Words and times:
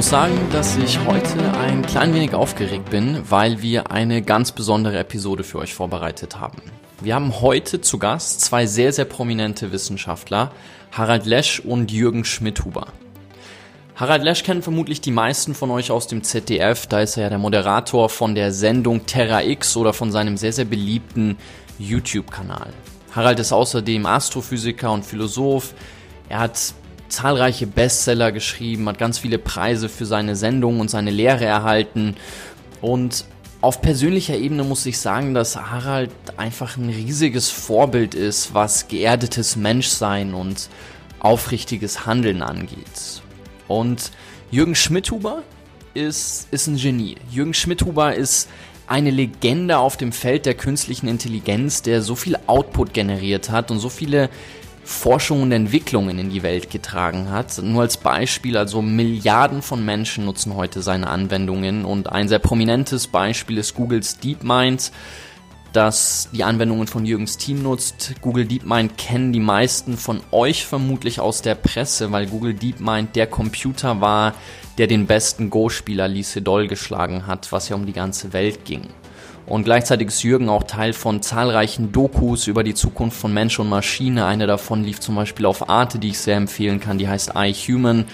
muss 0.00 0.08
sagen, 0.08 0.48
dass 0.50 0.78
ich 0.78 0.98
heute 1.04 1.52
ein 1.58 1.82
klein 1.82 2.14
wenig 2.14 2.32
aufgeregt 2.32 2.88
bin, 2.88 3.20
weil 3.28 3.60
wir 3.60 3.90
eine 3.90 4.22
ganz 4.22 4.50
besondere 4.50 4.98
Episode 4.98 5.44
für 5.44 5.58
euch 5.58 5.74
vorbereitet 5.74 6.40
haben. 6.40 6.62
Wir 7.02 7.14
haben 7.14 7.42
heute 7.42 7.82
zu 7.82 7.98
Gast 7.98 8.40
zwei 8.40 8.64
sehr, 8.64 8.94
sehr 8.94 9.04
prominente 9.04 9.72
Wissenschaftler, 9.72 10.52
Harald 10.90 11.26
Lesch 11.26 11.60
und 11.60 11.92
Jürgen 11.92 12.24
Schmidhuber. 12.24 12.86
Harald 13.94 14.22
Lesch 14.22 14.42
kennen 14.42 14.62
vermutlich 14.62 15.02
die 15.02 15.10
meisten 15.10 15.54
von 15.54 15.70
euch 15.70 15.90
aus 15.90 16.06
dem 16.06 16.22
ZDF, 16.22 16.86
da 16.86 17.00
ist 17.00 17.18
er 17.18 17.24
ja 17.24 17.28
der 17.28 17.38
Moderator 17.38 18.08
von 18.08 18.34
der 18.34 18.52
Sendung 18.52 19.04
Terra 19.04 19.42
X 19.42 19.76
oder 19.76 19.92
von 19.92 20.10
seinem 20.10 20.38
sehr, 20.38 20.54
sehr 20.54 20.64
beliebten 20.64 21.36
YouTube-Kanal. 21.78 22.72
Harald 23.14 23.38
ist 23.38 23.52
außerdem 23.52 24.06
Astrophysiker 24.06 24.92
und 24.92 25.04
Philosoph. 25.04 25.74
Er 26.30 26.38
hat 26.38 26.72
zahlreiche 27.10 27.66
Bestseller 27.66 28.32
geschrieben, 28.32 28.88
hat 28.88 28.98
ganz 28.98 29.18
viele 29.18 29.38
Preise 29.38 29.88
für 29.88 30.06
seine 30.06 30.36
Sendung 30.36 30.80
und 30.80 30.90
seine 30.90 31.10
Lehre 31.10 31.44
erhalten. 31.44 32.16
Und 32.80 33.24
auf 33.60 33.82
persönlicher 33.82 34.36
Ebene 34.36 34.64
muss 34.64 34.86
ich 34.86 34.98
sagen, 34.98 35.34
dass 35.34 35.56
Harald 35.56 36.10
einfach 36.38 36.76
ein 36.76 36.88
riesiges 36.88 37.50
Vorbild 37.50 38.14
ist, 38.14 38.54
was 38.54 38.88
geerdetes 38.88 39.56
Menschsein 39.56 40.32
und 40.32 40.70
aufrichtiges 41.18 42.06
Handeln 42.06 42.40
angeht. 42.40 43.22
Und 43.68 44.12
Jürgen 44.50 44.74
Schmidhuber 44.74 45.42
ist, 45.94 46.48
ist 46.50 46.66
ein 46.66 46.76
Genie. 46.76 47.16
Jürgen 47.30 47.54
Schmidhuber 47.54 48.14
ist 48.14 48.48
eine 48.86 49.10
Legende 49.10 49.78
auf 49.78 49.96
dem 49.96 50.10
Feld 50.10 50.46
der 50.46 50.54
künstlichen 50.54 51.06
Intelligenz, 51.06 51.82
der 51.82 52.02
so 52.02 52.16
viel 52.16 52.36
Output 52.48 52.92
generiert 52.92 53.50
hat 53.50 53.70
und 53.70 53.78
so 53.78 53.88
viele 53.88 54.30
Forschung 54.84 55.42
und 55.42 55.52
Entwicklungen 55.52 56.18
in 56.18 56.30
die 56.30 56.42
Welt 56.42 56.70
getragen 56.70 57.30
hat. 57.30 57.58
Nur 57.62 57.82
als 57.82 57.96
Beispiel, 57.96 58.56
also 58.56 58.82
Milliarden 58.82 59.62
von 59.62 59.84
Menschen 59.84 60.24
nutzen 60.24 60.54
heute 60.54 60.82
seine 60.82 61.08
Anwendungen 61.08 61.84
und 61.84 62.10
ein 62.10 62.28
sehr 62.28 62.38
prominentes 62.38 63.06
Beispiel 63.06 63.58
ist 63.58 63.74
Googles 63.74 64.18
DeepMind, 64.18 64.90
das 65.72 66.28
die 66.32 66.44
Anwendungen 66.44 66.86
von 66.86 67.06
Jürgens 67.06 67.36
Team 67.36 67.62
nutzt. 67.62 68.14
Google 68.20 68.44
DeepMind 68.44 68.98
kennen 68.98 69.32
die 69.32 69.40
meisten 69.40 69.96
von 69.96 70.20
euch 70.32 70.66
vermutlich 70.66 71.20
aus 71.20 71.42
der 71.42 71.54
Presse, 71.54 72.10
weil 72.10 72.26
Google 72.26 72.54
DeepMind 72.54 73.14
der 73.14 73.26
Computer 73.26 74.00
war, 74.00 74.34
der 74.78 74.86
den 74.86 75.06
besten 75.06 75.50
Go-Spieler 75.50 76.08
Lee 76.08 76.22
Sedol 76.22 76.66
geschlagen 76.66 77.26
hat, 77.26 77.52
was 77.52 77.68
ja 77.68 77.76
um 77.76 77.86
die 77.86 77.92
ganze 77.92 78.32
Welt 78.32 78.64
ging. 78.64 78.88
Und 79.50 79.64
gleichzeitig 79.64 80.08
ist 80.08 80.22
Jürgen 80.22 80.48
auch 80.48 80.62
Teil 80.62 80.92
von 80.92 81.22
zahlreichen 81.22 81.90
Dokus 81.90 82.46
über 82.46 82.62
die 82.62 82.74
Zukunft 82.74 83.16
von 83.18 83.34
Mensch 83.34 83.58
und 83.58 83.68
Maschine. 83.68 84.24
Eine 84.24 84.46
davon 84.46 84.84
lief 84.84 85.00
zum 85.00 85.16
Beispiel 85.16 85.44
auf 85.44 85.68
Arte, 85.68 85.98
die 85.98 86.10
ich 86.10 86.20
sehr 86.20 86.36
empfehlen 86.36 86.78
kann. 86.78 86.98
Die 86.98 87.08
heißt 87.08 87.32
I 87.36 87.52
Human. 87.52 88.04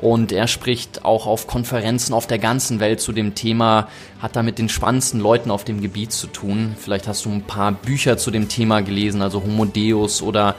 Und 0.00 0.30
er 0.30 0.46
spricht 0.46 1.04
auch 1.04 1.26
auf 1.26 1.48
Konferenzen 1.48 2.14
auf 2.14 2.28
der 2.28 2.38
ganzen 2.38 2.78
Welt 2.78 3.00
zu 3.00 3.10
dem 3.10 3.34
Thema, 3.34 3.88
hat 4.20 4.36
da 4.36 4.44
mit 4.44 4.58
den 4.58 4.68
spannendsten 4.68 5.18
Leuten 5.18 5.50
auf 5.50 5.64
dem 5.64 5.80
Gebiet 5.80 6.12
zu 6.12 6.28
tun. 6.28 6.76
Vielleicht 6.78 7.08
hast 7.08 7.24
du 7.24 7.30
ein 7.30 7.42
paar 7.42 7.72
Bücher 7.72 8.16
zu 8.16 8.30
dem 8.30 8.48
Thema 8.48 8.80
gelesen, 8.80 9.20
also 9.20 9.42
Homo 9.42 9.64
Deus 9.64 10.22
oder 10.22 10.54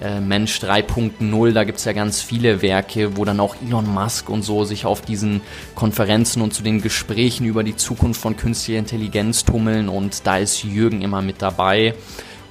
äh, 0.00 0.20
Mensch 0.20 0.60
3.0, 0.60 1.52
da 1.52 1.64
gibt's 1.64 1.84
ja 1.84 1.92
ganz 1.92 2.22
viele 2.22 2.62
Werke, 2.62 3.16
wo 3.16 3.24
dann 3.24 3.40
auch 3.40 3.56
Elon 3.66 3.86
Musk 3.92 4.30
und 4.30 4.42
so 4.42 4.64
sich 4.64 4.86
auf 4.86 5.02
diesen 5.02 5.40
Konferenzen 5.74 6.42
und 6.42 6.54
zu 6.54 6.62
den 6.62 6.80
Gesprächen 6.80 7.46
über 7.46 7.64
die 7.64 7.76
Zukunft 7.76 8.20
von 8.20 8.36
künstlicher 8.36 8.78
Intelligenz 8.78 9.44
tummeln 9.44 9.88
und 9.88 10.26
da 10.26 10.38
ist 10.38 10.62
Jürgen 10.64 11.02
immer 11.02 11.22
mit 11.22 11.42
dabei. 11.42 11.94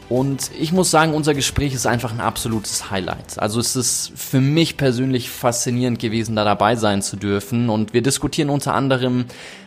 Und 0.10 0.50
ich 0.60 0.72
muss 0.72 0.90
sagen, 0.90 1.14
unser 1.14 1.36
Gespräch 1.36 1.76
ist 1.76 1.86
einfach 1.86 2.12
ein 2.12 2.20
absolutes 2.20 2.90
Highlight. 2.90 3.38
Also 3.38 3.60
es 3.60 3.76
ist 3.76 4.12
für 4.16 4.42
mich 4.42 4.76
persönlich 4.76 5.30
faszinierend 5.30 6.00
gewesen, 6.00 6.36
da 6.36 6.44
dabei 6.44 6.76
sein 6.76 7.04
zu 7.04 7.16
dürfen. 7.16 7.70
Und 7.70 7.94
wir 7.94 8.02
diskutieren 8.02 8.50
unter 8.50 8.74
anderem, 8.74 9.26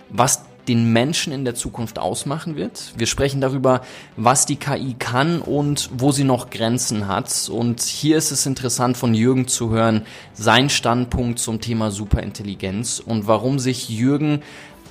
was 0.09 0.43
den 0.69 0.93
Menschen 0.93 1.33
in 1.33 1.45
der 1.45 1.55
Zukunft 1.55 1.99
ausmachen 1.99 2.57
wird. 2.57 2.93
Wir 2.97 3.07
sprechen 3.07 3.41
darüber, 3.41 3.83
was 4.17 4.47
die 4.47 4.57
KI 4.57 4.95
kann 4.99 5.41
und 5.41 5.91
wo 5.93 6.13
sie 6.13 6.25
noch 6.25 6.51
Grenzen 6.51 7.09
hat. 7.09 7.49
Und 7.51 7.83
hier 7.83 8.17
ist 8.17 8.31
es 8.31 8.47
interessant 8.47 8.97
von 8.97 9.15
Jürgen 9.15 9.49
zu 9.49 9.71
hören, 9.71 10.03
sein 10.35 10.71
Standpunkt 10.71 11.39
zum 11.39 11.61
Thema 11.61 11.91
Superintelligenz 11.91 13.03
und 13.05 13.27
warum 13.27 13.59
sich 13.59 13.89
Jürgen 13.89 14.43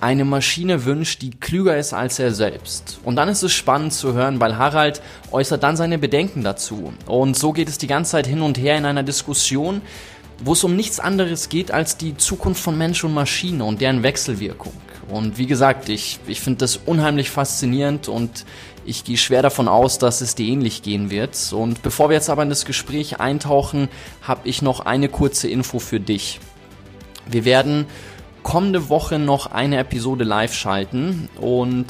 eine 0.02 0.26
Maschine 0.26 0.86
wünscht, 0.86 1.22
die 1.22 1.30
klüger 1.30 1.78
ist 1.78 1.94
als 1.94 2.18
er 2.18 2.34
selbst. 2.34 3.00
Und 3.04 3.16
dann 3.16 3.30
ist 3.30 3.44
es 3.44 3.54
spannend 3.54 3.94
zu 3.94 4.14
hören, 4.14 4.40
weil 4.40 4.58
Harald 4.58 5.02
äußert 5.32 5.62
dann 5.62 5.78
seine 5.78 6.00
Bedenken 6.00 6.44
dazu. 6.44 6.92
Und 7.06 7.38
so 7.38 7.54
geht 7.54 7.70
es 7.70 7.78
die 7.78 7.88
ganze 7.88 8.12
Zeit 8.12 8.26
hin 8.26 8.42
und 8.42 8.58
her 8.58 8.78
in 8.78 8.86
einer 8.86 9.04
Diskussion, 9.04 9.82
wo 10.44 10.54
es 10.54 10.64
um 10.64 10.76
nichts 10.76 11.00
anderes 11.00 11.50
geht 11.50 11.72
als 11.72 11.98
die 11.98 12.18
Zukunft 12.18 12.64
von 12.64 12.78
Mensch 12.78 13.04
und 13.04 13.14
Maschine 13.14 13.64
und 13.64 13.80
deren 13.80 14.02
Wechselwirkung. 14.02 14.74
Und 15.10 15.38
wie 15.38 15.48
gesagt, 15.48 15.90
ich, 15.90 16.20
ich 16.28 16.42
finde 16.42 16.60
das 16.60 16.78
unheimlich 16.78 17.30
faszinierend 17.30 18.08
und 18.08 18.46
ich 18.86 19.04
gehe 19.04 19.18
schwer 19.18 19.42
davon 19.42 19.68
aus, 19.68 19.98
dass 20.00 20.22
es 20.22 20.36
dir 20.36 20.48
ähnlich 20.48 20.82
gehen 20.82 21.10
wird. 21.10 21.38
Und 21.54 21.82
bevor 21.82 22.10
wir 22.10 22.16
jetzt 22.16 22.30
aber 22.30 22.44
in 22.44 22.50
das 22.50 22.66
Gespräch 22.66 23.20
eintauchen, 23.20 23.90
habe 24.22 24.48
ich 24.48 24.62
noch 24.62 24.80
eine 24.80 25.10
kurze 25.10 25.48
Info 25.48 25.80
für 25.80 26.00
dich. 26.00 26.40
Wir 27.30 27.46
werden 27.46 27.86
kommende 28.44 28.90
Woche 28.90 29.20
noch 29.20 29.48
eine 29.48 29.78
Episode 29.78 30.24
live 30.24 30.54
schalten 30.54 31.30
und 31.40 31.88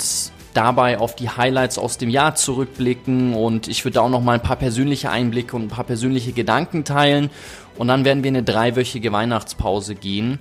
dabei 0.53 0.99
auf 0.99 1.15
die 1.15 1.29
Highlights 1.29 1.77
aus 1.77 1.97
dem 1.97 2.09
Jahr 2.09 2.35
zurückblicken 2.35 3.33
und 3.33 3.69
ich 3.69 3.85
würde 3.85 4.01
auch 4.01 4.09
noch 4.09 4.21
mal 4.21 4.33
ein 4.33 4.43
paar 4.43 4.57
persönliche 4.57 5.09
Einblicke 5.09 5.55
und 5.55 5.63
ein 5.63 5.69
paar 5.69 5.85
persönliche 5.85 6.33
Gedanken 6.33 6.83
teilen 6.83 7.29
und 7.77 7.87
dann 7.87 8.03
werden 8.03 8.23
wir 8.23 8.29
in 8.29 8.35
eine 8.35 8.43
dreiwöchige 8.43 9.13
Weihnachtspause 9.13 9.95
gehen 9.95 10.39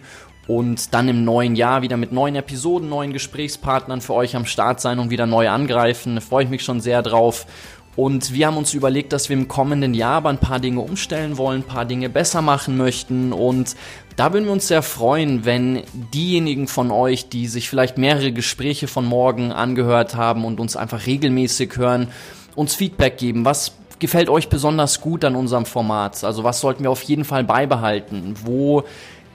und 0.50 0.94
dann 0.94 1.08
im 1.08 1.24
neuen 1.24 1.54
Jahr 1.54 1.82
wieder 1.82 1.96
mit 1.96 2.10
neuen 2.10 2.34
Episoden, 2.34 2.88
neuen 2.88 3.12
Gesprächspartnern 3.12 4.00
für 4.00 4.14
euch 4.14 4.34
am 4.34 4.46
Start 4.46 4.80
sein 4.80 4.98
und 4.98 5.08
wieder 5.10 5.24
neu 5.24 5.48
angreifen. 5.48 6.16
Da 6.16 6.20
freue 6.20 6.42
ich 6.42 6.50
mich 6.50 6.64
schon 6.64 6.80
sehr 6.80 7.02
drauf. 7.02 7.46
Und 7.94 8.32
wir 8.32 8.48
haben 8.48 8.56
uns 8.56 8.74
überlegt, 8.74 9.12
dass 9.12 9.28
wir 9.28 9.36
im 9.36 9.46
kommenden 9.46 9.94
Jahr 9.94 10.14
aber 10.14 10.30
ein 10.30 10.38
paar 10.38 10.58
Dinge 10.58 10.80
umstellen 10.80 11.38
wollen, 11.38 11.60
ein 11.60 11.66
paar 11.68 11.84
Dinge 11.84 12.08
besser 12.08 12.42
machen 12.42 12.76
möchten. 12.76 13.32
Und 13.32 13.76
da 14.16 14.32
würden 14.32 14.46
wir 14.46 14.52
uns 14.52 14.66
sehr 14.66 14.82
freuen, 14.82 15.44
wenn 15.44 15.84
diejenigen 16.12 16.66
von 16.66 16.90
euch, 16.90 17.28
die 17.28 17.46
sich 17.46 17.70
vielleicht 17.70 17.96
mehrere 17.96 18.32
Gespräche 18.32 18.88
von 18.88 19.04
morgen 19.04 19.52
angehört 19.52 20.16
haben 20.16 20.44
und 20.44 20.58
uns 20.58 20.74
einfach 20.74 21.06
regelmäßig 21.06 21.76
hören, 21.76 22.08
uns 22.56 22.74
Feedback 22.74 23.18
geben. 23.18 23.44
Was 23.44 23.74
gefällt 24.00 24.28
euch 24.28 24.48
besonders 24.48 25.00
gut 25.00 25.24
an 25.24 25.36
unserem 25.36 25.64
Format? 25.64 26.24
Also 26.24 26.42
was 26.42 26.60
sollten 26.60 26.82
wir 26.82 26.90
auf 26.90 27.02
jeden 27.02 27.24
Fall 27.24 27.44
beibehalten? 27.44 28.34
Wo 28.42 28.82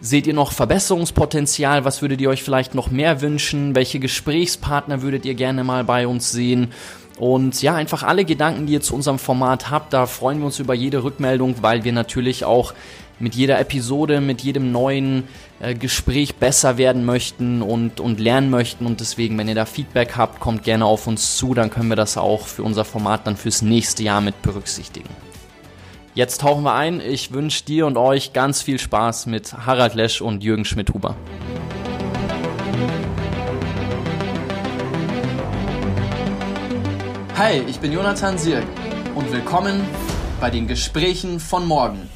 Seht 0.06 0.28
ihr 0.28 0.36
noch 0.36 0.52
Verbesserungspotenzial? 0.52 1.84
Was 1.84 2.04
würdet 2.04 2.22
ihr 2.22 2.30
euch 2.30 2.44
vielleicht 2.44 2.76
noch 2.76 2.92
mehr 2.92 3.22
wünschen? 3.22 3.74
Welche 3.74 4.00
Gesprächspartner 4.00 5.02
würdet 5.02 5.26
ihr 5.26 5.34
gerne 5.34 5.64
mal 5.64 5.84
bei 5.84 6.06
uns 6.06 6.32
sehen? 6.32 6.74
Und 7.18 7.60
ja, 7.64 7.74
einfach 7.74 8.04
alle 8.04 8.24
Gedanken, 8.24 8.68
die 8.68 8.74
ihr 8.74 8.82
zu 8.82 8.94
unserem 8.94 9.18
Format 9.18 9.72
habt, 9.72 9.94
da 9.94 10.06
freuen 10.06 10.38
wir 10.38 10.46
uns 10.46 10.60
über 10.60 10.76
jede 10.76 11.04
Rückmeldung, 11.04 11.56
weil 11.62 11.86
wir 11.86 11.92
natürlich 11.92 12.46
auch 12.46 12.76
mit 13.18 13.34
jeder 13.34 13.60
Episode, 13.60 14.22
mit 14.22 14.42
jedem 14.42 14.72
neuen 14.72 15.24
äh, 15.60 15.74
Gespräch 15.74 16.36
besser 16.36 16.78
werden 16.78 17.04
möchten 17.04 17.64
und, 17.64 18.00
und 18.00 18.20
lernen 18.20 18.52
möchten. 18.52 18.86
Und 18.86 19.00
deswegen, 19.00 19.36
wenn 19.40 19.48
ihr 19.48 19.56
da 19.56 19.66
Feedback 19.66 20.16
habt, 20.16 20.40
kommt 20.40 20.62
gerne 20.62 20.86
auf 20.86 21.08
uns 21.08 21.36
zu, 21.36 21.56
dann 21.56 21.72
können 21.72 21.90
wir 21.90 21.96
das 21.96 22.16
auch 22.16 22.46
für 22.46 22.62
unser 22.62 22.86
Format 22.86 23.26
dann 23.26 23.38
fürs 23.38 23.64
nächste 23.64 24.04
Jahr 24.04 24.22
mit 24.22 24.40
berücksichtigen. 24.44 25.10
Jetzt 26.16 26.40
tauchen 26.40 26.64
wir 26.64 26.74
ein. 26.74 27.02
Ich 27.02 27.34
wünsche 27.34 27.66
dir 27.66 27.86
und 27.86 27.98
euch 27.98 28.32
ganz 28.32 28.62
viel 28.62 28.80
Spaß 28.80 29.26
mit 29.26 29.52
Harald 29.52 29.96
Lesch 29.96 30.22
und 30.22 30.46
Jürgen 30.46 30.64
Schmidhuber. 30.64 31.18
Hi, 37.38 37.62
ich 37.68 37.82
bin 37.82 37.92
Jonathan 37.92 38.38
Sirk 38.38 38.64
und 39.14 39.30
willkommen 39.34 39.82
bei 40.40 40.50
den 40.50 40.68
Gesprächen 40.68 41.42
von 41.42 41.68
morgen. 41.68 42.10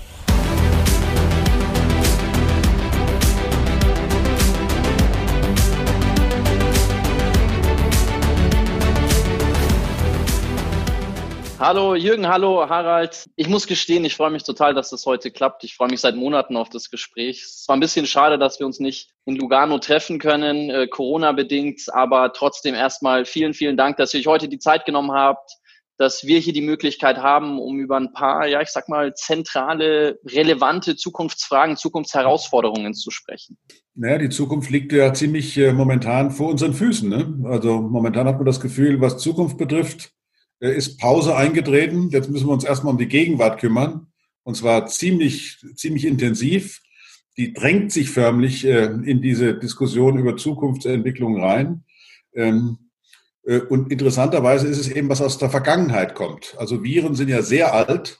Hallo 11.59 11.93
Jürgen, 11.93 12.29
hallo 12.29 12.69
Harald. 12.69 13.29
Ich 13.35 13.49
muss 13.49 13.67
gestehen, 13.67 14.05
ich 14.05 14.15
freue 14.15 14.31
mich 14.31 14.43
total, 14.45 14.73
dass 14.73 14.91
das 14.91 15.05
heute 15.05 15.29
klappt. 15.29 15.65
Ich 15.65 15.75
freue 15.75 15.89
mich 15.89 15.99
seit 15.99 16.15
Monaten 16.15 16.55
auf 16.55 16.69
das 16.69 16.89
Gespräch. 16.89 17.43
Es 17.43 17.65
war 17.67 17.75
ein 17.75 17.81
bisschen 17.81 18.05
schade, 18.05 18.39
dass 18.39 18.61
wir 18.61 18.65
uns 18.65 18.79
nicht 18.79 19.11
in 19.25 19.35
Lugano 19.35 19.77
treffen 19.77 20.19
können, 20.19 20.69
äh, 20.69 20.87
Corona-bedingt, 20.87 21.93
aber 21.93 22.31
trotzdem 22.31 22.75
erstmal 22.75 23.25
vielen, 23.25 23.53
vielen 23.53 23.75
Dank, 23.75 23.97
dass 23.97 24.13
ihr 24.13 24.21
euch 24.21 24.27
heute 24.27 24.47
die 24.47 24.59
Zeit 24.59 24.85
genommen 24.85 25.11
habt, 25.11 25.51
dass 25.97 26.23
wir 26.23 26.39
hier 26.39 26.53
die 26.53 26.61
Möglichkeit 26.61 27.17
haben, 27.17 27.59
um 27.59 27.77
über 27.77 27.97
ein 27.97 28.13
paar, 28.13 28.47
ja, 28.47 28.61
ich 28.61 28.69
sag 28.69 28.87
mal, 28.87 29.13
zentrale, 29.15 30.17
relevante 30.25 30.95
Zukunftsfragen, 30.95 31.75
Zukunftsherausforderungen 31.75 32.93
zu 32.93 33.11
sprechen. 33.11 33.57
Naja, 33.95 34.17
die 34.17 34.29
Zukunft 34.29 34.69
liegt 34.69 34.93
ja 34.93 35.13
ziemlich 35.13 35.57
äh, 35.57 35.73
momentan 35.73 36.31
vor 36.31 36.47
unseren 36.47 36.73
Füßen. 36.73 37.09
Ne? 37.09 37.49
Also 37.49 37.81
momentan 37.81 38.29
hat 38.29 38.37
man 38.37 38.45
das 38.45 38.61
Gefühl, 38.61 39.01
was 39.01 39.17
Zukunft 39.17 39.57
betrifft, 39.57 40.13
ist 40.59 40.97
Pause 40.97 41.35
eingetreten. 41.35 42.09
Jetzt 42.09 42.29
müssen 42.29 42.47
wir 42.47 42.53
uns 42.53 42.63
erstmal 42.63 42.93
um 42.93 42.99
die 42.99 43.07
Gegenwart 43.07 43.59
kümmern. 43.59 44.07
Und 44.43 44.55
zwar 44.55 44.87
ziemlich, 44.87 45.63
ziemlich 45.75 46.05
intensiv. 46.05 46.81
die 47.37 47.53
drängt 47.53 47.91
sich 47.93 48.09
förmlich 48.09 48.65
äh, 48.65 48.85
in 48.85 49.21
diese 49.21 49.53
Diskussion 49.53 50.17
über 50.17 50.35
Zukunftsentwicklung 50.35 51.41
rein. 51.41 51.85
Ähm, 52.33 52.89
äh, 53.45 53.59
und 53.59 53.91
interessanterweise 53.91 54.67
ist 54.67 54.79
es 54.79 54.89
eben, 54.89 55.09
was 55.09 55.21
aus 55.21 55.37
der 55.37 55.49
Vergangenheit 55.49 56.15
kommt. 56.15 56.55
Also 56.57 56.83
Viren 56.83 57.15
sind 57.15 57.29
ja 57.29 57.41
sehr 57.41 57.73
alt. 57.73 58.19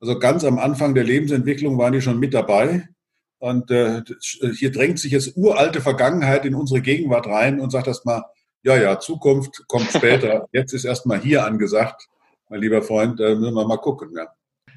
Also 0.00 0.18
ganz 0.18 0.44
am 0.44 0.58
Anfang 0.58 0.94
der 0.94 1.04
Lebensentwicklung 1.04 1.78
waren 1.78 1.92
die 1.92 2.00
schon 2.00 2.20
mit 2.20 2.34
dabei. 2.34 2.88
Und 3.38 3.70
äh, 3.72 4.02
hier 4.56 4.70
drängt 4.70 5.00
sich 5.00 5.12
jetzt 5.12 5.36
uralte 5.36 5.80
Vergangenheit 5.80 6.44
in 6.44 6.54
unsere 6.54 6.80
Gegenwart 6.80 7.26
rein 7.26 7.58
und 7.58 7.70
sagt 7.70 7.88
erstmal, 7.88 8.22
ja, 8.62 8.76
ja, 8.76 8.98
Zukunft 8.98 9.66
kommt 9.66 9.90
später. 9.90 10.48
Jetzt 10.52 10.72
ist 10.72 10.84
erstmal 10.84 11.20
hier 11.20 11.44
angesagt, 11.44 12.08
mein 12.48 12.60
lieber 12.60 12.82
Freund, 12.82 13.18
da 13.18 13.34
müssen 13.34 13.54
wir 13.54 13.66
mal 13.66 13.78
gucken. 13.78 14.10
Ja. 14.16 14.28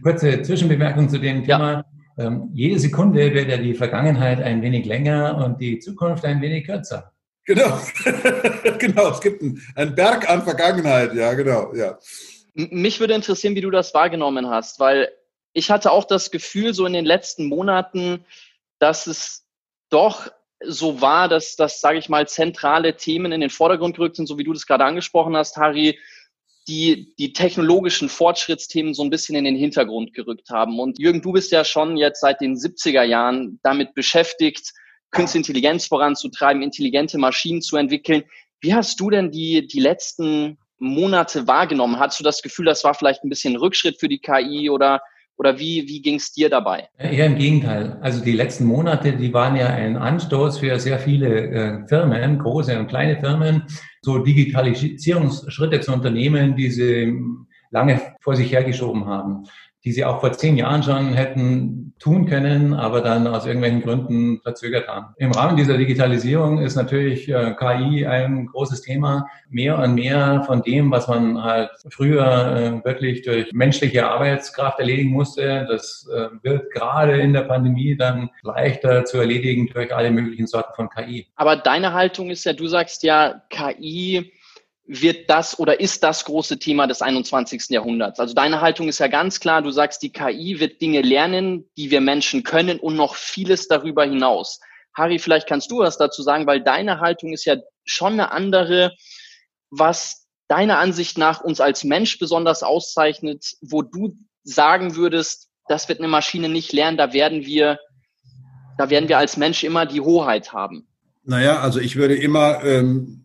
Kurze 0.01 0.41
Zwischenbemerkung 0.41 1.09
zu 1.09 1.19
dem 1.19 1.43
Thema. 1.43 1.85
Ja. 2.17 2.25
Ähm, 2.25 2.49
jede 2.53 2.79
Sekunde 2.79 3.33
wird 3.33 3.49
ja 3.49 3.57
die 3.57 3.73
Vergangenheit 3.73 4.41
ein 4.41 4.61
wenig 4.61 4.85
länger 4.85 5.37
und 5.43 5.59
die 5.59 5.79
Zukunft 5.79 6.23
ein 6.25 6.41
wenig 6.41 6.65
kürzer. 6.65 7.11
Genau, 7.45 7.79
genau. 8.79 9.11
Es 9.11 9.21
gibt 9.21 9.43
einen 9.75 9.95
Berg 9.95 10.29
an 10.29 10.41
Vergangenheit, 10.43 11.13
ja, 11.13 11.33
genau, 11.33 11.75
ja. 11.75 11.97
Mich 12.53 12.99
würde 12.99 13.13
interessieren, 13.13 13.55
wie 13.55 13.61
du 13.61 13.69
das 13.69 13.93
wahrgenommen 13.93 14.49
hast, 14.49 14.79
weil 14.79 15.09
ich 15.53 15.69
hatte 15.69 15.91
auch 15.91 16.05
das 16.05 16.31
Gefühl, 16.31 16.73
so 16.73 16.85
in 16.85 16.93
den 16.93 17.05
letzten 17.05 17.47
Monaten, 17.47 18.25
dass 18.79 19.07
es 19.07 19.45
doch 19.89 20.31
so 20.63 21.01
war, 21.01 21.27
dass, 21.27 21.55
dass 21.55 21.81
sage 21.81 21.99
ich 21.99 22.09
mal, 22.09 22.27
zentrale 22.27 22.95
Themen 22.95 23.31
in 23.31 23.41
den 23.41 23.49
Vordergrund 23.49 23.95
gerückt 23.95 24.15
sind, 24.15 24.27
so 24.27 24.37
wie 24.37 24.43
du 24.43 24.53
das 24.53 24.65
gerade 24.65 24.85
angesprochen 24.85 25.35
hast, 25.35 25.57
Harry, 25.57 25.99
die 26.67 27.13
die 27.19 27.33
technologischen 27.33 28.09
Fortschrittsthemen 28.09 28.93
so 28.93 29.03
ein 29.03 29.09
bisschen 29.09 29.35
in 29.35 29.45
den 29.45 29.55
Hintergrund 29.55 30.13
gerückt 30.13 30.49
haben. 30.49 30.79
Und 30.79 30.97
Jürgen, 30.97 31.21
du 31.21 31.31
bist 31.31 31.51
ja 31.51 31.63
schon 31.63 31.97
jetzt 31.97 32.21
seit 32.21 32.41
den 32.41 32.55
70er 32.55 33.03
Jahren 33.03 33.59
damit 33.63 33.93
beschäftigt, 33.93 34.73
Künstliche 35.11 35.47
Intelligenz 35.47 35.87
voranzutreiben, 35.87 36.61
intelligente 36.61 37.17
Maschinen 37.17 37.61
zu 37.61 37.77
entwickeln. 37.77 38.25
Wie 38.59 38.73
hast 38.73 38.99
du 38.99 39.09
denn 39.09 39.31
die, 39.31 39.65
die 39.65 39.79
letzten 39.79 40.57
Monate 40.77 41.47
wahrgenommen? 41.47 41.99
Hattest 41.99 42.19
du 42.19 42.23
das 42.25 42.41
Gefühl, 42.41 42.65
das 42.65 42.83
war 42.83 42.93
vielleicht 42.95 43.23
ein 43.23 43.29
bisschen 43.29 43.55
Rückschritt 43.55 43.97
für 43.97 44.09
die 44.09 44.19
KI 44.19 44.69
oder, 44.69 44.99
oder 45.37 45.59
wie, 45.59 45.87
wie 45.87 46.01
ging 46.01 46.15
es 46.15 46.31
dir 46.31 46.49
dabei? 46.49 46.87
Eher 46.97 47.25
im 47.25 47.37
Gegenteil. 47.37 47.97
Also 48.01 48.23
die 48.23 48.31
letzten 48.31 48.65
Monate, 48.65 49.13
die 49.13 49.33
waren 49.33 49.55
ja 49.55 49.67
ein 49.67 49.97
Anstoß 49.97 50.59
für 50.59 50.79
sehr 50.79 50.99
viele 50.99 51.49
äh, 51.49 51.87
Firmen, 51.87 52.39
große 52.39 52.77
und 52.79 52.87
kleine 52.87 53.19
Firmen, 53.19 53.63
so 54.01 54.19
Digitalisierungsschritte 54.19 55.81
zu 55.81 55.93
unternehmen, 55.93 56.55
die 56.55 56.69
sie 56.69 57.13
lange 57.71 57.99
vor 58.21 58.35
sich 58.35 58.51
hergeschoben 58.51 59.05
haben 59.05 59.43
die 59.85 59.91
sie 59.91 60.03
auch 60.03 60.19
vor 60.19 60.31
zehn 60.33 60.57
Jahren 60.57 60.81
schon 60.81 61.13
hätten 61.13 61.93
tun 61.99 62.25
können, 62.25 62.73
aber 62.73 63.01
dann 63.01 63.27
aus 63.27 63.45
irgendwelchen 63.45 63.81
Gründen 63.81 64.41
verzögert 64.41 64.87
haben. 64.87 65.13
Im 65.17 65.31
Rahmen 65.31 65.55
dieser 65.55 65.77
Digitalisierung 65.77 66.59
ist 66.59 66.75
natürlich 66.75 67.29
äh, 67.29 67.53
KI 67.57 68.05
ein 68.05 68.47
großes 68.47 68.81
Thema. 68.81 69.27
Mehr 69.49 69.77
und 69.79 69.95
mehr 69.95 70.43
von 70.45 70.61
dem, 70.61 70.91
was 70.91 71.07
man 71.07 71.41
halt 71.41 71.69
früher 71.89 72.81
äh, 72.83 72.85
wirklich 72.85 73.21
durch 73.21 73.51
menschliche 73.53 74.07
Arbeitskraft 74.09 74.79
erledigen 74.79 75.11
musste, 75.11 75.65
das 75.69 76.07
äh, 76.13 76.27
wird 76.41 76.71
gerade 76.71 77.19
in 77.19 77.33
der 77.33 77.43
Pandemie 77.43 77.95
dann 77.95 78.29
leichter 78.43 79.05
zu 79.05 79.19
erledigen 79.19 79.67
durch 79.67 79.95
alle 79.95 80.11
möglichen 80.11 80.47
Sorten 80.47 80.73
von 80.75 80.89
KI. 80.89 81.27
Aber 81.35 81.55
deine 81.55 81.93
Haltung 81.93 82.29
ist 82.29 82.43
ja, 82.43 82.53
du 82.53 82.67
sagst 82.67 83.03
ja, 83.03 83.41
KI 83.49 84.31
wird 84.87 85.29
das 85.29 85.57
oder 85.57 85.79
ist 85.79 86.03
das 86.03 86.25
große 86.25 86.59
Thema 86.59 86.87
des 86.87 87.01
21. 87.01 87.69
Jahrhunderts? 87.69 88.19
Also 88.19 88.33
deine 88.33 88.61
Haltung 88.61 88.87
ist 88.87 88.99
ja 88.99 89.07
ganz 89.07 89.39
klar, 89.39 89.61
du 89.61 89.71
sagst, 89.71 90.03
die 90.03 90.11
KI 90.11 90.59
wird 90.59 90.81
Dinge 90.81 91.01
lernen, 91.01 91.69
die 91.75 91.89
wir 91.89 92.01
Menschen 92.01 92.43
können 92.43 92.79
und 92.79 92.95
noch 92.95 93.15
vieles 93.15 93.67
darüber 93.67 94.03
hinaus. 94.03 94.59
Harry, 94.93 95.19
vielleicht 95.19 95.47
kannst 95.47 95.71
du 95.71 95.79
was 95.79 95.97
dazu 95.97 96.21
sagen, 96.21 96.45
weil 96.45 96.61
deine 96.61 96.99
Haltung 96.99 97.33
ist 97.33 97.45
ja 97.45 97.57
schon 97.83 98.13
eine 98.13 98.31
andere, 98.31 98.93
was 99.71 100.27
deiner 100.47 100.77
Ansicht 100.77 101.17
nach 101.17 101.41
uns 101.41 101.59
als 101.59 101.83
Mensch 101.83 102.19
besonders 102.19 102.61
auszeichnet, 102.61 103.43
wo 103.61 103.81
du 103.81 104.15
sagen 104.43 104.95
würdest, 104.95 105.49
das 105.67 105.89
wird 105.89 105.99
eine 105.99 106.07
Maschine 106.07 106.47
nicht 106.47 106.71
lernen, 106.71 106.97
da 106.97 107.11
werden 107.11 107.45
wir, 107.45 107.79
da 108.77 108.91
werden 108.91 109.09
wir 109.09 109.17
als 109.17 109.35
Mensch 109.35 109.63
immer 109.63 109.87
die 109.87 110.01
Hoheit 110.01 110.53
haben. 110.53 110.87
Naja, 111.23 111.59
also 111.59 111.79
ich 111.79 111.95
würde 111.95 112.15
immer 112.15 112.63
ähm 112.63 113.24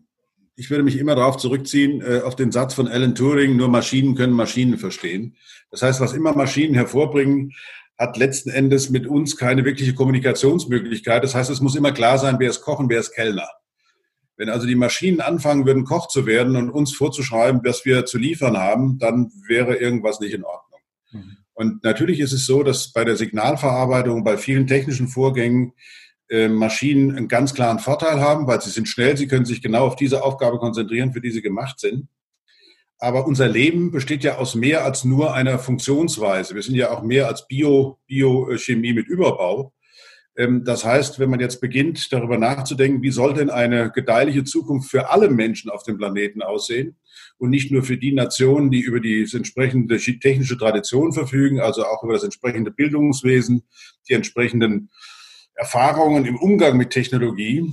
ich 0.61 0.69
würde 0.69 0.83
mich 0.83 0.99
immer 0.99 1.15
darauf 1.15 1.37
zurückziehen, 1.37 2.01
äh, 2.01 2.21
auf 2.21 2.35
den 2.35 2.51
Satz 2.51 2.75
von 2.75 2.87
Alan 2.87 3.15
Turing, 3.15 3.57
nur 3.57 3.67
Maschinen 3.67 4.13
können 4.13 4.33
Maschinen 4.33 4.77
verstehen. 4.77 5.35
Das 5.71 5.81
heißt, 5.81 5.99
was 5.99 6.13
immer 6.13 6.35
Maschinen 6.35 6.75
hervorbringen, 6.75 7.53
hat 7.97 8.15
letzten 8.15 8.51
Endes 8.51 8.91
mit 8.91 9.07
uns 9.07 9.37
keine 9.37 9.65
wirkliche 9.65 9.95
Kommunikationsmöglichkeit. 9.95 11.23
Das 11.23 11.33
heißt, 11.33 11.49
es 11.49 11.61
muss 11.61 11.75
immer 11.75 11.91
klar 11.91 12.19
sein, 12.19 12.35
wer 12.37 12.51
ist 12.51 12.61
Koch 12.61 12.77
und 12.77 12.89
wer 12.89 12.99
ist 12.99 13.11
Kellner. 13.11 13.49
Wenn 14.37 14.49
also 14.49 14.67
die 14.67 14.75
Maschinen 14.75 15.19
anfangen 15.19 15.65
würden, 15.65 15.83
Koch 15.83 16.07
zu 16.07 16.27
werden 16.27 16.55
und 16.55 16.69
uns 16.69 16.93
vorzuschreiben, 16.93 17.61
was 17.63 17.83
wir 17.83 18.05
zu 18.05 18.19
liefern 18.19 18.55
haben, 18.55 18.99
dann 18.99 19.31
wäre 19.47 19.77
irgendwas 19.77 20.19
nicht 20.19 20.33
in 20.33 20.43
Ordnung. 20.43 20.81
Mhm. 21.11 21.37
Und 21.55 21.83
natürlich 21.83 22.19
ist 22.19 22.33
es 22.33 22.45
so, 22.45 22.61
dass 22.61 22.93
bei 22.93 23.03
der 23.03 23.15
Signalverarbeitung, 23.15 24.23
bei 24.23 24.37
vielen 24.37 24.67
technischen 24.67 25.07
Vorgängen 25.07 25.73
äh, 26.31 26.47
Maschinen 26.47 27.15
einen 27.15 27.27
ganz 27.27 27.53
klaren 27.53 27.79
Vorteil 27.79 28.21
haben, 28.21 28.47
weil 28.47 28.61
sie 28.61 28.69
sind 28.69 28.87
schnell, 28.87 29.17
sie 29.17 29.27
können 29.27 29.43
sich 29.43 29.61
genau 29.61 29.85
auf 29.85 29.97
diese 29.97 30.23
Aufgabe 30.23 30.59
konzentrieren, 30.59 31.11
für 31.11 31.19
die 31.19 31.29
sie 31.29 31.41
gemacht 31.41 31.79
sind. 31.79 32.07
Aber 32.99 33.27
unser 33.27 33.49
Leben 33.49 33.91
besteht 33.91 34.23
ja 34.23 34.37
aus 34.37 34.55
mehr 34.55 34.85
als 34.85 35.03
nur 35.03 35.33
einer 35.33 35.59
Funktionsweise. 35.59 36.55
Wir 36.55 36.61
sind 36.61 36.75
ja 36.75 36.91
auch 36.91 37.01
mehr 37.03 37.27
als 37.27 37.47
Bio, 37.47 37.99
Biochemie 38.07 38.93
mit 38.93 39.07
Überbau. 39.07 39.73
Ähm, 40.37 40.63
das 40.63 40.85
heißt, 40.85 41.19
wenn 41.19 41.29
man 41.29 41.41
jetzt 41.41 41.59
beginnt, 41.59 42.13
darüber 42.13 42.37
nachzudenken, 42.37 43.01
wie 43.01 43.11
soll 43.11 43.33
denn 43.33 43.49
eine 43.49 43.91
gedeihliche 43.91 44.45
Zukunft 44.45 44.89
für 44.89 45.09
alle 45.09 45.29
Menschen 45.29 45.69
auf 45.69 45.83
dem 45.83 45.97
Planeten 45.97 46.41
aussehen 46.41 46.95
und 47.37 47.49
nicht 47.49 47.71
nur 47.71 47.83
für 47.83 47.97
die 47.97 48.13
Nationen, 48.13 48.71
die 48.71 48.79
über 48.79 49.01
die 49.01 49.27
entsprechende 49.33 49.97
technische 49.97 50.57
Tradition 50.57 51.11
verfügen, 51.11 51.59
also 51.59 51.83
auch 51.83 52.03
über 52.03 52.13
das 52.13 52.23
entsprechende 52.23 52.71
Bildungswesen, 52.71 53.63
die 54.07 54.13
entsprechenden 54.13 54.91
Erfahrungen 55.61 56.25
im 56.25 56.37
Umgang 56.37 56.75
mit 56.75 56.89
Technologie, 56.89 57.71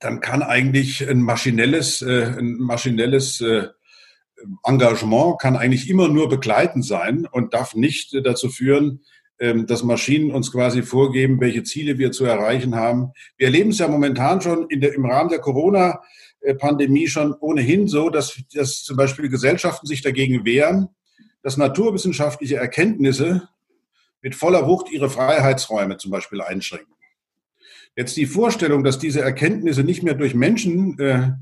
dann 0.00 0.20
kann 0.20 0.42
eigentlich 0.42 1.06
ein 1.06 1.20
maschinelles, 1.20 2.00
äh, 2.00 2.32
ein 2.38 2.56
maschinelles 2.56 3.42
äh, 3.42 3.68
Engagement 4.64 5.38
kann 5.38 5.56
eigentlich 5.56 5.90
immer 5.90 6.08
nur 6.08 6.30
begleitend 6.30 6.86
sein 6.86 7.28
und 7.30 7.52
darf 7.52 7.74
nicht 7.74 8.18
dazu 8.24 8.48
führen, 8.48 9.00
ähm, 9.38 9.66
dass 9.66 9.82
Maschinen 9.82 10.30
uns 10.30 10.50
quasi 10.50 10.82
vorgeben, 10.82 11.42
welche 11.42 11.62
Ziele 11.62 11.98
wir 11.98 12.10
zu 12.10 12.24
erreichen 12.24 12.74
haben. 12.74 13.12
Wir 13.36 13.48
erleben 13.48 13.68
es 13.68 13.80
ja 13.80 13.88
momentan 13.88 14.40
schon 14.40 14.66
der, 14.70 14.94
im 14.94 15.04
Rahmen 15.04 15.28
der 15.28 15.40
Corona-Pandemie 15.40 17.08
schon 17.08 17.34
ohnehin 17.34 17.86
so, 17.86 18.08
dass, 18.08 18.40
dass 18.54 18.82
zum 18.82 18.96
Beispiel 18.96 19.28
Gesellschaften 19.28 19.86
sich 19.86 20.00
dagegen 20.00 20.46
wehren, 20.46 20.88
dass 21.42 21.58
naturwissenschaftliche 21.58 22.56
Erkenntnisse 22.56 23.46
mit 24.22 24.34
voller 24.34 24.66
Wucht 24.66 24.90
ihre 24.90 25.10
Freiheitsräume 25.10 25.96
zum 25.96 26.10
Beispiel 26.10 26.40
einschränken. 26.40 26.94
Jetzt 27.96 28.16
die 28.16 28.26
Vorstellung, 28.26 28.84
dass 28.84 28.98
diese 28.98 29.20
Erkenntnisse 29.20 29.82
nicht 29.82 30.02
mehr 30.02 30.14
durch 30.14 30.34
Menschen 30.34 30.98
äh, 30.98 31.32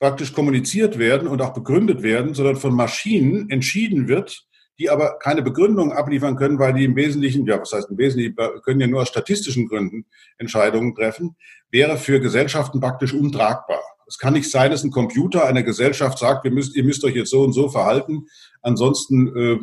praktisch 0.00 0.32
kommuniziert 0.32 0.98
werden 0.98 1.28
und 1.28 1.42
auch 1.42 1.52
begründet 1.52 2.02
werden, 2.02 2.34
sondern 2.34 2.56
von 2.56 2.74
Maschinen 2.74 3.50
entschieden 3.50 4.08
wird, 4.08 4.46
die 4.78 4.88
aber 4.88 5.18
keine 5.18 5.42
Begründung 5.42 5.92
abliefern 5.92 6.36
können, 6.36 6.58
weil 6.58 6.72
die 6.72 6.86
im 6.86 6.96
Wesentlichen, 6.96 7.44
ja, 7.46 7.60
was 7.60 7.72
heißt 7.72 7.90
im 7.90 7.98
Wesentlichen, 7.98 8.34
können 8.62 8.80
ja 8.80 8.86
nur 8.86 9.02
aus 9.02 9.08
statistischen 9.08 9.68
Gründen 9.68 10.06
Entscheidungen 10.38 10.94
treffen, 10.94 11.36
wäre 11.70 11.98
für 11.98 12.18
Gesellschaften 12.18 12.80
praktisch 12.80 13.12
untragbar. 13.12 13.80
Es 14.08 14.18
kann 14.18 14.32
nicht 14.32 14.50
sein, 14.50 14.70
dass 14.70 14.82
ein 14.82 14.90
Computer 14.90 15.46
einer 15.46 15.62
Gesellschaft 15.62 16.18
sagt, 16.18 16.46
ihr 16.46 16.50
müsst, 16.50 16.74
ihr 16.74 16.82
müsst 16.82 17.04
euch 17.04 17.14
jetzt 17.14 17.30
so 17.30 17.42
und 17.42 17.52
so 17.52 17.68
verhalten, 17.68 18.26
ansonsten 18.62 19.36
äh, 19.36 19.58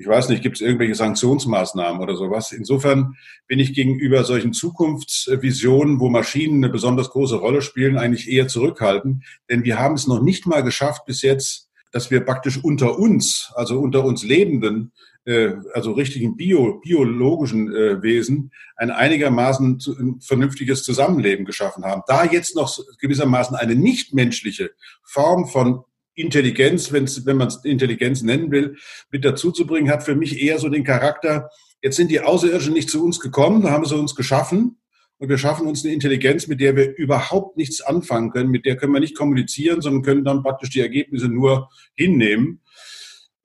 ich 0.00 0.06
weiß 0.06 0.30
nicht, 0.30 0.42
gibt 0.42 0.56
es 0.56 0.62
irgendwelche 0.62 0.94
Sanktionsmaßnahmen 0.94 2.00
oder 2.00 2.16
sowas. 2.16 2.52
Insofern 2.52 3.16
bin 3.46 3.58
ich 3.58 3.74
gegenüber 3.74 4.24
solchen 4.24 4.54
Zukunftsvisionen, 4.54 6.00
wo 6.00 6.08
Maschinen 6.08 6.64
eine 6.64 6.72
besonders 6.72 7.10
große 7.10 7.36
Rolle 7.36 7.60
spielen, 7.60 7.98
eigentlich 7.98 8.26
eher 8.26 8.48
zurückhaltend. 8.48 9.22
Denn 9.50 9.62
wir 9.62 9.78
haben 9.78 9.96
es 9.96 10.06
noch 10.06 10.22
nicht 10.22 10.46
mal 10.46 10.62
geschafft 10.62 11.04
bis 11.04 11.20
jetzt, 11.20 11.68
dass 11.92 12.10
wir 12.10 12.20
praktisch 12.20 12.64
unter 12.64 12.98
uns, 12.98 13.52
also 13.54 13.78
unter 13.78 14.02
uns 14.02 14.24
Lebenden, 14.24 14.92
äh, 15.26 15.50
also 15.74 15.92
richtigen 15.92 16.34
Bio, 16.34 16.80
biologischen 16.80 17.70
äh, 17.70 18.02
Wesen, 18.02 18.52
ein 18.76 18.90
einigermaßen 18.90 19.80
zu, 19.80 19.98
ein 19.98 20.18
vernünftiges 20.22 20.82
Zusammenleben 20.82 21.44
geschaffen 21.44 21.84
haben. 21.84 22.04
Da 22.06 22.24
jetzt 22.24 22.56
noch 22.56 22.74
gewissermaßen 23.00 23.54
eine 23.54 23.74
nichtmenschliche 23.74 24.70
Form 25.02 25.46
von 25.46 25.84
Intelligenz, 26.14 26.92
wenn 26.92 27.36
man 27.36 27.48
es 27.48 27.64
Intelligenz 27.64 28.22
nennen 28.22 28.50
will, 28.50 28.76
mit 29.10 29.24
dazu 29.24 29.52
zu 29.52 29.66
bringen, 29.66 29.90
hat 29.90 30.02
für 30.02 30.14
mich 30.14 30.40
eher 30.40 30.58
so 30.58 30.68
den 30.68 30.84
Charakter, 30.84 31.50
jetzt 31.82 31.96
sind 31.96 32.10
die 32.10 32.20
Außerirdischen 32.20 32.74
nicht 32.74 32.90
zu 32.90 33.04
uns 33.04 33.20
gekommen, 33.20 33.70
haben 33.70 33.84
sie 33.84 33.96
uns 33.96 34.14
geschaffen 34.14 34.80
und 35.20 35.28
wir 35.28 35.36
schaffen 35.36 35.66
uns 35.66 35.84
eine 35.84 35.92
Intelligenz, 35.92 36.46
mit 36.46 36.60
der 36.60 36.76
wir 36.76 36.96
überhaupt 36.96 37.58
nichts 37.58 37.82
anfangen 37.82 38.30
können, 38.30 38.50
mit 38.50 38.64
der 38.64 38.76
können 38.76 38.94
wir 38.94 39.00
nicht 39.00 39.16
kommunizieren, 39.16 39.82
sondern 39.82 40.02
können 40.02 40.24
dann 40.24 40.42
praktisch 40.42 40.70
die 40.70 40.80
Ergebnisse 40.80 41.28
nur 41.28 41.68
hinnehmen. 41.94 42.62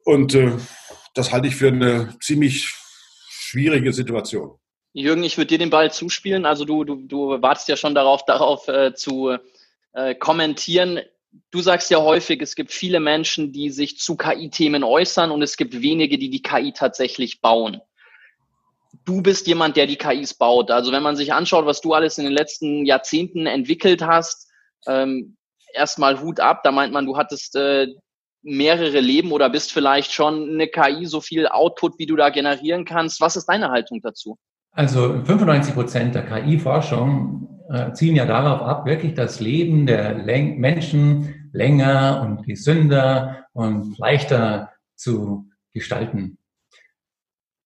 Und 0.05 0.36
äh, 0.36 0.53
das 1.13 1.34
halte 1.34 1.50
ich 1.50 1.55
für 1.57 1.67
eine 1.67 2.15
ziemlich 2.22 2.74
schwierige 3.27 3.91
Situation. 3.91 4.57
Jürgen, 4.93 5.24
ich 5.24 5.38
würde 5.38 5.48
dir 5.48 5.57
den 5.57 5.69
Ball 5.69 5.91
zuspielen. 5.91 6.45
Also 6.45 6.63
du, 6.63 6.86
du, 6.86 6.95
du 7.05 7.41
wartest 7.41 7.67
ja 7.67 7.75
schon 7.75 7.93
darauf, 7.93 8.24
darauf 8.24 8.69
äh, 8.69 8.93
zu 8.93 9.36
äh, 9.91 10.15
kommentieren. 10.15 11.01
Du 11.51 11.62
sagst 11.62 11.89
ja 11.89 12.01
häufig, 12.01 12.42
es 12.42 12.56
gibt 12.56 12.72
viele 12.72 13.00
Menschen, 13.00 13.51
die 13.51 13.70
sich 13.70 13.98
zu 14.00 14.15
KI-Themen 14.15 14.84
äußern 14.84 15.32
und 15.32 15.42
es 15.42 15.58
gibt 15.58 15.82
wenige, 15.82 16.18
die 16.18 16.30
die 16.30 16.42
KI 16.42 16.72
tatsächlich 16.74 17.42
bauen. 17.42 17.82
Du 19.06 19.22
bist 19.22 19.48
jemand, 19.48 19.77
der 19.77 19.88
die 19.88 19.98
KIs 19.98 20.34
baut. 20.34 20.72
Also 20.72 20.92
wenn 20.92 21.04
man 21.04 21.15
sich 21.15 21.34
anschaut, 21.34 21.65
was 21.65 21.82
du 21.82 21.94
alles 21.94 22.18
in 22.18 22.24
den 22.24 22.34
letzten 22.34 22.86
Jahrzehnten 22.86 23.46
entwickelt 23.46 24.01
hast, 24.01 24.50
ähm, 24.88 25.36
erstmal 25.74 26.22
Hut 26.22 26.39
ab. 26.39 26.62
Da 26.63 26.72
meint 26.72 26.94
man, 26.94 27.06
du 27.06 27.18
hattest 27.18 27.56
äh, 27.56 27.88
mehrere 28.42 29.00
Leben 29.00 29.32
oder 29.32 29.50
bist 29.50 29.74
vielleicht 29.74 30.12
schon 30.12 30.50
eine 30.50 30.68
KI 30.68 31.06
so 31.06 31.22
viel 31.22 31.48
Output, 31.48 32.00
wie 32.00 32.06
du 32.06 32.15
da 32.15 32.30
generieren 32.30 32.86
kannst. 32.86 33.22
Was 33.22 33.36
ist 33.36 33.48
deine 33.48 33.70
Haltung 33.70 34.01
dazu? 34.01 34.38
Also 34.72 35.22
95 35.24 35.74
Prozent 35.74 36.15
der 36.15 36.25
KI-Forschung 36.25 37.54
äh, 37.69 37.91
zielen 37.93 38.15
ja 38.15 38.25
darauf 38.25 38.62
ab, 38.62 38.86
wirklich 38.86 39.13
das 39.13 39.39
Leben 39.39 39.86
der 39.86 40.13
Läng 40.13 40.60
Menschen 40.60 41.50
länger 41.51 42.22
und 42.24 42.45
gesünder 42.45 43.45
und 43.53 43.98
leichter 43.98 44.72
zu 44.95 45.50
gestalten. 45.74 46.38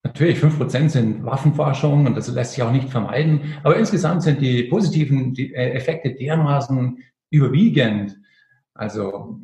Natürlich, 0.03 0.39
fünf 0.39 0.57
Prozent 0.57 0.91
sind 0.91 1.25
Waffenforschung 1.25 2.05
und 2.05 2.15
das 2.15 2.29
lässt 2.29 2.53
sich 2.53 2.63
auch 2.63 2.71
nicht 2.71 2.89
vermeiden. 2.89 3.55
Aber 3.63 3.75
insgesamt 3.75 4.23
sind 4.23 4.41
die 4.41 4.63
positiven 4.63 5.35
äh, 5.35 5.71
Effekte 5.71 6.15
dermaßen 6.15 7.03
überwiegend. 7.29 8.17
Also 8.73 9.39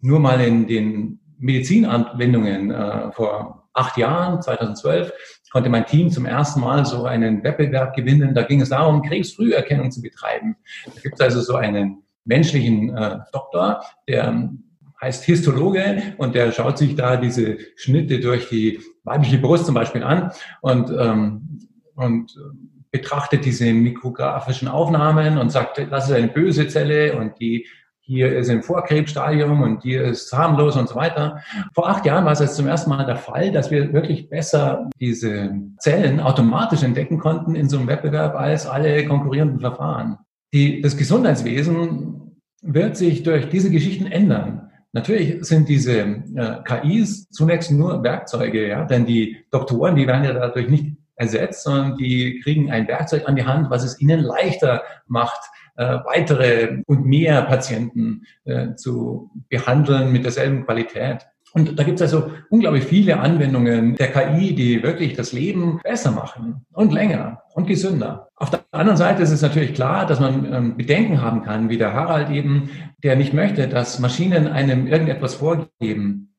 nur 0.00 0.20
mal 0.20 0.40
in 0.40 0.66
den 0.66 1.20
Medizinanwendungen 1.38 2.70
äh, 2.70 3.12
vor 3.12 3.68
acht 3.72 3.96
Jahren, 3.96 4.42
2012, 4.42 5.12
konnte 5.54 5.70
mein 5.70 5.86
Team 5.86 6.10
zum 6.10 6.26
ersten 6.26 6.60
Mal 6.60 6.84
so 6.84 7.04
einen 7.04 7.44
Wettbewerb 7.44 7.94
gewinnen. 7.94 8.34
Da 8.34 8.42
ging 8.42 8.60
es 8.60 8.70
darum, 8.70 9.02
Krebsfrüherkennung 9.02 9.92
zu 9.92 10.02
betreiben. 10.02 10.56
Da 10.84 11.00
gibt 11.00 11.14
es 11.14 11.20
also 11.20 11.40
so 11.42 11.54
einen 11.54 12.02
menschlichen 12.24 12.94
äh, 12.96 13.18
Doktor, 13.32 13.84
der 14.08 14.24
ähm, 14.24 14.64
heißt 15.00 15.22
Histologe 15.22 16.14
und 16.18 16.34
der 16.34 16.50
schaut 16.50 16.76
sich 16.76 16.96
da 16.96 17.16
diese 17.16 17.58
Schnitte 17.76 18.18
durch 18.18 18.48
die 18.48 18.80
weibliche 19.04 19.38
Brust 19.38 19.66
zum 19.66 19.76
Beispiel 19.76 20.02
an 20.02 20.32
und, 20.60 20.90
ähm, 20.90 21.60
und 21.94 22.32
äh, 22.32 22.56
betrachtet 22.90 23.44
diese 23.44 23.72
mikrografischen 23.72 24.66
Aufnahmen 24.66 25.38
und 25.38 25.50
sagt, 25.50 25.78
das 25.88 26.06
ist 26.06 26.16
eine 26.16 26.28
böse 26.28 26.66
Zelle 26.66 27.16
und 27.16 27.38
die 27.38 27.68
hier 28.06 28.36
ist 28.36 28.50
im 28.50 28.62
Vorkrebsstadium 28.62 29.62
und 29.62 29.82
hier 29.82 30.04
ist 30.04 30.30
harmlos 30.32 30.76
und 30.76 30.88
so 30.88 30.94
weiter. 30.94 31.40
Vor 31.72 31.88
acht 31.88 32.04
Jahren 32.04 32.26
war 32.26 32.32
es 32.32 32.40
jetzt 32.40 32.56
zum 32.56 32.66
ersten 32.66 32.90
Mal 32.90 33.06
der 33.06 33.16
Fall, 33.16 33.50
dass 33.50 33.70
wir 33.70 33.94
wirklich 33.94 34.28
besser 34.28 34.90
diese 35.00 35.54
Zellen 35.78 36.20
automatisch 36.20 36.82
entdecken 36.82 37.18
konnten 37.18 37.54
in 37.54 37.68
so 37.68 37.78
einem 37.78 37.88
Wettbewerb 37.88 38.34
als 38.34 38.66
alle 38.66 39.06
konkurrierenden 39.06 39.60
Verfahren. 39.60 40.18
Die, 40.52 40.82
das 40.82 40.98
Gesundheitswesen 40.98 42.40
wird 42.60 42.96
sich 42.96 43.22
durch 43.22 43.48
diese 43.48 43.70
Geschichten 43.70 44.06
ändern. 44.06 44.70
Natürlich 44.92 45.44
sind 45.44 45.68
diese 45.68 46.00
äh, 46.00 46.62
KIs 46.64 47.28
zunächst 47.30 47.72
nur 47.72 48.02
Werkzeuge, 48.02 48.68
ja, 48.68 48.84
denn 48.84 49.06
die 49.06 49.44
Doktoren, 49.50 49.96
die 49.96 50.06
werden 50.06 50.24
ja 50.24 50.34
dadurch 50.34 50.68
nicht 50.68 50.96
ersetzt, 51.16 51.64
sondern 51.64 51.96
die 51.96 52.40
kriegen 52.40 52.70
ein 52.70 52.86
Werkzeug 52.86 53.26
an 53.26 53.36
die 53.36 53.44
Hand, 53.44 53.70
was 53.70 53.82
es 53.82 54.00
ihnen 54.00 54.20
leichter 54.20 54.82
macht, 55.06 55.40
äh, 55.76 55.98
weitere 56.04 56.82
und 56.86 57.04
mehr 57.04 57.42
Patienten 57.42 58.22
äh, 58.44 58.74
zu 58.74 59.30
behandeln 59.48 60.12
mit 60.12 60.24
derselben 60.24 60.64
Qualität. 60.64 61.26
Und 61.54 61.78
da 61.78 61.84
gibt 61.84 62.00
es 62.00 62.12
also 62.12 62.32
unglaublich 62.50 62.82
viele 62.82 63.20
Anwendungen 63.20 63.94
der 63.94 64.10
KI, 64.10 64.56
die 64.56 64.82
wirklich 64.82 65.14
das 65.14 65.32
Leben 65.32 65.80
besser 65.84 66.10
machen 66.10 66.66
und 66.72 66.92
länger 66.92 67.42
und 67.54 67.68
gesünder. 67.68 68.28
Auf 68.34 68.50
der 68.50 68.64
anderen 68.72 68.96
Seite 68.96 69.22
ist 69.22 69.30
es 69.30 69.40
natürlich 69.40 69.72
klar, 69.72 70.04
dass 70.04 70.18
man 70.18 70.52
ähm, 70.52 70.76
Bedenken 70.76 71.22
haben 71.22 71.44
kann, 71.44 71.68
wie 71.68 71.78
der 71.78 71.92
Harald 71.92 72.30
eben, 72.30 72.70
der 73.04 73.14
nicht 73.14 73.34
möchte, 73.34 73.68
dass 73.68 74.00
Maschinen 74.00 74.48
einem 74.48 74.88
irgendetwas 74.88 75.36
vorgeben. 75.36 76.34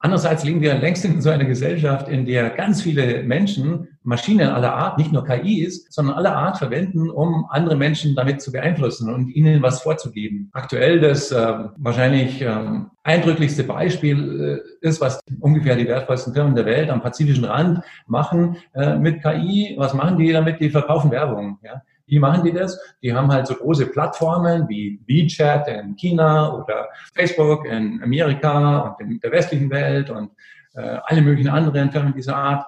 Andererseits 0.00 0.44
leben 0.44 0.60
wir 0.60 0.74
längst 0.74 1.04
in 1.04 1.22
so 1.22 1.30
einer 1.30 1.44
Gesellschaft, 1.44 2.08
in 2.08 2.26
der 2.26 2.50
ganz 2.50 2.82
viele 2.82 3.22
Menschen 3.22 3.95
Maschinen 4.06 4.48
aller 4.48 4.72
Art, 4.72 4.98
nicht 4.98 5.12
nur 5.12 5.24
KIs, 5.24 5.86
sondern 5.90 6.14
aller 6.14 6.36
Art 6.36 6.58
verwenden, 6.58 7.10
um 7.10 7.46
andere 7.50 7.76
Menschen 7.76 8.14
damit 8.14 8.40
zu 8.40 8.52
beeinflussen 8.52 9.12
und 9.12 9.28
ihnen 9.28 9.60
was 9.62 9.82
vorzugeben. 9.82 10.48
Aktuell 10.52 11.00
das 11.00 11.32
äh, 11.32 11.54
wahrscheinlich 11.76 12.40
äh, 12.40 12.56
eindrücklichste 13.02 13.64
Beispiel 13.64 14.62
äh, 14.82 14.86
ist, 14.86 15.00
was 15.00 15.18
ungefähr 15.40 15.74
die 15.74 15.88
wertvollsten 15.88 16.32
Firmen 16.32 16.54
der 16.54 16.66
Welt 16.66 16.88
am 16.88 17.02
pazifischen 17.02 17.44
Rand 17.44 17.80
machen 18.06 18.56
äh, 18.74 18.96
mit 18.96 19.22
KI. 19.22 19.74
Was 19.76 19.92
machen 19.92 20.16
die 20.18 20.32
damit? 20.32 20.60
Die 20.60 20.70
verkaufen 20.70 21.10
Werbung. 21.10 21.58
Ja? 21.62 21.82
Wie 22.06 22.20
machen 22.20 22.44
die 22.44 22.52
das? 22.52 22.78
Die 23.02 23.12
haben 23.12 23.32
halt 23.32 23.48
so 23.48 23.54
große 23.54 23.86
Plattformen 23.86 24.68
wie 24.68 25.00
WeChat 25.06 25.66
in 25.66 25.96
China 25.96 26.54
oder 26.54 26.88
Facebook 27.14 27.66
in 27.66 28.00
Amerika 28.02 28.78
und 28.78 29.00
in 29.00 29.18
der 29.18 29.32
westlichen 29.32 29.68
Welt 29.70 30.10
und 30.10 30.30
äh, 30.76 30.98
alle 31.04 31.22
möglichen 31.22 31.48
anderen 31.48 31.90
Firmen 31.90 32.14
dieser 32.14 32.36
Art. 32.36 32.66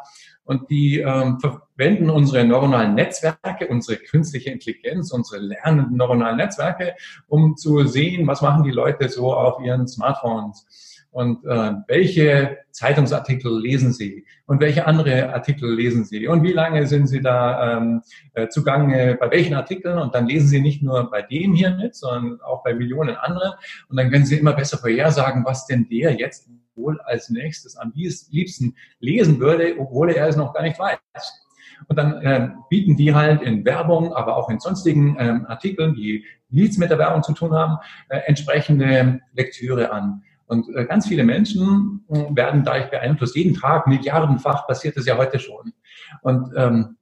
Und 0.48 0.70
die 0.70 1.00
ähm, 1.00 1.38
verwenden 1.40 2.08
unsere 2.08 2.42
neuronalen 2.42 2.94
Netzwerke, 2.94 3.68
unsere 3.68 3.98
künstliche 3.98 4.50
Intelligenz, 4.50 5.12
unsere 5.12 5.42
lernenden 5.42 5.98
neuronalen 5.98 6.38
Netzwerke, 6.38 6.94
um 7.26 7.54
zu 7.58 7.84
sehen, 7.84 8.26
was 8.26 8.40
machen 8.40 8.64
die 8.64 8.70
Leute 8.70 9.10
so 9.10 9.34
auf 9.34 9.62
ihren 9.62 9.86
Smartphones. 9.86 11.04
Und 11.10 11.44
äh, 11.44 11.72
welche 11.86 12.56
Zeitungsartikel 12.70 13.60
lesen 13.60 13.92
Sie? 13.92 14.24
Und 14.46 14.60
welche 14.60 14.86
andere 14.86 15.34
Artikel 15.34 15.70
lesen 15.74 16.06
Sie? 16.06 16.26
Und 16.26 16.42
wie 16.42 16.54
lange 16.54 16.86
sind 16.86 17.08
Sie 17.08 17.20
da 17.20 17.76
ähm, 17.76 18.00
äh, 18.32 18.48
zugange 18.48 19.18
bei 19.20 19.30
welchen 19.30 19.52
Artikeln? 19.54 19.98
Und 19.98 20.14
dann 20.14 20.28
lesen 20.28 20.48
Sie 20.48 20.62
nicht 20.62 20.82
nur 20.82 21.10
bei 21.10 21.20
dem 21.20 21.52
hier 21.52 21.74
mit, 21.74 21.94
sondern 21.94 22.40
auch 22.40 22.64
bei 22.64 22.72
Millionen 22.72 23.16
anderen. 23.16 23.52
Und 23.90 23.98
dann 23.98 24.10
können 24.10 24.24
Sie 24.24 24.38
immer 24.38 24.54
besser 24.54 24.78
vorhersagen, 24.78 25.44
was 25.44 25.66
denn 25.66 25.86
der 25.90 26.14
jetzt 26.14 26.48
wohl 26.78 27.00
als 27.02 27.28
nächstes 27.28 27.76
am 27.76 27.92
liebsten 27.94 28.74
lesen 29.00 29.38
würde, 29.40 29.74
obwohl 29.78 30.10
er 30.10 30.28
es 30.28 30.36
noch 30.36 30.54
gar 30.54 30.62
nicht 30.62 30.78
weiß. 30.78 30.98
Und 31.86 31.96
dann 31.96 32.22
äh, 32.22 32.48
bieten 32.70 32.96
die 32.96 33.14
halt 33.14 33.42
in 33.42 33.64
Werbung, 33.64 34.12
aber 34.14 34.36
auch 34.36 34.48
in 34.48 34.58
sonstigen 34.58 35.16
ähm, 35.18 35.46
Artikeln, 35.46 35.94
die 35.94 36.24
nichts 36.48 36.78
mit 36.78 36.90
der 36.90 36.98
Werbung 36.98 37.22
zu 37.22 37.32
tun 37.32 37.52
haben, 37.52 37.76
äh, 38.08 38.18
entsprechende 38.26 39.20
Lektüre 39.34 39.92
an. 39.92 40.22
Und 40.46 40.66
äh, 40.74 40.86
ganz 40.86 41.06
viele 41.06 41.24
Menschen 41.24 42.04
äh, 42.08 42.24
werden 42.34 42.64
dadurch 42.64 42.90
beeinflusst. 42.90 43.36
Jeden 43.36 43.54
Tag, 43.54 43.86
milliardenfach 43.86 44.66
passiert 44.66 44.96
das 44.96 45.06
ja 45.06 45.16
heute 45.16 45.38
schon. 45.38 45.72
Und 46.22 46.52
ähm, 46.56 46.96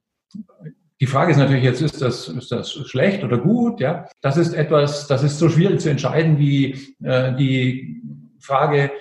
die 0.99 1.05
Frage 1.05 1.31
ist 1.31 1.37
natürlich 1.37 1.63
jetzt, 1.63 1.81
ist 1.81 2.01
das, 2.01 2.27
ist 2.27 2.51
das 2.51 2.71
schlecht 2.71 3.23
oder 3.23 3.37
gut? 3.37 3.79
Ja, 3.79 4.07
das 4.21 4.35
ist 4.35 4.53
etwas, 4.53 5.07
das 5.07 5.23
ist 5.23 5.37
so 5.39 5.47
schwierig 5.47 5.79
zu 5.79 5.89
entscheiden 5.89 6.39
wie 6.39 6.73
äh, 7.03 7.35
die 7.35 8.01
Frage, 8.39 8.91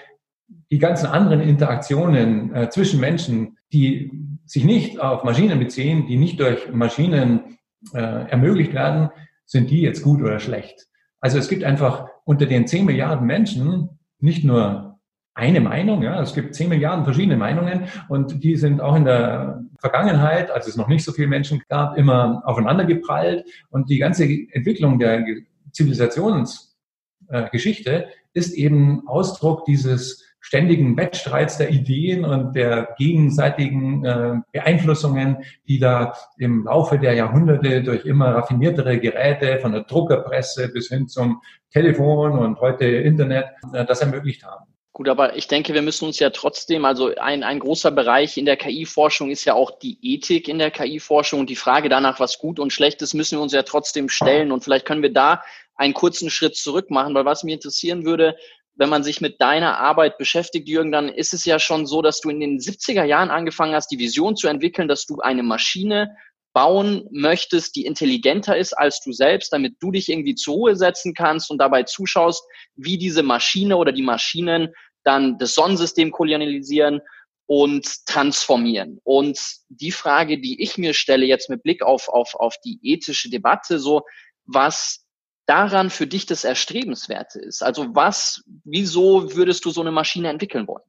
die 0.71 0.79
ganzen 0.79 1.07
anderen 1.07 1.41
Interaktionen 1.41 2.55
äh, 2.55 2.71
zwischen 2.71 3.01
Menschen, 3.01 3.59
die 3.73 4.13
sich 4.45 4.65
nicht 4.65 5.01
auf 5.01 5.25
Maschinen 5.25 5.59
beziehen, 5.59 6.07
die 6.07 6.17
nicht 6.17 6.39
durch 6.41 6.73
Maschinen 6.73 7.59
äh, 7.93 7.99
ermöglicht 7.99 8.73
werden, 8.75 9.11
sind 9.45 9.71
die 9.71 9.81
jetzt 9.81 10.03
gut 10.03 10.23
oder 10.23 10.41
schlecht? 10.41 10.87
Also 11.21 11.39
es 11.39 11.49
gibt 11.49 11.65
einfach 11.65 12.07
unter 12.25 12.47
den 12.47 12.67
10 12.67 12.85
Milliarden 12.85 13.27
Menschen 13.27 13.91
nicht 14.19 14.45
nur 14.45 14.99
eine 15.35 15.61
Meinung, 15.61 16.03
ja, 16.03 16.21
es 16.23 16.35
gibt 16.35 16.55
10 16.55 16.71
Milliarden 16.71 17.05
verschiedene 17.05 17.37
Meinungen 17.37 17.89
und 18.09 18.43
die 18.43 18.57
sind 18.57 18.81
auch 18.81 18.97
in 18.97 19.05
der 19.05 19.63
Vergangenheit, 19.79 20.51
als 20.51 20.67
es 20.67 20.77
noch 20.77 20.89
nicht 20.89 21.05
so 21.05 21.13
viele 21.13 21.29
Menschen 21.29 21.63
gab, 21.69 21.99
immer 21.99 22.43
aufeinander 22.47 22.87
geprallt 22.87 23.45
und 23.69 23.91
die 23.91 23.99
ganze 23.99 24.25
Entwicklung 24.25 24.99
der 24.99 25.27
Zivilisationsgeschichte 25.73 28.07
ist 28.33 28.55
eben 28.55 29.07
Ausdruck 29.07 29.67
dieses 29.67 30.26
ständigen 30.47 30.97
Wettstreits 30.97 31.59
der 31.59 31.71
Ideen 31.71 32.25
und 32.25 32.55
der 32.55 32.95
gegenseitigen 32.99 34.05
äh, 34.05 34.35
Beeinflussungen, 34.53 35.39
die 35.67 35.81
da 35.81 36.15
im 36.39 36.67
Laufe 36.67 37.01
der 37.01 37.15
Jahrhunderte 37.15 37.83
durch 37.83 38.05
immer 38.05 38.29
raffiniertere 38.29 39.01
Geräte 39.01 39.59
von 39.59 39.73
der 39.73 39.83
Druckerpresse 39.83 40.69
bis 40.69 40.89
hin 40.89 41.09
zum 41.09 41.43
Telefon 41.73 42.39
und 42.39 42.61
heute 42.61 42.85
Internet 42.85 43.47
äh, 43.73 43.85
das 43.85 44.03
ermöglicht 44.03 44.45
haben. 44.45 44.67
Gut, 44.93 45.09
aber 45.09 45.35
ich 45.35 45.49
denke, 45.49 45.75
wir 45.75 45.83
müssen 45.83 46.05
uns 46.05 46.21
ja 46.21 46.31
trotzdem, 46.31 46.85
also 46.85 47.13
ein, 47.17 47.43
ein 47.43 47.59
großer 47.59 47.91
Bereich 47.91 48.37
in 48.37 48.47
der 48.47 48.57
KI-Forschung 48.57 49.31
ist 49.31 49.45
ja 49.47 49.55
auch 49.55 49.73
die 49.81 49.99
Ethik 50.01 50.47
in 50.47 50.61
der 50.61 50.71
KI-Forschung 50.71 51.41
und 51.41 51.51
die 51.51 51.57
Frage 51.57 51.89
danach, 51.89 52.21
was 52.21 52.39
gut 52.39 52.61
und 52.61 52.73
schlecht 52.73 53.03
ist, 53.03 53.15
müssen 53.15 53.37
wir 53.37 53.43
uns 53.43 53.53
ja 53.53 53.65
trotzdem 53.65 54.09
stellen. 54.09 54.53
Und 54.53 54.63
vielleicht 54.63 54.87
können 54.87 55.03
wir 55.03 55.13
da 55.13 55.43
einen 55.75 55.93
kurzen 55.93 56.31
Schritt 56.31 56.57
zurück 56.57 56.91
machen, 56.91 57.15
weil 57.15 57.25
was 57.25 57.45
mich 57.45 57.55
interessieren 57.55 58.05
würde, 58.05 58.37
wenn 58.77 58.91
man 58.91 59.03
sich 59.03 59.21
mit 59.21 59.41
deiner 59.41 59.79
Arbeit 59.79 60.19
beschäftigt, 60.19 60.69
Jürgen, 60.69 60.93
dann 60.93 61.09
ist 61.09 61.33
es 61.35 61.45
ja 61.45 61.59
schon 61.59 61.87
so, 61.87 62.03
dass 62.03 62.21
du 62.21 62.29
in 62.29 62.41
den 62.41 62.59
70er 62.59 63.05
Jahren 63.05 63.31
angefangen 63.31 63.75
hast, 63.75 63.89
die 63.89 63.99
Vision 63.99 64.37
zu 64.37 64.49
entwickeln, 64.49 64.87
dass 64.87 65.07
du 65.07 65.19
eine 65.21 65.43
Maschine 65.43 66.15
bauen 66.53 67.07
möchtest, 67.11 67.77
die 67.77 67.85
intelligenter 67.85 68.57
ist 68.57 68.73
als 68.73 69.01
du 69.01 69.13
selbst, 69.13 69.53
damit 69.53 69.75
du 69.81 69.91
dich 69.91 70.09
irgendwie 70.09 70.35
zur 70.35 70.55
Ruhe 70.55 70.77
setzen 70.77 71.13
kannst 71.15 71.51
und 71.51 71.59
dabei 71.59 71.83
zuschaust, 71.83 72.43
wie 72.77 72.97
diese 72.97 73.23
Maschine 73.23 73.77
oder 73.77 73.93
die 73.93 74.03
Maschinen 74.03 74.73
dann 75.05 75.39
das 75.39 75.55
Sonnensystem 75.55 76.11
kolonialisieren 76.11 77.01
und 77.47 78.07
transformieren. 78.07 79.01
Und 79.05 79.39
die 79.69 79.93
Frage, 79.93 80.41
die 80.41 80.63
ich 80.63 80.79
mir 80.79 80.95
stelle 80.95 81.27
jetzt 81.27 81.49
mit 81.49 81.63
Blick 81.63 81.83
auf, 81.83 82.09
auf, 82.09 82.35
auf 82.35 82.57
die 82.65 82.79
ethische 82.83 83.31
Debatte, 83.31 83.79
so 83.79 84.03
was 84.47 85.06
daran 85.47 85.91
für 85.91 86.07
dich 86.07 86.27
das 86.27 86.45
Erstrebenswerte 86.45 87.39
ist. 87.39 87.63
Also 87.63 87.95
was, 87.95 88.45
wieso 88.65 89.35
würdest 89.35 89.65
du 89.65 89.71
so 89.71 89.81
eine 89.81 89.93
Maschine 89.93 90.29
entwickeln 90.29 90.67
wollen? 90.67 90.85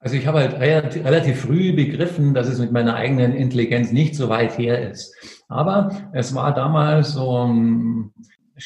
Also 0.00 0.16
ich 0.16 0.26
habe 0.26 0.40
halt 0.40 0.54
relativ 0.58 1.42
früh 1.42 1.74
begriffen, 1.74 2.32
dass 2.32 2.48
es 2.48 2.58
mit 2.58 2.72
meiner 2.72 2.94
eigenen 2.94 3.34
Intelligenz 3.34 3.92
nicht 3.92 4.14
so 4.14 4.30
weit 4.30 4.56
her 4.58 4.90
ist. 4.90 5.14
Aber 5.48 6.10
es 6.14 6.34
war 6.34 6.54
damals 6.54 7.12
so, 7.12 7.36
ähm, 7.38 8.12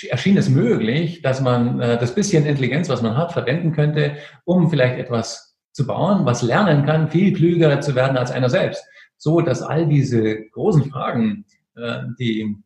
erschien 0.08 0.36
es 0.36 0.48
möglich, 0.48 1.22
dass 1.22 1.40
man 1.40 1.80
äh, 1.80 1.98
das 1.98 2.14
bisschen 2.14 2.46
Intelligenz, 2.46 2.88
was 2.88 3.02
man 3.02 3.16
hat, 3.16 3.32
verwenden 3.32 3.72
könnte, 3.72 4.16
um 4.44 4.70
vielleicht 4.70 4.98
etwas 4.98 5.56
zu 5.72 5.86
bauen, 5.86 6.24
was 6.24 6.42
lernen 6.42 6.86
kann, 6.86 7.10
viel 7.10 7.32
klüger 7.32 7.80
zu 7.80 7.96
werden 7.96 8.16
als 8.16 8.30
einer 8.30 8.48
selbst. 8.48 8.84
So, 9.16 9.40
dass 9.40 9.60
all 9.60 9.88
diese 9.88 10.48
großen 10.50 10.84
Fragen, 10.90 11.44
äh, 11.76 12.02
die, 12.18 12.56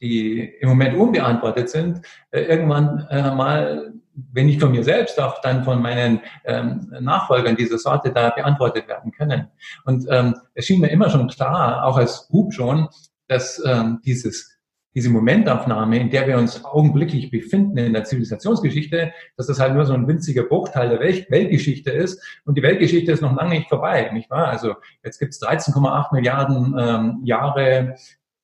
die 0.00 0.40
im 0.60 0.68
Moment 0.68 0.96
unbeantwortet 0.96 1.70
sind, 1.70 2.02
äh, 2.30 2.42
irgendwann 2.42 3.06
mal 3.36 3.92
wenn 4.32 4.46
nicht 4.46 4.60
von 4.60 4.72
mir 4.72 4.84
selbst, 4.84 5.18
auch 5.18 5.40
dann 5.40 5.64
von 5.64 5.80
meinen 5.80 6.20
ähm, 6.44 6.92
Nachfolgern 7.00 7.56
dieser 7.56 7.78
Sorte 7.78 8.12
da 8.12 8.30
beantwortet 8.30 8.88
werden 8.88 9.10
können. 9.10 9.48
Und 9.84 10.06
ähm, 10.10 10.34
es 10.54 10.66
schien 10.66 10.80
mir 10.80 10.90
immer 10.90 11.08
schon 11.08 11.28
klar, 11.28 11.86
auch 11.86 11.96
als 11.96 12.28
Hub 12.30 12.52
schon, 12.52 12.88
dass 13.28 13.62
ähm, 13.64 14.00
dieses 14.04 14.50
diese 14.94 15.08
Momentaufnahme, 15.08 15.98
in 15.98 16.10
der 16.10 16.26
wir 16.26 16.36
uns 16.36 16.64
augenblicklich 16.64 17.30
befinden 17.30 17.78
in 17.78 17.94
der 17.94 18.04
Zivilisationsgeschichte, 18.04 19.12
dass 19.38 19.46
das 19.46 19.58
halt 19.58 19.74
nur 19.74 19.86
so 19.86 19.94
ein 19.94 20.06
winziger 20.06 20.42
Bruchteil 20.42 20.90
der 20.90 21.00
Welt 21.00 21.30
Weltgeschichte 21.30 21.90
ist. 21.90 22.22
Und 22.44 22.58
die 22.58 22.62
Weltgeschichte 22.62 23.10
ist 23.10 23.22
noch 23.22 23.34
lange 23.34 23.54
nicht 23.54 23.70
vorbei, 23.70 24.10
nicht 24.12 24.28
wahr? 24.28 24.48
Also 24.48 24.74
jetzt 25.02 25.18
gibt 25.18 25.32
es 25.32 25.40
13,8 25.40 26.14
Milliarden 26.14 26.76
ähm, 26.78 27.20
Jahre 27.24 27.94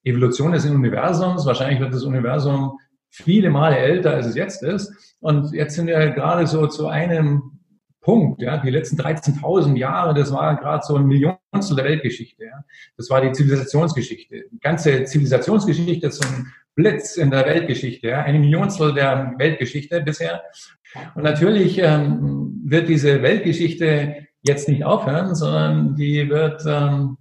Evolution 0.09 0.53
des 0.53 0.67
Universums. 0.67 1.47
Wahrscheinlich 1.47 1.81
wird 1.81 1.95
das 1.95 2.05
Universum 2.05 2.79
viele 3.09 3.51
Male 3.51 3.79
älter, 3.79 4.13
als 4.13 4.27
es 4.27 4.35
jetzt 4.35 4.63
ist. 4.63 5.17
Und 5.21 5.53
jetzt 5.53 5.75
sind 5.75 5.87
wir 5.87 6.11
gerade 6.11 6.47
so 6.47 6.67
zu 6.67 6.89
einem 6.89 7.59
Punkt, 8.01 8.41
ja, 8.41 8.57
die 8.57 8.71
letzten 8.71 8.97
13.000 9.01 9.77
Jahre, 9.77 10.15
das 10.15 10.33
war 10.33 10.57
gerade 10.57 10.83
so 10.83 10.97
ein 10.97 11.07
Millionstel 11.07 11.77
der 11.77 11.85
Weltgeschichte, 11.85 12.45
ja. 12.45 12.65
Das 12.97 13.11
war 13.11 13.21
die 13.21 13.33
Zivilisationsgeschichte. 13.33 14.45
Die 14.51 14.61
ganze 14.61 15.05
Zivilisationsgeschichte 15.05 16.07
ist 16.07 16.23
so 16.23 16.29
ein 16.29 16.47
Blitz 16.75 17.17
in 17.17 17.31
der 17.31 17.45
Weltgeschichte, 17.45 18.09
ja, 18.09 18.23
eine 18.23 18.39
Millionstel 18.39 18.95
der 18.95 19.35
Weltgeschichte 19.37 20.01
bisher. 20.01 20.43
Und 21.15 21.25
natürlich 21.25 21.79
ähm, 21.79 22.63
wird 22.65 22.89
diese 22.89 23.21
Weltgeschichte 23.23 24.27
jetzt 24.43 24.69
nicht 24.69 24.85
aufhören, 24.85 25.35
sondern 25.35 25.97
die 25.97 26.31
wird 26.31 26.63
ähm, 26.67 27.19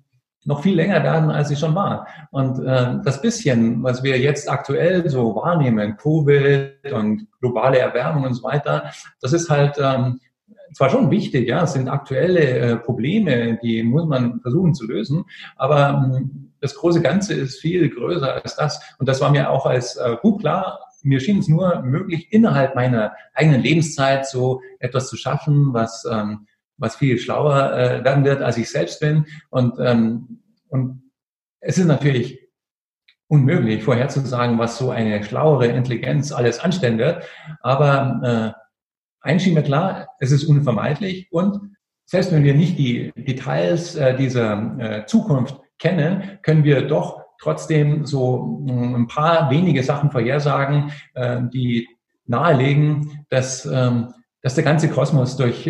noch 0.48 0.64
viel 0.64 0.76
länger 0.76 1.04
werden, 1.04 1.30
als 1.30 1.50
sie 1.50 1.58
schon 1.58 1.76
war. 1.76 2.08
Und 2.32 2.64
äh, 2.64 2.96
das 3.04 3.22
bisschen, 3.22 3.84
was 3.84 4.02
wir 4.02 4.18
jetzt 4.18 4.50
aktuell 4.50 5.08
so 5.10 5.36
wahrnehmen, 5.36 5.98
Covid 5.98 6.92
und 6.94 7.28
globale 7.42 7.80
Erwärmung 7.80 8.24
und 8.24 8.34
so 8.34 8.44
weiter, 8.44 8.92
das 9.22 9.34
ist 9.34 9.50
halt 9.50 9.78
ähm, 9.78 10.22
zwar 10.74 10.90
schon 10.90 11.12
wichtig, 11.12 11.48
ja, 11.50 11.64
es 11.64 11.74
sind 11.74 11.90
aktuelle 11.90 12.40
äh, 12.40 12.76
Probleme, 12.78 13.60
die 13.62 13.84
muss 13.84 14.06
man 14.06 14.40
versuchen 14.40 14.74
zu 14.74 14.88
lösen, 14.88 15.26
aber 15.58 16.12
ähm, 16.16 16.54
das 16.62 16.76
große 16.76 17.02
Ganze 17.02 17.34
ist 17.34 17.60
viel 17.60 17.90
größer 17.90 18.34
als 18.34 18.56
das. 18.56 18.82
Und 19.00 19.08
das 19.08 19.22
war 19.22 19.30
mir 19.30 19.52
auch 19.52 19.66
als 19.66 19.98
äh, 19.98 20.16
gut 20.22 20.40
klar. 20.40 20.80
Mir 21.04 21.20
schien 21.20 21.40
es 21.40 21.48
nur 21.48 21.82
möglich, 21.84 22.30
innerhalb 22.32 22.74
meiner 22.74 23.14
eigenen 23.34 23.62
Lebenszeit 23.62 24.26
so 24.26 24.62
etwas 24.80 25.10
zu 25.10 25.18
schaffen, 25.18 25.74
was 25.74 26.06
ähm, 26.10 26.48
was 26.78 26.96
viel 26.96 27.18
schlauer 27.18 27.74
äh, 27.74 28.04
werden 28.04 28.24
wird, 28.24 28.42
als 28.42 28.58
ich 28.58 28.70
selbst 28.70 29.00
bin. 29.00 29.26
Und, 29.50 29.76
ähm, 29.80 30.42
und 30.70 31.12
es 31.60 31.78
ist 31.78 31.86
natürlich 31.86 32.40
unmöglich, 33.28 33.84
vorherzusagen, 33.84 34.58
was 34.58 34.78
so 34.78 34.90
eine 34.92 35.24
schlauere 35.24 35.68
Intelligenz 35.68 36.32
alles 36.32 36.60
anstellen 36.60 36.98
wird. 36.98 37.24
Aber 37.62 38.56
äh, 39.24 39.28
eins 39.28 39.44
schien 39.44 39.54
mir 39.54 39.64
klar, 39.64 40.08
es 40.20 40.32
ist 40.32 40.46
unvermeidlich 40.46 41.28
und 41.32 41.60
selbst 42.06 42.32
wenn 42.32 42.46
wir 42.46 42.54
nicht 42.54 42.78
die 42.78 43.12
Details 43.18 43.96
äh, 43.96 44.16
dieser 44.16 44.80
äh, 44.80 45.06
Zukunft 45.06 45.60
kennen, 45.78 46.40
können 46.42 46.64
wir 46.64 46.88
doch 46.88 47.22
trotzdem 47.42 48.06
so 48.06 48.62
mm, 48.62 48.96
ein 48.96 49.08
paar 49.08 49.50
wenige 49.50 49.84
Sachen 49.84 50.10
vorhersagen, 50.10 50.92
äh, 51.16 51.42
die 51.54 51.88
nahelegen, 52.26 53.26
dass 53.30 53.66
ähm, 53.66 54.14
dass 54.48 54.56
der 54.56 54.64
ganze 54.64 54.88
Kosmos 54.88 55.36
durch 55.36 55.70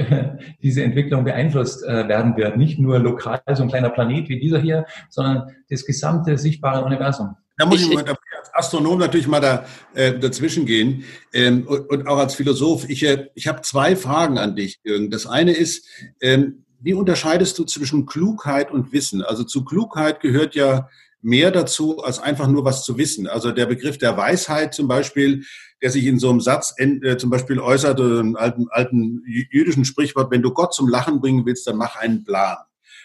diese 0.62 0.84
Entwicklung 0.84 1.24
beeinflusst 1.24 1.84
äh, 1.84 2.08
werden 2.08 2.38
wird. 2.38 2.58
Nicht 2.58 2.78
nur 2.78 3.00
lokal 3.00 3.42
so 3.56 3.64
ein 3.64 3.70
kleiner 3.70 3.90
Planet 3.90 4.30
wie 4.30 4.40
dieser 4.40 4.60
hier, 4.60 4.86
sondern 5.10 5.50
das 5.68 5.84
gesamte 5.84 6.38
sichtbare 6.38 6.86
Universum. 6.86 7.36
Da 7.58 7.66
muss 7.66 7.82
ich, 7.82 7.92
ich 7.92 7.98
als 7.98 8.20
Astronom 8.54 9.00
natürlich 9.00 9.28
mal 9.28 9.40
da, 9.42 9.66
äh, 9.96 10.20
dazwischen 10.20 10.68
gehen 10.68 11.06
ähm, 11.34 11.66
und, 11.66 11.90
und, 11.90 12.08
auch 12.08 12.20
als 12.20 12.36
Philosoph. 12.36 12.88
Ich, 12.88 13.04
äh, 13.04 13.30
ich 13.34 13.48
habe 13.48 13.62
zwei 13.62 13.96
Fragen 13.96 14.38
an 14.38 14.56
dich, 14.56 14.80
Jürgen. 14.84 15.10
Das 15.10 15.26
eine 15.26 15.54
ist, 15.54 15.88
ähm, 16.22 16.64
wie 16.80 16.94
unterscheidest 16.94 17.58
du 17.58 17.64
zwischen 17.64 18.06
Klugheit 18.06 18.70
und 18.70 18.94
Wissen? 18.94 19.24
Also 19.24 19.44
zu 19.44 19.66
Klugheit 19.66 20.20
gehört 20.20 20.54
ja 20.54 20.88
mehr 21.28 21.52
dazu, 21.52 22.02
als 22.02 22.20
einfach 22.20 22.48
nur 22.48 22.64
was 22.64 22.86
zu 22.86 22.98
wissen. 22.98 23.28
Also 23.28 23.52
der 23.52 23.66
Begriff 23.66 23.98
der 23.98 24.16
Weisheit 24.16 24.74
zum 24.74 24.88
Beispiel, 24.88 25.44
der 25.82 25.92
sich 25.92 26.06
in 26.06 26.20
so 26.20 26.30
einem 26.30 26.40
Satz 26.40 26.74
äh, 26.78 27.18
zum 27.18 27.30
Beispiel 27.30 27.60
äußert, 27.60 28.00
einem 28.00 28.38
alten, 28.38 28.68
alten 28.70 29.24
jüdischen 29.28 29.84
Sprichwort, 29.84 30.32
wenn 30.32 30.42
du 30.42 30.54
Gott 30.54 30.74
zum 30.74 30.88
Lachen 30.88 31.20
bringen 31.20 31.46
willst, 31.46 31.68
dann 31.68 31.76
mach 31.76 31.98
einen 31.98 32.24
Plan. 32.24 32.56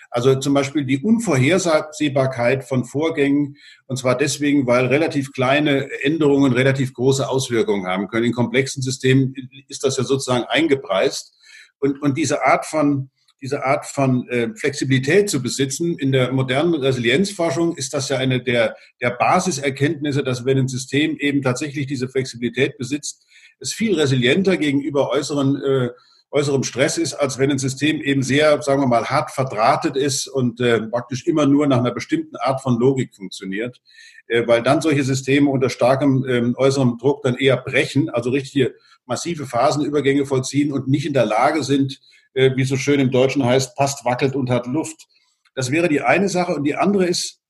Also 0.08 0.36
zum 0.36 0.54
Beispiel 0.54 0.84
die 0.84 1.02
Unvorhersehbarkeit 1.02 2.62
von 2.64 2.84
Vorgängen, 2.84 3.56
und 3.86 3.96
zwar 3.96 4.16
deswegen, 4.16 4.68
weil 4.68 4.86
relativ 4.86 5.32
kleine 5.32 5.88
Änderungen 6.02 6.52
relativ 6.52 6.94
große 6.94 7.28
Auswirkungen 7.28 7.86
haben 7.86 8.06
können. 8.06 8.26
In 8.26 8.32
komplexen 8.32 8.82
Systemen 8.82 9.34
ist 9.66 9.82
das 9.82 9.96
ja 9.96 10.04
sozusagen 10.04 10.44
eingepreist. 10.44 11.34
Und, 11.80 12.00
und 12.00 12.16
diese 12.16 12.46
Art 12.46 12.66
von 12.66 13.10
diese 13.42 13.64
Art 13.64 13.84
von 13.86 14.28
äh, 14.28 14.54
Flexibilität 14.54 15.28
zu 15.28 15.42
besitzen. 15.42 15.98
In 15.98 16.12
der 16.12 16.32
modernen 16.32 16.74
Resilienzforschung 16.74 17.76
ist 17.76 17.92
das 17.92 18.08
ja 18.08 18.18
eine 18.18 18.40
der, 18.40 18.76
der 19.00 19.10
Basiserkenntnisse, 19.10 20.22
dass 20.22 20.44
wenn 20.44 20.58
ein 20.58 20.68
System 20.68 21.16
eben 21.18 21.42
tatsächlich 21.42 21.86
diese 21.86 22.08
Flexibilität 22.08 22.78
besitzt, 22.78 23.26
es 23.58 23.72
viel 23.72 23.98
resilienter 23.98 24.56
gegenüber 24.56 25.10
äußeren, 25.10 25.56
äh, 25.56 25.90
äußerem 26.32 26.64
Stress 26.64 26.98
ist, 26.98 27.14
als 27.14 27.38
wenn 27.38 27.50
ein 27.50 27.58
System 27.58 28.00
eben 28.00 28.22
sehr, 28.22 28.60
sagen 28.62 28.80
wir 28.82 28.86
mal, 28.86 29.04
hart 29.04 29.30
verdrahtet 29.30 29.96
ist 29.96 30.26
und 30.26 30.60
äh, 30.60 30.80
praktisch 30.80 31.26
immer 31.26 31.46
nur 31.46 31.66
nach 31.66 31.78
einer 31.78 31.92
bestimmten 31.92 32.36
Art 32.36 32.62
von 32.62 32.80
Logik 32.80 33.14
funktioniert. 33.14 33.80
Äh, 34.26 34.46
weil 34.46 34.62
dann 34.62 34.80
solche 34.80 35.04
Systeme 35.04 35.50
unter 35.50 35.68
starkem 35.68 36.24
äh, 36.24 36.54
äußerem 36.56 36.96
Druck 36.98 37.22
dann 37.22 37.36
eher 37.36 37.58
brechen, 37.58 38.08
also 38.08 38.30
richtige 38.30 38.74
massive 39.04 39.46
Phasenübergänge 39.46 40.24
vollziehen 40.24 40.72
und 40.72 40.88
nicht 40.88 41.06
in 41.06 41.12
der 41.12 41.26
Lage 41.26 41.62
sind, 41.62 42.00
äh, 42.32 42.52
wie 42.56 42.64
so 42.64 42.76
schön 42.76 42.98
im 42.98 43.10
Deutschen 43.10 43.44
heißt, 43.44 43.76
passt, 43.76 44.04
wackelt 44.04 44.34
und 44.34 44.48
hat 44.48 44.66
Luft. 44.66 45.06
Das 45.54 45.70
wäre 45.70 45.88
die 45.88 46.00
eine 46.00 46.30
Sache. 46.30 46.54
Und 46.54 46.64
die 46.64 46.76
andere 46.76 47.06
ist, 47.06 47.40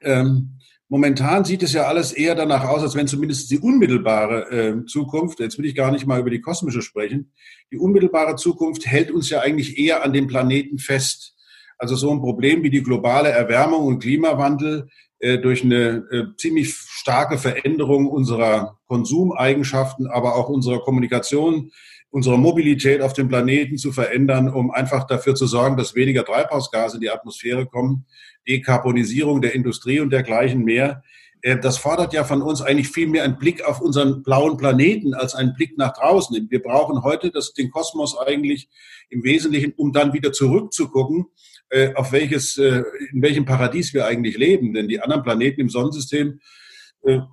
ähm, 0.00 0.58
momentan 0.88 1.44
sieht 1.44 1.62
es 1.62 1.72
ja 1.72 1.84
alles 1.84 2.12
eher 2.12 2.34
danach 2.34 2.64
aus, 2.64 2.82
als 2.82 2.94
wenn 2.94 3.06
zumindest 3.06 3.50
die 3.50 3.58
unmittelbare 3.58 4.50
äh, 4.50 4.86
Zukunft, 4.86 5.40
jetzt 5.40 5.58
will 5.58 5.66
ich 5.66 5.74
gar 5.74 5.90
nicht 5.90 6.06
mal 6.06 6.20
über 6.20 6.30
die 6.30 6.40
kosmische 6.40 6.82
sprechen, 6.82 7.32
die 7.72 7.78
unmittelbare 7.78 8.36
Zukunft 8.36 8.86
hält 8.86 9.10
uns 9.10 9.30
ja 9.30 9.40
eigentlich 9.40 9.78
eher 9.78 10.04
an 10.04 10.12
dem 10.12 10.26
Planeten 10.26 10.78
fest. 10.78 11.34
Also 11.78 11.96
so 11.96 12.10
ein 12.10 12.20
Problem 12.20 12.62
wie 12.62 12.70
die 12.70 12.82
globale 12.82 13.30
Erwärmung 13.30 13.84
und 13.86 13.98
Klimawandel 14.00 14.88
äh, 15.18 15.38
durch 15.38 15.64
eine 15.64 16.04
äh, 16.10 16.24
ziemlich 16.36 16.74
starke 16.74 17.38
Veränderung 17.38 18.06
unserer 18.06 18.78
Konsumeigenschaften, 18.86 20.06
aber 20.06 20.36
auch 20.36 20.48
unserer 20.48 20.80
Kommunikation 20.80 21.70
unsere 22.14 22.38
Mobilität 22.38 23.00
auf 23.00 23.12
dem 23.12 23.26
Planeten 23.26 23.76
zu 23.76 23.90
verändern, 23.90 24.48
um 24.48 24.70
einfach 24.70 25.04
dafür 25.04 25.34
zu 25.34 25.48
sorgen, 25.48 25.76
dass 25.76 25.96
weniger 25.96 26.24
Treibhausgase 26.24 26.98
in 26.98 27.00
die 27.00 27.10
Atmosphäre 27.10 27.66
kommen, 27.66 28.06
Dekarbonisierung 28.46 29.42
der 29.42 29.52
Industrie 29.52 29.98
und 29.98 30.10
dergleichen 30.10 30.62
mehr. 30.62 31.02
Äh, 31.42 31.58
das 31.58 31.76
fordert 31.76 32.12
ja 32.12 32.22
von 32.22 32.40
uns 32.40 32.62
eigentlich 32.62 32.88
viel 32.88 33.08
mehr 33.08 33.24
einen 33.24 33.36
Blick 33.36 33.64
auf 33.64 33.80
unseren 33.80 34.22
blauen 34.22 34.56
Planeten 34.56 35.12
als 35.12 35.34
einen 35.34 35.54
Blick 35.54 35.76
nach 35.76 35.92
draußen. 35.92 36.46
Wir 36.50 36.62
brauchen 36.62 37.02
heute 37.02 37.32
das, 37.32 37.52
den 37.52 37.72
Kosmos 37.72 38.16
eigentlich 38.16 38.68
im 39.10 39.24
Wesentlichen, 39.24 39.72
um 39.76 39.92
dann 39.92 40.12
wieder 40.12 40.30
zurückzugucken, 40.30 41.26
äh, 41.70 41.94
auf 41.94 42.12
welches, 42.12 42.56
äh, 42.58 42.84
in 43.12 43.22
welchem 43.22 43.44
Paradies 43.44 43.92
wir 43.92 44.06
eigentlich 44.06 44.38
leben. 44.38 44.72
Denn 44.72 44.86
die 44.86 45.00
anderen 45.00 45.24
Planeten 45.24 45.62
im 45.62 45.68
Sonnensystem 45.68 46.38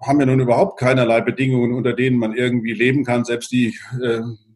haben 0.01 0.19
ja 0.19 0.25
nun 0.25 0.41
überhaupt 0.41 0.77
keinerlei 0.77 1.21
Bedingungen, 1.21 1.73
unter 1.73 1.93
denen 1.93 2.17
man 2.17 2.33
irgendwie 2.33 2.73
leben 2.73 3.05
kann. 3.05 3.23
Selbst 3.23 3.53
die 3.53 3.73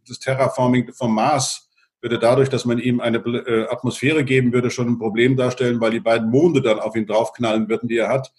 das 0.07 0.19
Terraforming 0.19 0.93
vom 0.93 1.13
Mars 1.13 1.69
würde 2.01 2.19
dadurch, 2.19 2.49
dass 2.49 2.65
man 2.65 2.77
ihm 2.77 2.99
eine 2.99 3.17
äh, 3.17 3.67
Atmosphäre 3.67 4.23
geben 4.23 4.53
würde, 4.53 4.69
schon 4.69 4.87
ein 4.89 4.99
Problem 4.99 5.35
darstellen, 5.35 5.81
weil 5.81 5.91
die 5.91 5.99
beiden 5.99 6.29
Monde 6.29 6.61
dann 6.61 6.79
auf 6.79 6.95
ihn 6.95 7.07
draufknallen 7.07 7.67
würden, 7.67 7.89
die 7.89 7.97
er 7.97 8.09
hat. 8.09 8.31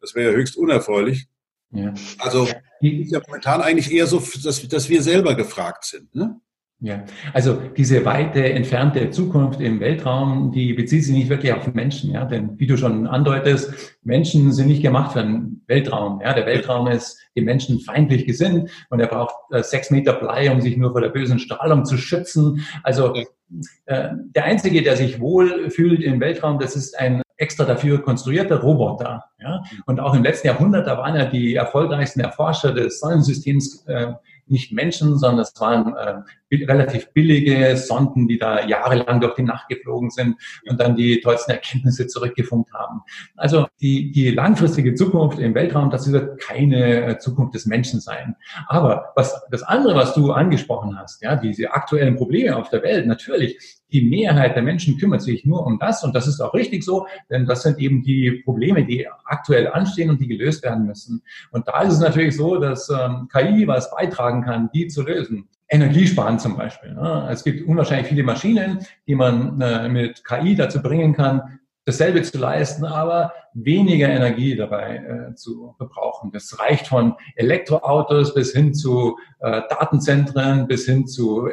Das 0.00 0.14
wäre 0.14 0.30
ja 0.30 0.36
höchst 0.36 0.56
unerfreulich. 0.56 1.26
Ja. 1.70 1.92
Also 2.18 2.48
ist 2.80 3.12
ja 3.12 3.20
momentan 3.26 3.60
eigentlich 3.60 3.92
eher 3.92 4.06
so, 4.06 4.22
dass, 4.42 4.66
dass 4.66 4.88
wir 4.88 5.02
selber 5.02 5.34
gefragt 5.34 5.84
sind. 5.84 6.14
Ne? 6.14 6.40
Ja, 6.82 7.04
also 7.34 7.60
diese 7.76 8.06
weite 8.06 8.42
entfernte 8.42 9.10
Zukunft 9.10 9.60
im 9.60 9.80
Weltraum, 9.80 10.50
die 10.50 10.72
bezieht 10.72 11.04
sich 11.04 11.14
nicht 11.14 11.28
wirklich 11.28 11.52
auf 11.52 11.74
Menschen, 11.74 12.10
ja, 12.12 12.24
denn 12.24 12.58
wie 12.58 12.66
du 12.66 12.78
schon 12.78 13.06
andeutest, 13.06 13.98
Menschen 14.02 14.50
sind 14.52 14.68
nicht 14.68 14.80
gemacht 14.80 15.12
für 15.12 15.22
den 15.22 15.62
Weltraum, 15.66 16.22
ja, 16.22 16.32
der 16.32 16.46
Weltraum 16.46 16.86
ist 16.86 17.18
dem 17.36 17.44
Menschen 17.44 17.80
feindlich 17.80 18.24
gesinnt 18.24 18.70
und 18.88 18.98
er 18.98 19.08
braucht 19.08 19.34
äh, 19.50 19.62
sechs 19.62 19.90
Meter 19.90 20.14
Blei, 20.14 20.50
um 20.50 20.62
sich 20.62 20.78
nur 20.78 20.92
vor 20.92 21.02
der 21.02 21.10
bösen 21.10 21.38
Strahlung 21.38 21.84
zu 21.84 21.98
schützen. 21.98 22.64
Also 22.82 23.14
äh, 23.14 24.08
der 24.34 24.44
einzige, 24.44 24.82
der 24.82 24.96
sich 24.96 25.20
wohl 25.20 25.68
fühlt 25.68 26.02
im 26.02 26.18
Weltraum, 26.18 26.58
das 26.58 26.76
ist 26.76 26.98
ein 26.98 27.20
extra 27.36 27.64
dafür 27.64 28.02
konstruierter 28.02 28.60
Roboter. 28.60 29.24
Ja? 29.38 29.62
Und 29.86 30.00
auch 30.00 30.14
im 30.14 30.22
letzten 30.22 30.46
Jahrhundert, 30.46 30.86
da 30.86 30.96
waren 30.98 31.16
ja 31.16 31.24
die 31.24 31.54
erfolgreichsten 31.54 32.20
Erforscher 32.20 32.72
des 32.72 33.00
Sonnensystems 33.00 33.84
äh, 33.86 34.12
nicht 34.50 34.72
Menschen, 34.72 35.18
sondern 35.18 35.40
es 35.40 35.52
waren 35.60 35.94
äh, 35.96 36.64
relativ 36.64 37.12
billige 37.12 37.76
Sonden, 37.76 38.28
die 38.28 38.38
da 38.38 38.66
jahrelang 38.66 39.20
durch 39.20 39.34
die 39.34 39.42
Nacht 39.42 39.68
geflogen 39.68 40.10
sind 40.10 40.36
und 40.68 40.80
dann 40.80 40.96
die 40.96 41.20
tollsten 41.20 41.52
Erkenntnisse 41.52 42.06
zurückgefunkt 42.06 42.72
haben. 42.72 43.02
Also 43.36 43.66
die, 43.80 44.10
die 44.12 44.30
langfristige 44.30 44.94
Zukunft 44.94 45.38
im 45.38 45.54
Weltraum, 45.54 45.90
das 45.90 46.10
wird 46.10 46.40
keine 46.40 47.06
äh, 47.06 47.18
Zukunft 47.18 47.54
des 47.54 47.66
Menschen 47.66 48.00
sein. 48.00 48.36
Aber 48.66 49.12
was 49.16 49.40
das 49.50 49.62
andere, 49.62 49.94
was 49.94 50.14
du 50.14 50.32
angesprochen 50.32 50.98
hast, 50.98 51.22
ja, 51.22 51.36
diese 51.36 51.72
aktuellen 51.72 52.16
Probleme 52.16 52.56
auf 52.56 52.70
der 52.70 52.82
Welt, 52.82 53.06
natürlich, 53.06 53.79
die 53.92 54.02
Mehrheit 54.02 54.56
der 54.56 54.62
Menschen 54.62 54.98
kümmert 54.98 55.22
sich 55.22 55.44
nur 55.44 55.66
um 55.66 55.78
das 55.78 56.04
und 56.04 56.14
das 56.14 56.26
ist 56.26 56.40
auch 56.40 56.54
richtig 56.54 56.84
so, 56.84 57.06
denn 57.28 57.46
das 57.46 57.62
sind 57.62 57.78
eben 57.78 58.02
die 58.02 58.42
Probleme, 58.44 58.84
die 58.84 59.06
aktuell 59.24 59.68
anstehen 59.68 60.10
und 60.10 60.20
die 60.20 60.28
gelöst 60.28 60.62
werden 60.62 60.86
müssen. 60.86 61.22
Und 61.50 61.68
da 61.68 61.82
ist 61.82 61.94
es 61.94 62.00
natürlich 62.00 62.36
so, 62.36 62.56
dass 62.58 62.88
ähm, 62.90 63.28
KI 63.32 63.66
was 63.66 63.90
beitragen 63.90 64.42
kann, 64.42 64.70
die 64.74 64.88
zu 64.88 65.02
lösen. 65.02 65.48
Energiesparen 65.68 66.38
zum 66.38 66.56
Beispiel. 66.56 66.94
Ne? 66.94 67.28
Es 67.30 67.44
gibt 67.44 67.66
unwahrscheinlich 67.66 68.08
viele 68.08 68.24
Maschinen, 68.24 68.80
die 69.06 69.14
man 69.14 69.60
äh, 69.60 69.88
mit 69.88 70.24
KI 70.24 70.56
dazu 70.56 70.82
bringen 70.82 71.14
kann, 71.14 71.60
dasselbe 71.84 72.22
zu 72.22 72.38
leisten, 72.38 72.84
aber 72.84 73.32
weniger 73.54 74.08
Energie 74.08 74.56
dabei 74.56 74.96
äh, 75.30 75.34
zu 75.34 75.74
verbrauchen. 75.76 76.30
Das 76.32 76.58
reicht 76.58 76.88
von 76.88 77.14
Elektroautos 77.36 78.34
bis 78.34 78.52
hin 78.52 78.74
zu 78.74 79.18
äh, 79.40 79.62
Datenzentren, 79.68 80.66
bis 80.66 80.86
hin 80.86 81.06
zu 81.06 81.48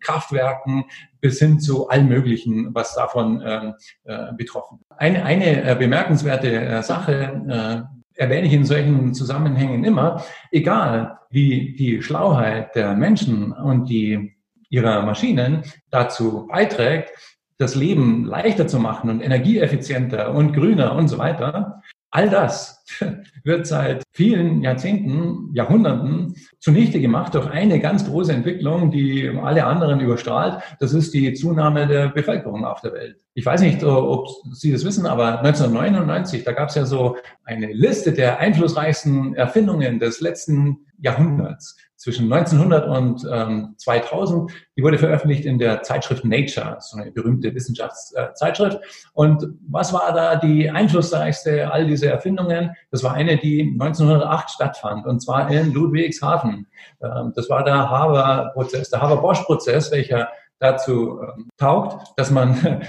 Kraftwerken 0.00 0.84
bis 1.20 1.38
hin 1.38 1.60
zu 1.60 1.88
allem 1.88 2.08
Möglichen, 2.08 2.74
was 2.74 2.94
davon 2.94 3.42
ähm, 3.44 3.74
äh, 4.04 4.32
betroffen. 4.34 4.80
Eine, 4.96 5.24
eine 5.24 5.70
äh, 5.70 5.74
bemerkenswerte 5.74 6.50
äh, 6.50 6.82
Sache 6.82 7.88
äh, 8.16 8.20
erwähne 8.20 8.46
ich 8.46 8.52
in 8.52 8.64
solchen 8.64 9.14
Zusammenhängen 9.14 9.84
immer, 9.84 10.24
egal 10.50 11.18
wie 11.30 11.74
die 11.76 12.02
Schlauheit 12.02 12.74
der 12.74 12.94
Menschen 12.94 13.52
und 13.52 13.88
die 13.88 14.34
ihrer 14.70 15.02
Maschinen 15.02 15.62
dazu 15.90 16.46
beiträgt, 16.50 17.10
das 17.58 17.74
Leben 17.74 18.24
leichter 18.24 18.66
zu 18.66 18.78
machen 18.78 19.10
und 19.10 19.20
energieeffizienter 19.20 20.34
und 20.34 20.52
grüner 20.52 20.94
und 20.94 21.08
so 21.08 21.18
weiter, 21.18 21.82
All 22.10 22.30
das 22.30 22.84
wird 23.44 23.66
seit 23.66 24.02
vielen 24.12 24.62
Jahrzehnten, 24.62 25.50
Jahrhunderten 25.52 26.34
zunichte 26.58 27.00
gemacht 27.00 27.34
durch 27.34 27.50
eine 27.50 27.80
ganz 27.80 28.06
große 28.06 28.32
Entwicklung, 28.32 28.90
die 28.90 29.28
alle 29.28 29.64
anderen 29.64 30.00
überstrahlt. 30.00 30.62
Das 30.80 30.94
ist 30.94 31.12
die 31.12 31.34
Zunahme 31.34 31.86
der 31.86 32.08
Bevölkerung 32.08 32.64
auf 32.64 32.80
der 32.80 32.94
Welt. 32.94 33.16
Ich 33.34 33.44
weiß 33.44 33.60
nicht, 33.60 33.84
ob 33.84 34.26
Sie 34.52 34.72
das 34.72 34.84
wissen, 34.84 35.06
aber 35.06 35.40
1999, 35.40 36.44
da 36.44 36.52
gab 36.52 36.70
es 36.70 36.76
ja 36.76 36.86
so 36.86 37.16
eine 37.44 37.72
Liste 37.72 38.12
der 38.12 38.38
einflussreichsten 38.38 39.34
Erfindungen 39.34 39.98
des 39.98 40.20
letzten 40.20 40.86
Jahrhunderts 40.98 41.76
zwischen 41.98 42.32
1900 42.32 42.86
und 42.86 43.26
ähm, 43.30 43.74
2000. 43.76 44.50
Die 44.76 44.82
wurde 44.82 44.98
veröffentlicht 44.98 45.44
in 45.44 45.58
der 45.58 45.82
Zeitschrift 45.82 46.24
Nature, 46.24 46.76
so 46.80 46.96
eine 46.96 47.10
berühmte 47.10 47.52
Wissenschaftszeitschrift. 47.54 48.78
Und 49.12 49.48
was 49.68 49.92
war 49.92 50.14
da 50.14 50.36
die 50.36 50.70
einflussreichste 50.70 51.70
all 51.70 51.86
diese 51.86 52.08
Erfindungen? 52.08 52.70
Das 52.92 53.02
war 53.02 53.14
eine, 53.14 53.36
die 53.36 53.62
1908 53.78 54.50
stattfand, 54.50 55.06
und 55.06 55.20
zwar 55.20 55.50
in 55.50 55.74
Ludwigshafen. 55.74 56.68
Ähm, 57.02 57.32
das 57.34 57.50
war 57.50 57.64
der 57.64 57.90
Haber-Prozess, 57.90 58.90
der 58.90 59.02
Haber-Bosch-Prozess, 59.02 59.90
welcher 59.90 60.28
dazu 60.60 61.20
ähm, 61.20 61.48
taugt, 61.56 62.12
dass 62.16 62.30
man 62.30 62.82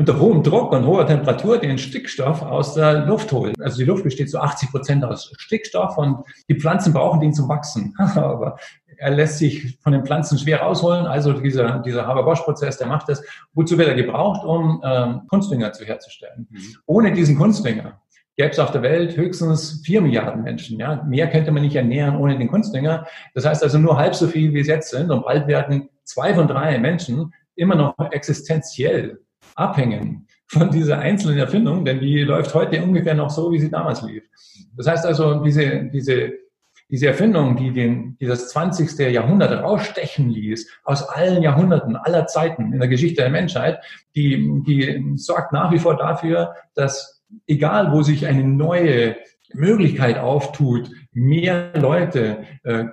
unter 0.00 0.18
hohem 0.18 0.42
Druck 0.42 0.72
und 0.72 0.86
hoher 0.86 1.06
Temperatur 1.06 1.58
den 1.58 1.76
Stickstoff 1.76 2.40
aus 2.40 2.72
der 2.72 3.04
Luft 3.04 3.30
holen. 3.32 3.54
Also 3.60 3.76
die 3.76 3.84
Luft 3.84 4.02
besteht 4.02 4.30
zu 4.30 4.40
80 4.40 4.70
Prozent 4.70 5.04
aus 5.04 5.30
Stickstoff 5.36 5.98
und 5.98 6.22
die 6.48 6.54
Pflanzen 6.54 6.94
brauchen 6.94 7.20
den 7.20 7.34
zum 7.34 7.50
Wachsen. 7.50 7.94
Aber 7.98 8.56
er 8.96 9.10
lässt 9.10 9.36
sich 9.36 9.78
von 9.82 9.92
den 9.92 10.06
Pflanzen 10.06 10.38
schwer 10.38 10.62
rausholen. 10.62 11.04
Also 11.04 11.34
dieser, 11.34 11.80
dieser 11.80 12.06
Haber-Bosch-Prozess, 12.06 12.78
der 12.78 12.86
macht 12.86 13.10
das. 13.10 13.22
Wozu 13.52 13.76
wird 13.76 13.88
er 13.88 13.94
gebraucht, 13.94 14.42
um 14.42 14.80
ähm, 14.82 15.20
Kunstdünger 15.28 15.74
zu 15.74 15.84
herzustellen? 15.84 16.48
Mhm. 16.48 16.58
Ohne 16.86 17.12
diesen 17.12 17.36
Kunstdünger 17.36 18.00
gäbe 18.36 18.52
es 18.52 18.58
auf 18.58 18.70
der 18.70 18.80
Welt 18.80 19.18
höchstens 19.18 19.82
vier 19.84 20.00
Milliarden 20.00 20.42
Menschen. 20.42 20.80
Ja? 20.80 21.04
Mehr 21.06 21.28
könnte 21.28 21.52
man 21.52 21.62
nicht 21.62 21.76
ernähren 21.76 22.16
ohne 22.16 22.38
den 22.38 22.48
Kunstdünger. 22.48 23.06
Das 23.34 23.44
heißt 23.44 23.62
also 23.62 23.76
nur 23.76 23.98
halb 23.98 24.14
so 24.14 24.28
viel, 24.28 24.54
wie 24.54 24.60
es 24.60 24.66
jetzt 24.66 24.88
sind. 24.88 25.10
Und 25.10 25.26
bald 25.26 25.46
werden 25.46 25.90
zwei 26.04 26.32
von 26.32 26.48
drei 26.48 26.78
Menschen 26.78 27.34
immer 27.54 27.74
noch 27.74 27.94
existenziell 28.12 29.18
abhängen 29.54 30.26
von 30.46 30.70
dieser 30.70 30.98
einzelnen 30.98 31.38
Erfindung, 31.38 31.84
denn 31.84 32.00
die 32.00 32.22
läuft 32.22 32.54
heute 32.54 32.82
ungefähr 32.82 33.14
noch 33.14 33.30
so, 33.30 33.52
wie 33.52 33.60
sie 33.60 33.70
damals 33.70 34.02
lief. 34.02 34.24
Das 34.76 34.86
heißt 34.86 35.06
also, 35.06 35.44
diese, 35.44 35.84
diese, 35.92 36.32
diese 36.90 37.06
Erfindung, 37.06 37.56
die, 37.56 37.72
den, 37.72 38.16
die 38.18 38.26
das 38.26 38.48
20. 38.48 38.98
Jahrhundert 39.12 39.62
rausstechen 39.62 40.28
ließ, 40.28 40.68
aus 40.82 41.08
allen 41.08 41.42
Jahrhunderten, 41.42 41.94
aller 41.94 42.26
Zeiten 42.26 42.72
in 42.72 42.80
der 42.80 42.88
Geschichte 42.88 43.22
der 43.22 43.30
Menschheit, 43.30 43.78
die, 44.16 44.62
die 44.66 45.14
sorgt 45.16 45.52
nach 45.52 45.70
wie 45.70 45.78
vor 45.78 45.96
dafür, 45.96 46.54
dass 46.74 47.22
egal 47.46 47.92
wo 47.92 48.02
sich 48.02 48.26
eine 48.26 48.42
neue 48.42 49.16
Möglichkeit 49.52 50.18
auftut, 50.18 50.90
mehr 51.12 51.72
Leute 51.76 52.44
äh, 52.64 52.86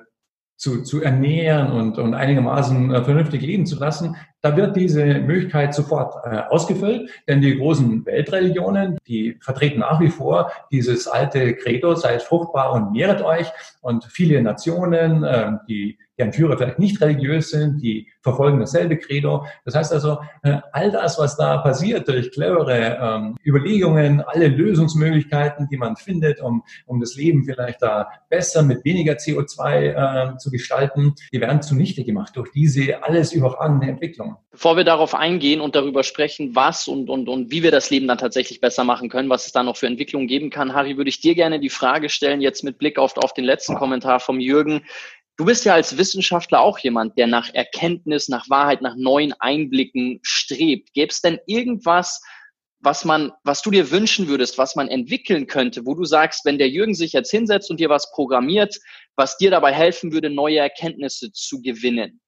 zu, 0.55 0.83
zu 0.83 1.01
ernähren 1.01 1.71
und, 1.71 1.97
und 1.97 2.13
einigermaßen 2.13 2.93
äh, 2.93 3.03
vernünftig 3.03 3.41
leben 3.41 3.65
zu 3.65 3.79
lassen, 3.79 4.15
da 4.41 4.55
wird 4.55 4.75
diese 4.75 5.03
Möglichkeit 5.03 5.73
sofort 5.73 6.25
äh, 6.25 6.43
ausgefüllt, 6.49 7.09
denn 7.27 7.41
die 7.41 7.57
großen 7.57 8.05
Weltreligionen, 8.05 8.97
die 9.07 9.37
vertreten 9.41 9.79
nach 9.79 9.99
wie 9.99 10.09
vor 10.09 10.51
dieses 10.71 11.07
alte 11.07 11.55
Credo, 11.55 11.95
seid 11.95 12.21
fruchtbar 12.21 12.73
und 12.73 12.91
mehret 12.91 13.21
euch. 13.21 13.47
Und 13.81 14.05
viele 14.05 14.41
Nationen, 14.41 15.23
äh, 15.23 15.51
die 15.67 15.97
deren 16.17 16.33
Führer 16.33 16.57
vielleicht 16.57 16.79
nicht 16.79 16.99
religiös 17.01 17.51
sind, 17.51 17.81
die 17.81 18.07
verfolgen 18.21 18.59
dasselbe 18.59 18.97
Credo. 18.97 19.45
Das 19.65 19.75
heißt 19.75 19.93
also, 19.93 20.19
äh, 20.43 20.57
all 20.71 20.91
das, 20.91 21.19
was 21.19 21.37
da 21.37 21.57
passiert 21.57 22.07
durch 22.07 22.31
clevere 22.31 22.97
ähm, 22.99 23.35
Überlegungen, 23.45 24.21
alle 24.21 24.47
Lösungsmöglichkeiten, 24.47 25.67
die 25.69 25.77
man 25.77 25.95
findet, 25.95 26.41
um, 26.41 26.63
um 26.85 26.99
das 26.99 27.15
Leben 27.15 27.43
vielleicht 27.45 27.81
da 27.81 28.09
besser 28.29 28.63
mit 28.63 28.83
weniger 28.83 29.13
CO2 29.13 30.33
äh, 30.33 30.37
zu 30.37 30.49
gestalten, 30.49 31.13
die 31.31 31.41
werden 31.41 31.61
zunichte 31.61 32.03
gemacht 32.03 32.35
durch 32.35 32.51
diese 32.51 33.03
alles 33.03 33.33
überragende 33.33 33.87
Entwicklung. 33.87 34.36
Bevor 34.51 34.77
wir 34.77 34.83
darauf 34.83 35.13
eingehen 35.13 35.61
und 35.61 35.75
darüber 35.75 36.03
sprechen, 36.03 36.55
was 36.55 36.87
und, 36.87 37.09
und, 37.09 37.29
und 37.29 37.51
wie 37.51 37.63
wir 37.63 37.71
das 37.71 37.89
Leben 37.89 38.07
dann 38.07 38.17
tatsächlich 38.17 38.59
besser 38.59 38.83
machen 38.83 39.09
können, 39.09 39.29
was 39.29 39.45
es 39.45 39.51
da 39.51 39.63
noch 39.63 39.77
für 39.77 39.87
Entwicklungen 39.87 40.27
geben 40.27 40.49
kann, 40.49 40.73
Harry, 40.73 40.97
würde 40.97 41.09
ich 41.09 41.21
dir 41.21 41.35
gerne 41.35 41.59
die 41.59 41.69
Frage 41.69 42.09
stellen, 42.09 42.41
jetzt 42.41 42.63
mit 42.63 42.77
Blick 42.77 42.97
auf, 42.97 43.17
auf 43.17 43.33
den 43.33 43.45
letzten 43.45 43.75
Kommentar 43.75 44.19
vom 44.19 44.39
Jürgen. 44.39 44.85
Du 45.37 45.45
bist 45.45 45.65
ja 45.65 45.75
als 45.75 45.97
Wissenschaftler 45.97 46.61
auch 46.61 46.79
jemand, 46.79 47.17
der 47.17 47.27
nach 47.27 47.53
Erkenntnis, 47.53 48.27
nach 48.27 48.49
Wahrheit, 48.49 48.81
nach 48.81 48.95
neuen 48.95 49.33
Einblicken 49.33 50.19
strebt. 50.23 50.93
Gäbe 50.93 51.11
es 51.11 51.21
denn 51.21 51.39
irgendwas, 51.45 52.21
was 52.79 53.05
man, 53.05 53.31
was 53.43 53.61
du 53.61 53.71
dir 53.71 53.91
wünschen 53.91 54.27
würdest, 54.27 54.57
was 54.57 54.75
man 54.75 54.87
entwickeln 54.87 55.47
könnte, 55.47 55.85
wo 55.85 55.93
du 55.93 56.05
sagst, 56.05 56.45
wenn 56.45 56.57
der 56.57 56.69
Jürgen 56.69 56.95
sich 56.95 57.13
jetzt 57.13 57.31
hinsetzt 57.31 57.69
und 57.69 57.79
dir 57.79 57.89
was 57.89 58.11
programmiert, 58.11 58.77
was 59.15 59.37
dir 59.37 59.51
dabei 59.51 59.73
helfen 59.73 60.11
würde, 60.11 60.29
neue 60.29 60.59
Erkenntnisse 60.59 61.31
zu 61.31 61.61
gewinnen? 61.61 62.19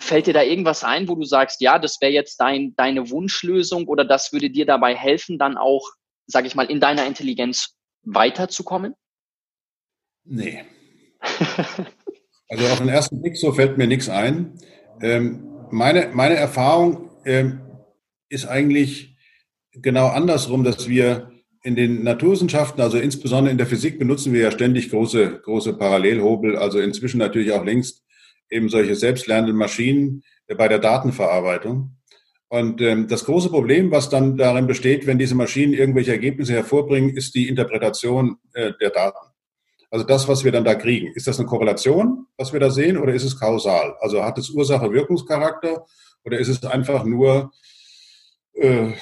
Fällt 0.00 0.26
dir 0.26 0.34
da 0.34 0.42
irgendwas 0.42 0.84
ein, 0.84 1.08
wo 1.08 1.14
du 1.14 1.24
sagst, 1.24 1.60
ja, 1.60 1.78
das 1.78 2.00
wäre 2.00 2.12
jetzt 2.12 2.36
dein, 2.38 2.74
deine 2.76 3.10
Wunschlösung 3.10 3.86
oder 3.88 4.04
das 4.04 4.32
würde 4.32 4.50
dir 4.50 4.66
dabei 4.66 4.94
helfen, 4.94 5.38
dann 5.38 5.56
auch, 5.56 5.90
sage 6.26 6.46
ich 6.46 6.54
mal, 6.54 6.70
in 6.70 6.80
deiner 6.80 7.06
Intelligenz 7.06 7.74
weiterzukommen? 8.02 8.94
Nee. 10.24 10.64
Also 12.50 12.64
auf 12.64 12.78
den 12.78 12.88
ersten 12.88 13.20
Blick 13.20 13.36
so 13.36 13.52
fällt 13.52 13.76
mir 13.76 13.86
nichts 13.86 14.08
ein. 14.08 14.58
Ähm, 15.02 15.46
meine, 15.70 16.08
meine 16.14 16.36
Erfahrung 16.36 17.10
ähm, 17.26 17.60
ist 18.30 18.46
eigentlich 18.46 19.18
genau 19.72 20.06
andersrum, 20.08 20.64
dass 20.64 20.88
wir 20.88 21.30
in 21.62 21.76
den 21.76 22.02
Naturwissenschaften, 22.02 22.80
also 22.80 22.98
insbesondere 22.98 23.52
in 23.52 23.58
der 23.58 23.66
Physik, 23.66 23.98
benutzen 23.98 24.32
wir 24.32 24.40
ja 24.40 24.50
ständig 24.50 24.90
große, 24.90 25.40
große 25.40 25.74
Parallelhobel, 25.74 26.56
also 26.56 26.80
inzwischen 26.80 27.18
natürlich 27.18 27.52
auch 27.52 27.64
längst 27.64 28.02
eben 28.50 28.68
solche 28.68 28.94
selbstlernenden 28.94 29.56
Maschinen 29.56 30.22
äh, 30.46 30.54
bei 30.54 30.68
der 30.68 30.78
Datenverarbeitung. 30.78 31.96
Und 32.48 32.80
ähm, 32.80 33.08
das 33.08 33.24
große 33.24 33.50
Problem, 33.50 33.90
was 33.90 34.08
dann 34.08 34.36
darin 34.36 34.66
besteht, 34.66 35.06
wenn 35.06 35.18
diese 35.18 35.34
Maschinen 35.34 35.74
irgendwelche 35.74 36.12
Ergebnisse 36.12 36.54
hervorbringen, 36.54 37.14
ist 37.14 37.34
die 37.34 37.48
Interpretation 37.48 38.38
äh, 38.54 38.72
der 38.80 38.90
Daten. 38.90 39.28
Also 39.90 40.04
das, 40.04 40.28
was 40.28 40.44
wir 40.44 40.52
dann 40.52 40.64
da 40.64 40.74
kriegen. 40.74 41.12
Ist 41.14 41.26
das 41.26 41.38
eine 41.38 41.48
Korrelation, 41.48 42.26
was 42.36 42.52
wir 42.52 42.60
da 42.60 42.70
sehen, 42.70 42.98
oder 42.98 43.12
ist 43.12 43.24
es 43.24 43.38
kausal? 43.38 43.96
Also 44.00 44.24
hat 44.24 44.38
es 44.38 44.50
Ursache-Wirkungscharakter 44.50 45.86
oder 46.24 46.38
ist 46.38 46.48
es 46.48 46.64
einfach 46.64 47.04
nur 47.04 47.52
äh, 48.54 48.92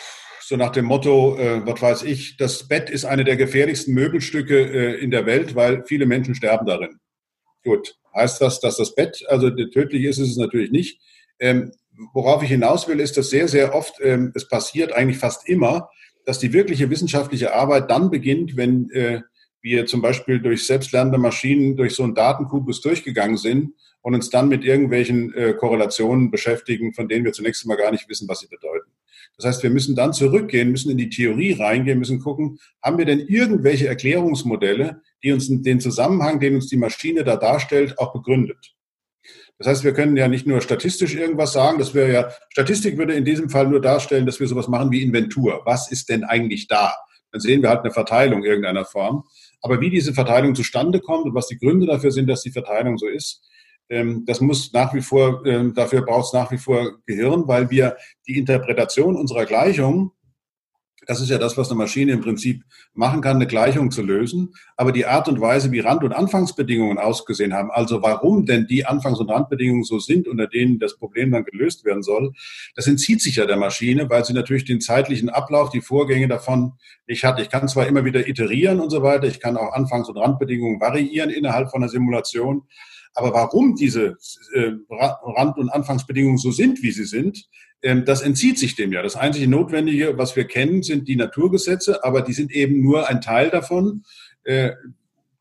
so 0.40 0.56
nach 0.56 0.70
dem 0.70 0.84
Motto, 0.84 1.36
äh, 1.38 1.66
was 1.66 1.82
weiß 1.82 2.02
ich, 2.04 2.36
das 2.36 2.68
Bett 2.68 2.88
ist 2.88 3.04
eine 3.04 3.24
der 3.24 3.36
gefährlichsten 3.36 3.94
Möbelstücke 3.94 4.60
äh, 4.60 5.00
in 5.00 5.10
der 5.10 5.26
Welt, 5.26 5.56
weil 5.56 5.84
viele 5.86 6.06
Menschen 6.06 6.36
sterben 6.36 6.66
darin. 6.66 7.00
Gut, 7.64 7.96
heißt 8.16 8.40
das, 8.40 8.60
dass 8.60 8.76
das 8.76 8.94
Bett, 8.94 9.24
also 9.28 9.50
tödlich 9.50 10.04
ist 10.04 10.18
es 10.18 10.36
natürlich 10.36 10.70
nicht. 10.70 11.00
Ähm, 11.38 11.72
worauf 12.12 12.42
ich 12.42 12.48
hinaus 12.48 12.88
will, 12.88 13.00
ist, 13.00 13.16
dass 13.16 13.30
sehr, 13.30 13.48
sehr 13.48 13.74
oft 13.74 13.94
ähm, 14.00 14.32
es 14.34 14.48
passiert, 14.48 14.92
eigentlich 14.92 15.18
fast 15.18 15.48
immer, 15.48 15.90
dass 16.24 16.38
die 16.38 16.52
wirkliche 16.52 16.90
wissenschaftliche 16.90 17.54
Arbeit 17.54 17.90
dann 17.90 18.10
beginnt, 18.10 18.56
wenn 18.56 18.90
äh, 18.90 19.20
wir 19.62 19.86
zum 19.86 20.02
Beispiel 20.02 20.40
durch 20.40 20.66
selbstlernende 20.66 21.18
Maschinen 21.18 21.76
durch 21.76 21.94
so 21.94 22.02
einen 22.02 22.14
Datenkubus 22.14 22.80
durchgegangen 22.80 23.36
sind 23.36 23.74
und 24.00 24.14
uns 24.14 24.30
dann 24.30 24.48
mit 24.48 24.64
irgendwelchen 24.64 25.34
äh, 25.34 25.54
Korrelationen 25.54 26.30
beschäftigen, 26.30 26.94
von 26.94 27.08
denen 27.08 27.24
wir 27.24 27.32
zunächst 27.32 27.66
mal 27.66 27.76
gar 27.76 27.90
nicht 27.90 28.08
wissen, 28.08 28.28
was 28.28 28.40
sie 28.40 28.48
bedeuten. 28.48 28.90
Das 29.36 29.46
heißt, 29.46 29.62
wir 29.62 29.70
müssen 29.70 29.94
dann 29.94 30.12
zurückgehen, 30.12 30.70
müssen 30.70 30.90
in 30.90 30.96
die 30.96 31.10
Theorie 31.10 31.52
reingehen, 31.52 31.98
müssen 31.98 32.20
gucken, 32.20 32.58
haben 32.82 32.96
wir 32.96 33.04
denn 33.04 33.20
irgendwelche 33.20 33.86
Erklärungsmodelle, 33.86 35.02
die 35.22 35.32
uns 35.32 35.48
den 35.48 35.80
Zusammenhang, 35.80 36.40
den 36.40 36.54
uns 36.54 36.68
die 36.68 36.78
Maschine 36.78 37.22
da 37.22 37.36
darstellt, 37.36 37.98
auch 37.98 38.12
begründet. 38.12 38.74
Das 39.58 39.68
heißt, 39.68 39.84
wir 39.84 39.92
können 39.92 40.16
ja 40.16 40.28
nicht 40.28 40.46
nur 40.46 40.60
statistisch 40.60 41.14
irgendwas 41.14 41.52
sagen, 41.52 41.78
das 41.78 41.94
wäre 41.94 42.12
ja, 42.12 42.30
Statistik 42.50 42.98
würde 42.98 43.14
in 43.14 43.24
diesem 43.24 43.48
Fall 43.48 43.66
nur 43.68 43.80
darstellen, 43.80 44.26
dass 44.26 44.40
wir 44.40 44.46
sowas 44.46 44.68
machen 44.68 44.90
wie 44.90 45.02
Inventur. 45.02 45.62
Was 45.64 45.90
ist 45.90 46.08
denn 46.08 46.24
eigentlich 46.24 46.68
da? 46.68 46.94
Dann 47.32 47.40
sehen 47.40 47.62
wir 47.62 47.70
halt 47.70 47.80
eine 47.80 47.90
Verteilung 47.90 48.44
irgendeiner 48.44 48.84
Form. 48.84 49.24
Aber 49.62 49.80
wie 49.80 49.90
diese 49.90 50.14
Verteilung 50.14 50.54
zustande 50.54 51.00
kommt 51.00 51.24
und 51.24 51.34
was 51.34 51.48
die 51.48 51.58
Gründe 51.58 51.86
dafür 51.86 52.10
sind, 52.10 52.28
dass 52.28 52.42
die 52.42 52.52
Verteilung 52.52 52.98
so 52.98 53.06
ist, 53.06 53.42
das 53.88 54.40
muss 54.40 54.72
nach 54.72 54.92
wie 54.94 55.00
vor, 55.00 55.44
ähm, 55.46 55.72
dafür 55.74 56.02
braucht 56.02 56.26
es 56.26 56.32
nach 56.32 56.50
wie 56.50 56.58
vor 56.58 56.98
Gehirn, 57.06 57.46
weil 57.46 57.70
wir 57.70 57.96
die 58.26 58.36
Interpretation 58.36 59.16
unserer 59.16 59.46
Gleichung 59.46 60.12
das 61.06 61.20
ist 61.20 61.30
ja 61.30 61.38
das, 61.38 61.56
was 61.56 61.70
eine 61.70 61.78
Maschine 61.78 62.12
im 62.12 62.20
Prinzip 62.20 62.64
machen 62.92 63.20
kann, 63.20 63.36
eine 63.36 63.46
Gleichung 63.46 63.90
zu 63.90 64.02
lösen. 64.02 64.54
Aber 64.76 64.92
die 64.92 65.06
Art 65.06 65.28
und 65.28 65.40
Weise, 65.40 65.70
wie 65.70 65.80
Rand- 65.80 66.02
und 66.02 66.12
Anfangsbedingungen 66.12 66.98
ausgesehen 66.98 67.54
haben, 67.54 67.70
also 67.70 68.02
warum 68.02 68.44
denn 68.44 68.66
die 68.66 68.86
Anfangs- 68.86 69.20
und 69.20 69.30
Randbedingungen 69.30 69.84
so 69.84 70.00
sind, 70.00 70.26
unter 70.26 70.48
denen 70.48 70.78
das 70.78 70.96
Problem 70.96 71.30
dann 71.30 71.44
gelöst 71.44 71.84
werden 71.84 72.02
soll, 72.02 72.32
das 72.74 72.86
entzieht 72.88 73.22
sich 73.22 73.36
ja 73.36 73.46
der 73.46 73.56
Maschine, 73.56 74.10
weil 74.10 74.24
sie 74.24 74.32
natürlich 74.32 74.64
den 74.64 74.80
zeitlichen 74.80 75.28
Ablauf, 75.28 75.70
die 75.70 75.80
Vorgänge 75.80 76.28
davon 76.28 76.72
nicht 77.06 77.24
hat. 77.24 77.40
Ich 77.40 77.50
kann 77.50 77.68
zwar 77.68 77.86
immer 77.86 78.04
wieder 78.04 78.26
iterieren 78.26 78.80
und 78.80 78.90
so 78.90 79.02
weiter, 79.02 79.28
ich 79.28 79.40
kann 79.40 79.56
auch 79.56 79.72
Anfangs- 79.72 80.08
und 80.08 80.18
Randbedingungen 80.18 80.80
variieren 80.80 81.30
innerhalb 81.30 81.70
von 81.70 81.82
einer 81.82 81.88
Simulation. 81.90 82.62
Aber 83.16 83.32
warum 83.32 83.74
diese 83.74 84.16
äh, 84.54 84.72
Rand- 84.90 85.58
und 85.58 85.70
Anfangsbedingungen 85.70 86.38
so 86.38 86.50
sind, 86.50 86.82
wie 86.82 86.92
sie 86.92 87.06
sind, 87.06 87.48
ähm, 87.82 88.04
das 88.04 88.22
entzieht 88.22 88.58
sich 88.58 88.76
dem 88.76 88.92
ja. 88.92 89.02
Das 89.02 89.16
einzige 89.16 89.48
Notwendige, 89.48 90.18
was 90.18 90.36
wir 90.36 90.44
kennen, 90.44 90.82
sind 90.82 91.08
die 91.08 91.16
Naturgesetze, 91.16 92.04
aber 92.04 92.22
die 92.22 92.34
sind 92.34 92.52
eben 92.52 92.82
nur 92.82 93.08
ein 93.08 93.20
Teil 93.20 93.50
davon. 93.50 94.04
Äh, 94.44 94.72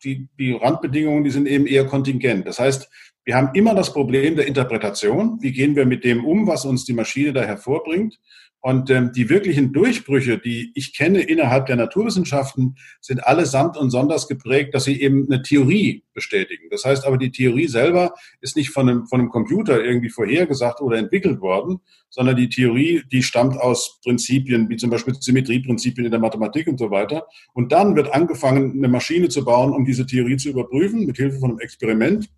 die, 0.04 0.28
die 0.40 0.54
Randbedingungen, 0.54 1.24
die 1.24 1.32
sind 1.32 1.48
eben 1.48 1.68
eher 1.68 1.86
kontingent. 1.86 2.48
Das 2.48 2.60
heißt, 2.60 2.90
wir 3.26 3.36
haben 3.36 3.50
immer 3.56 3.74
das 3.74 3.92
Problem 3.92 4.36
der 4.36 4.48
Interpretation. 4.48 5.40
Wie 5.42 5.52
gehen 5.52 5.76
wir 5.76 5.86
mit 5.86 6.04
dem 6.04 6.24
um, 6.24 6.48
was 6.48 6.64
uns 6.64 6.86
die 6.86 6.94
Maschine 6.94 7.34
da 7.34 7.44
hervorbringt? 7.44 8.20
Und 8.66 8.90
ähm, 8.90 9.12
die 9.12 9.30
wirklichen 9.30 9.74
Durchbrüche, 9.74 10.40
die 10.40 10.72
ich 10.74 10.98
kenne 10.98 11.22
innerhalb 11.22 11.68
der 11.68 11.76
Naturwissenschaften, 11.76 12.78
sind 13.00 13.24
allesamt 13.24 13.78
und 13.78 13.92
sonders 13.92 14.28
geprägt, 14.28 14.74
dass 14.74 14.86
sie 14.86 15.00
eben 15.00 15.28
eine 15.30 15.44
Theorie 15.44 16.04
bestätigen. 16.16 16.64
Das 16.72 16.84
heißt 16.84 17.06
aber, 17.06 17.20
die 17.20 17.30
Theorie 17.30 17.68
selber 17.68 18.16
ist 18.42 18.56
nicht 18.56 18.72
von 18.72 18.90
einem, 18.90 19.06
von 19.06 19.20
einem 19.20 19.30
Computer 19.30 19.84
irgendwie 19.84 20.10
vorhergesagt 20.10 20.82
oder 20.82 20.98
entwickelt 20.98 21.42
worden, 21.42 21.80
sondern 22.10 22.38
die 22.38 22.50
Theorie, 22.50 23.04
die 23.12 23.22
stammt 23.22 23.56
aus 23.56 24.00
Prinzipien, 24.04 24.68
wie 24.68 24.78
zum 24.78 24.90
Beispiel 24.90 25.14
Symmetrieprinzipien 25.14 26.06
in 26.06 26.12
der 26.12 26.20
Mathematik 26.20 26.66
und 26.66 26.80
so 26.80 26.90
weiter. 26.90 27.28
Und 27.54 27.72
dann 27.72 27.96
wird 27.96 28.16
angefangen, 28.16 28.72
eine 28.80 28.88
Maschine 28.88 29.30
zu 29.30 29.46
bauen, 29.46 29.74
um 29.74 29.86
diese 29.86 30.08
Theorie 30.08 30.38
zu 30.38 30.50
überprüfen, 30.50 31.06
mit 31.06 31.18
Hilfe 31.18 31.38
von 31.38 31.52
einem 31.52 31.60
Experiment. 31.60 32.32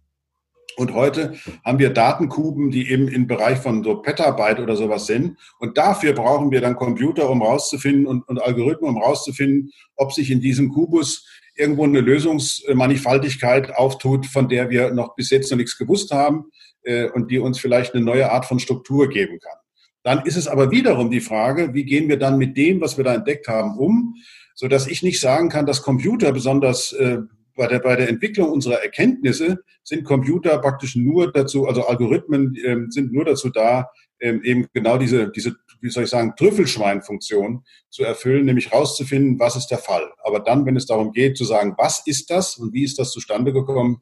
Und 0.77 0.93
heute 0.93 1.33
haben 1.65 1.79
wir 1.79 1.89
Datenkuben, 1.89 2.69
die 2.69 2.91
eben 2.91 3.07
im 3.07 3.25
Bereich 3.25 3.57
von 3.57 3.83
so 3.83 3.95
Petabyte 3.95 4.59
oder 4.59 4.75
sowas 4.75 5.07
sind. 5.07 5.37
Und 5.57 5.75
dafür 5.75 6.13
brauchen 6.13 6.51
wir 6.51 6.61
dann 6.61 6.75
Computer, 6.75 7.31
um 7.31 7.41
rauszufinden 7.41 8.05
und, 8.05 8.27
und 8.29 8.39
Algorithmen, 8.39 8.91
um 8.91 9.01
rauszufinden, 9.01 9.71
ob 9.95 10.13
sich 10.13 10.29
in 10.29 10.39
diesem 10.39 10.69
Kubus 10.69 11.27
irgendwo 11.55 11.83
eine 11.83 12.01
Lösungsmannigfaltigkeit 12.01 13.75
auftut, 13.75 14.27
von 14.27 14.47
der 14.49 14.69
wir 14.69 14.91
noch 14.91 15.15
bis 15.15 15.31
jetzt 15.31 15.49
noch 15.49 15.57
nichts 15.57 15.79
gewusst 15.79 16.11
haben 16.11 16.45
äh, 16.83 17.09
und 17.09 17.31
die 17.31 17.39
uns 17.39 17.57
vielleicht 17.59 17.95
eine 17.95 18.05
neue 18.05 18.31
Art 18.31 18.45
von 18.45 18.59
Struktur 18.59 19.09
geben 19.09 19.39
kann. 19.39 19.57
Dann 20.03 20.25
ist 20.27 20.37
es 20.37 20.47
aber 20.47 20.69
wiederum 20.69 21.09
die 21.09 21.21
Frage, 21.21 21.73
wie 21.73 21.85
gehen 21.85 22.07
wir 22.07 22.19
dann 22.19 22.37
mit 22.37 22.55
dem, 22.55 22.81
was 22.81 22.97
wir 22.97 23.03
da 23.03 23.15
entdeckt 23.15 23.47
haben, 23.47 23.79
um, 23.79 24.15
so 24.53 24.67
dass 24.67 24.85
ich 24.85 25.01
nicht 25.01 25.19
sagen 25.19 25.49
kann, 25.49 25.65
dass 25.65 25.81
Computer 25.81 26.31
besonders 26.31 26.93
äh, 26.93 27.17
bei 27.57 27.67
der, 27.67 27.79
bei 27.79 27.95
der 27.95 28.07
Entwicklung 28.07 28.49
unserer 28.51 28.81
Erkenntnisse 28.81 29.57
sind 29.83 30.05
Computer 30.05 30.57
praktisch 30.59 30.95
nur 30.95 31.31
dazu, 31.31 31.67
also 31.67 31.85
Algorithmen 31.85 32.55
ähm, 32.63 32.91
sind 32.91 33.11
nur 33.11 33.25
dazu 33.25 33.49
da, 33.49 33.89
ähm, 34.19 34.41
eben 34.43 34.67
genau 34.73 34.97
diese, 34.97 35.29
diese, 35.29 35.55
wie 35.81 35.89
soll 35.89 36.03
ich 36.03 36.09
sagen, 36.09 36.33
Trüffelschweinfunktion 36.37 37.63
zu 37.89 38.03
erfüllen, 38.03 38.45
nämlich 38.45 38.71
rauszufinden, 38.71 39.39
was 39.39 39.55
ist 39.55 39.67
der 39.67 39.77
Fall. 39.77 40.09
Aber 40.23 40.39
dann, 40.39 40.65
wenn 40.65 40.75
es 40.75 40.85
darum 40.85 41.11
geht, 41.11 41.37
zu 41.37 41.43
sagen, 41.43 41.75
was 41.77 42.03
ist 42.05 42.29
das 42.29 42.57
und 42.57 42.73
wie 42.73 42.83
ist 42.83 42.99
das 42.99 43.11
zustande 43.11 43.53
gekommen, 43.53 44.01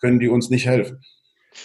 können 0.00 0.20
die 0.20 0.28
uns 0.28 0.50
nicht 0.50 0.66
helfen. 0.66 1.00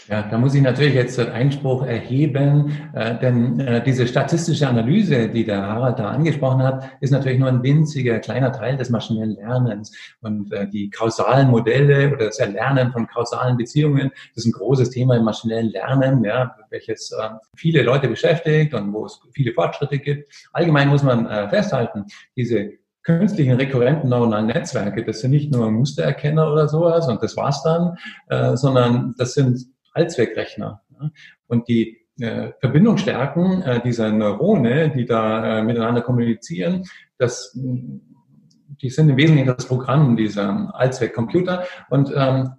Ja, 0.09 0.23
da 0.23 0.37
muss 0.37 0.53
ich 0.53 0.61
natürlich 0.61 0.95
jetzt 0.95 1.17
den 1.17 1.29
Einspruch 1.29 1.85
erheben, 1.85 2.71
äh, 2.93 3.17
denn 3.19 3.59
äh, 3.59 3.83
diese 3.83 4.05
statistische 4.05 4.67
Analyse, 4.67 5.29
die 5.29 5.45
der 5.45 5.65
Harald 5.65 5.99
da 5.99 6.09
angesprochen 6.09 6.61
hat, 6.61 6.89
ist 6.99 7.11
natürlich 7.11 7.39
nur 7.39 7.47
ein 7.47 7.63
winziger 7.63 8.19
kleiner 8.19 8.51
Teil 8.51 8.75
des 8.75 8.89
maschinellen 8.89 9.35
Lernens. 9.35 9.95
Und 10.21 10.51
äh, 10.51 10.67
die 10.67 10.89
kausalen 10.89 11.49
Modelle 11.49 12.13
oder 12.13 12.25
das 12.25 12.39
Erlernen 12.39 12.91
von 12.91 13.07
kausalen 13.07 13.55
Beziehungen, 13.55 14.11
das 14.35 14.43
ist 14.43 14.47
ein 14.47 14.51
großes 14.51 14.89
Thema 14.89 15.15
im 15.15 15.23
maschinellen 15.23 15.69
Lernen, 15.69 16.23
ja, 16.23 16.55
welches 16.69 17.11
äh, 17.11 17.29
viele 17.55 17.81
Leute 17.83 18.07
beschäftigt 18.09 18.73
und 18.73 18.93
wo 18.93 19.05
es 19.05 19.19
viele 19.33 19.53
Fortschritte 19.53 19.99
gibt. 19.99 20.31
Allgemein 20.51 20.89
muss 20.89 21.03
man 21.03 21.27
äh, 21.27 21.47
festhalten, 21.49 22.05
diese 22.35 22.73
künstlichen 23.03 23.55
rekurrenten 23.55 24.09
neuronalen 24.09 24.47
Netzwerke, 24.47 25.03
das 25.03 25.19
sind 25.19 25.31
nicht 25.31 25.51
nur 25.51 25.69
Mustererkenner 25.69 26.51
oder 26.51 26.67
sowas 26.67 27.07
und 27.07 27.21
das 27.21 27.35
war's 27.35 27.61
dann, 27.63 27.97
äh, 28.29 28.55
sondern 28.55 29.13
das 29.17 29.33
sind 29.33 29.72
Allzweckrechner. 29.93 30.81
Und 31.47 31.67
die 31.67 32.03
äh, 32.19 32.51
Verbindungsstärken 32.59 33.61
äh, 33.63 33.81
dieser 33.81 34.11
Neurone, 34.11 34.91
die 34.91 35.05
da 35.05 35.59
äh, 35.59 35.63
miteinander 35.63 36.01
kommunizieren, 36.01 36.83
das, 37.17 37.57
die 37.57 38.89
sind 38.89 39.09
im 39.09 39.17
Wesentlichen 39.17 39.47
das 39.47 39.67
Programm 39.67 40.15
dieser 40.15 40.73
Allzweckcomputer. 40.75 41.63
Und 41.89 42.11
ähm, 42.15 42.51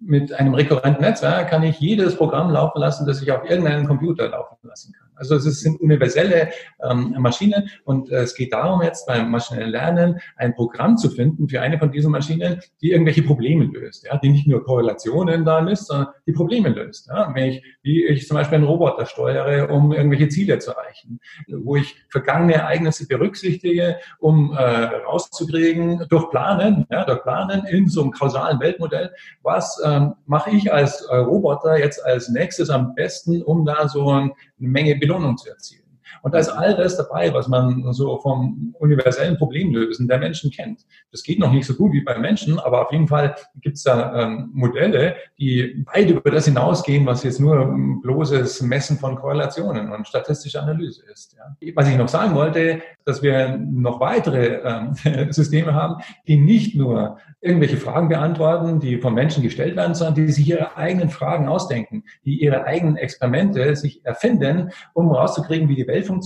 mit 0.00 0.32
einem 0.32 0.54
rekurrenten 0.54 1.02
Netzwerk 1.02 1.50
kann 1.50 1.62
ich 1.62 1.80
jedes 1.80 2.16
Programm 2.16 2.50
laufen 2.50 2.78
lassen, 2.78 3.06
das 3.06 3.20
ich 3.22 3.32
auf 3.32 3.48
irgendeinem 3.48 3.86
Computer 3.86 4.28
laufen 4.28 4.56
lassen 4.62 4.92
kann. 4.92 5.07
Also 5.18 5.36
es 5.36 5.60
sind 5.60 5.80
universelle 5.80 6.48
ähm, 6.88 7.14
Maschinen 7.18 7.70
und 7.84 8.10
äh, 8.10 8.22
es 8.22 8.34
geht 8.34 8.52
darum 8.52 8.82
jetzt 8.82 9.06
beim 9.06 9.30
maschinellen 9.30 9.70
Lernen 9.70 10.20
ein 10.36 10.54
Programm 10.54 10.96
zu 10.96 11.10
finden 11.10 11.48
für 11.48 11.60
eine 11.60 11.78
von 11.78 11.92
diesen 11.92 12.12
Maschinen, 12.12 12.60
die 12.80 12.92
irgendwelche 12.92 13.22
Probleme 13.22 13.64
löst, 13.64 14.06
ja, 14.06 14.16
die 14.16 14.28
nicht 14.30 14.46
nur 14.46 14.64
Korrelationen 14.64 15.44
da 15.44 15.60
misst, 15.60 15.88
sondern 15.88 16.08
die 16.26 16.32
Probleme 16.32 16.68
löst. 16.68 17.08
Ja. 17.08 17.32
Wenn 17.34 17.50
ich, 17.50 17.62
wie 17.82 18.06
ich 18.06 18.26
zum 18.26 18.36
Beispiel 18.36 18.56
einen 18.56 18.66
Roboter 18.66 19.06
steuere, 19.06 19.70
um 19.70 19.92
irgendwelche 19.92 20.28
Ziele 20.28 20.58
zu 20.58 20.70
erreichen, 20.70 21.20
wo 21.48 21.76
ich 21.76 21.96
vergangene 22.08 22.54
Ereignisse 22.54 23.06
berücksichtige, 23.06 23.96
um 24.18 24.52
äh, 24.52 24.62
rauszukriegen 24.62 26.06
durch 26.08 26.30
Planen, 26.30 26.86
ja, 26.90 27.04
durch 27.04 27.22
Planen 27.22 27.64
in 27.66 27.88
so 27.88 28.02
einem 28.02 28.12
kausalen 28.12 28.60
Weltmodell, 28.60 29.10
was 29.42 29.80
ähm, 29.84 30.14
mache 30.26 30.50
ich 30.50 30.72
als 30.72 31.02
äh, 31.02 31.16
Roboter 31.16 31.78
jetzt 31.78 32.04
als 32.04 32.28
nächstes 32.28 32.70
am 32.70 32.94
besten, 32.94 33.42
um 33.42 33.64
da 33.64 33.88
so 33.88 34.30
eine 34.58 34.68
Menge 34.68 34.96
Belohnung 34.96 35.36
zu 35.36 35.50
erzielen. 35.50 35.87
Und 36.28 36.34
da 36.34 36.40
ist 36.40 36.50
all 36.50 36.76
das 36.76 36.94
dabei, 36.94 37.32
was 37.32 37.48
man 37.48 37.90
so 37.94 38.18
vom 38.18 38.74
universellen 38.78 39.38
Problemlösen 39.38 40.08
der 40.08 40.18
Menschen 40.18 40.50
kennt. 40.50 40.82
Das 41.10 41.22
geht 41.22 41.38
noch 41.38 41.50
nicht 41.50 41.64
so 41.64 41.72
gut 41.72 41.94
wie 41.94 42.02
bei 42.02 42.18
Menschen, 42.18 42.58
aber 42.58 42.82
auf 42.84 42.92
jeden 42.92 43.08
Fall 43.08 43.34
gibt 43.62 43.78
es 43.78 43.82
da 43.82 44.24
ähm, 44.24 44.50
Modelle, 44.52 45.16
die 45.38 45.86
weit 45.90 46.10
über 46.10 46.30
das 46.30 46.44
hinausgehen, 46.44 47.06
was 47.06 47.22
jetzt 47.22 47.40
nur 47.40 47.74
bloßes 48.02 48.60
Messen 48.60 48.98
von 48.98 49.16
Korrelationen 49.16 49.90
und 49.90 50.06
statistische 50.06 50.60
Analyse 50.60 51.02
ist. 51.10 51.34
Ja. 51.34 51.72
Was 51.74 51.88
ich 51.88 51.96
noch 51.96 52.08
sagen 52.08 52.34
wollte, 52.34 52.82
dass 53.06 53.22
wir 53.22 53.56
noch 53.56 53.98
weitere 54.00 54.60
ähm, 54.62 55.32
Systeme 55.32 55.72
haben, 55.72 56.02
die 56.26 56.36
nicht 56.36 56.76
nur 56.76 57.16
irgendwelche 57.40 57.78
Fragen 57.78 58.08
beantworten, 58.08 58.80
die 58.80 58.98
von 58.98 59.14
Menschen 59.14 59.42
gestellt 59.42 59.76
werden, 59.76 59.94
sondern 59.94 60.16
die 60.16 60.30
sich 60.30 60.46
ihre 60.46 60.76
eigenen 60.76 61.08
Fragen 61.08 61.48
ausdenken, 61.48 62.04
die 62.26 62.42
ihre 62.42 62.64
eigenen 62.64 62.96
Experimente 62.96 63.74
sich 63.76 64.04
erfinden, 64.04 64.72
um 64.92 65.10
rauszukriegen, 65.10 65.70
wie 65.70 65.76
die 65.76 65.86
Welt 65.86 66.04
funktioniert 66.04 66.17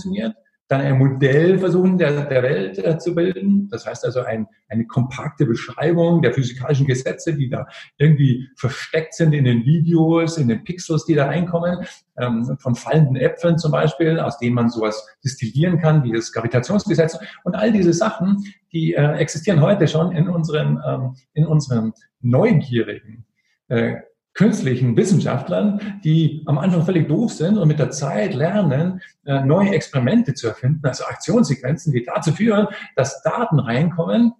dann 0.73 0.81
ein 0.81 0.97
Modell 0.97 1.59
versuchen 1.59 1.97
der, 1.97 2.25
der 2.25 2.41
Welt 2.41 2.77
äh, 2.79 2.97
zu 2.97 3.13
bilden. 3.13 3.67
Das 3.69 3.85
heißt 3.85 4.05
also 4.05 4.21
ein, 4.21 4.47
eine 4.69 4.87
kompakte 4.87 5.45
Beschreibung 5.45 6.21
der 6.21 6.33
physikalischen 6.33 6.87
Gesetze, 6.87 7.33
die 7.33 7.49
da 7.49 7.67
irgendwie 7.97 8.47
versteckt 8.55 9.13
sind 9.13 9.33
in 9.33 9.43
den 9.43 9.65
Videos, 9.65 10.37
in 10.37 10.47
den 10.47 10.63
Pixels, 10.63 11.05
die 11.05 11.15
da 11.15 11.25
reinkommen, 11.25 11.85
ähm, 12.17 12.57
von 12.59 12.75
fallenden 12.75 13.17
Äpfeln 13.17 13.57
zum 13.57 13.71
Beispiel, 13.71 14.19
aus 14.19 14.37
denen 14.39 14.55
man 14.55 14.69
sowas 14.69 15.05
distillieren 15.23 15.79
kann, 15.79 16.03
wie 16.03 16.13
das 16.13 16.31
Gravitationsgesetz. 16.31 17.19
Und 17.43 17.55
all 17.55 17.71
diese 17.71 17.93
Sachen, 17.93 18.43
die 18.71 18.93
äh, 18.93 19.17
existieren 19.17 19.61
heute 19.61 19.87
schon 19.87 20.11
in 20.13 20.29
unseren, 20.29 20.81
ähm, 20.85 21.15
in 21.33 21.45
unserem 21.45 21.93
neugierigen 22.21 23.25
äh, 23.67 23.97
künstlichen 24.33 24.97
Wissenschaftlern, 24.97 26.01
die 26.03 26.43
am 26.45 26.57
Anfang 26.57 26.83
völlig 26.83 27.07
doof 27.07 27.33
sind 27.33 27.57
und 27.57 27.67
mit 27.67 27.79
der 27.79 27.91
Zeit 27.91 28.33
lernen, 28.33 29.01
äh, 29.25 29.43
neue 29.45 29.71
Experimente 29.71 30.33
zu 30.33 30.47
erfinden, 30.47 30.85
also 30.85 31.05
Aktionssequenzen, 31.05 31.93
die 31.93 32.03
dazu 32.03 32.31
führen, 32.31 32.67
dass 32.95 33.21
Daten 33.21 33.59
reinkommen, 33.59 34.33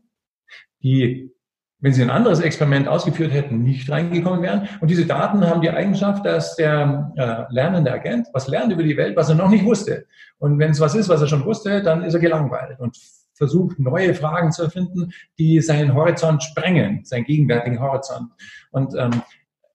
die, 0.81 1.31
wenn 1.79 1.93
sie 1.93 2.01
ein 2.01 2.09
anderes 2.09 2.39
Experiment 2.39 2.87
ausgeführt 2.87 3.31
hätten, 3.31 3.61
nicht 3.61 3.89
reingekommen 3.89 4.41
wären. 4.41 4.67
Und 4.81 4.89
diese 4.89 5.05
Daten 5.05 5.45
haben 5.47 5.61
die 5.61 5.69
Eigenschaft, 5.69 6.25
dass 6.25 6.55
der 6.55 7.13
äh, 7.15 7.53
lernende 7.53 7.91
Agent 7.91 8.27
was 8.33 8.47
lernt 8.47 8.73
über 8.73 8.83
die 8.83 8.97
Welt, 8.97 9.15
was 9.15 9.29
er 9.29 9.35
noch 9.35 9.49
nicht 9.49 9.65
wusste. 9.65 10.07
Und 10.39 10.57
wenn 10.59 10.71
es 10.71 10.79
was 10.79 10.95
ist, 10.95 11.09
was 11.09 11.21
er 11.21 11.27
schon 11.27 11.45
wusste, 11.45 11.83
dann 11.83 12.03
ist 12.03 12.15
er 12.15 12.19
gelangweilt 12.19 12.79
und 12.79 12.97
versucht, 13.35 13.79
neue 13.79 14.13
Fragen 14.13 14.51
zu 14.51 14.63
erfinden, 14.63 15.11
die 15.39 15.59
seinen 15.59 15.93
Horizont 15.93 16.43
sprengen, 16.43 17.03
seinen 17.03 17.25
gegenwärtigen 17.25 17.79
Horizont. 17.79 18.29
Und 18.71 18.93
ähm, 18.97 19.23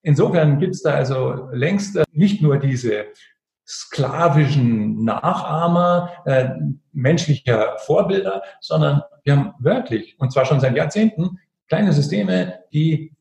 Insofern 0.03 0.59
gibt 0.59 0.75
es 0.75 0.83
da 0.83 0.95
also 0.95 1.49
längst 1.53 1.97
äh, 1.97 2.05
nicht 2.13 2.41
nur 2.43 2.59
diese 2.59 3.07
sklavischen 3.67 5.05
Nachahmer 5.05 6.11
äh, 6.25 6.51
menschlicher 6.93 7.77
Vorbilder, 7.85 8.43
sondern 8.61 9.03
wir 9.25 9.37
haben 9.37 9.55
wirklich, 9.59 10.17
und 10.19 10.33
zwar 10.33 10.47
schon 10.47 10.61
seit 10.61 10.75
Jahrzehnten, 10.75 11.39
kleine 11.69 11.93
Systeme, 11.93 12.61
die 12.73 13.13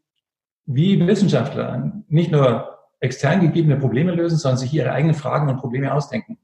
wie 0.65 1.05
Wissenschaftler 1.05 1.91
nicht 2.07 2.31
nur 2.31 2.77
extern 2.99 3.41
gegebene 3.41 3.77
Probleme 3.77 4.13
lösen, 4.13 4.37
sondern 4.37 4.57
sich 4.57 4.73
ihre 4.73 4.91
eigenen 4.91 5.15
Fragen 5.15 5.49
und 5.49 5.57
Probleme 5.57 5.93
ausdenken. 5.93 6.37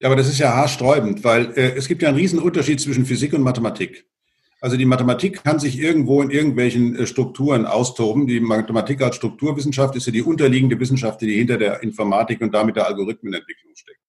Ja, 0.00 0.08
aber 0.08 0.16
das 0.16 0.28
ist 0.28 0.38
ja 0.38 0.54
haarsträubend, 0.54 1.24
weil 1.24 1.52
äh, 1.56 1.74
es 1.76 1.88
gibt 1.88 2.02
ja 2.02 2.08
einen 2.08 2.16
riesen 2.16 2.38
Unterschied 2.38 2.80
zwischen 2.80 3.04
Physik 3.04 3.32
und 3.32 3.42
Mathematik. 3.42 4.06
Also 4.60 4.76
die 4.76 4.84
Mathematik 4.84 5.42
kann 5.42 5.58
sich 5.58 5.78
irgendwo 5.78 6.20
in 6.22 6.30
irgendwelchen 6.30 6.94
äh, 6.96 7.06
Strukturen 7.06 7.66
austoben. 7.66 8.26
Die 8.26 8.40
Mathematik 8.40 9.00
als 9.00 9.16
Strukturwissenschaft 9.16 9.96
ist 9.96 10.06
ja 10.06 10.12
die 10.12 10.22
unterliegende 10.22 10.78
Wissenschaft, 10.78 11.22
die 11.22 11.34
hinter 11.34 11.56
der 11.56 11.82
Informatik 11.82 12.40
und 12.42 12.52
damit 12.52 12.76
der 12.76 12.86
Algorithmenentwicklung 12.86 13.74
steckt. 13.74 14.00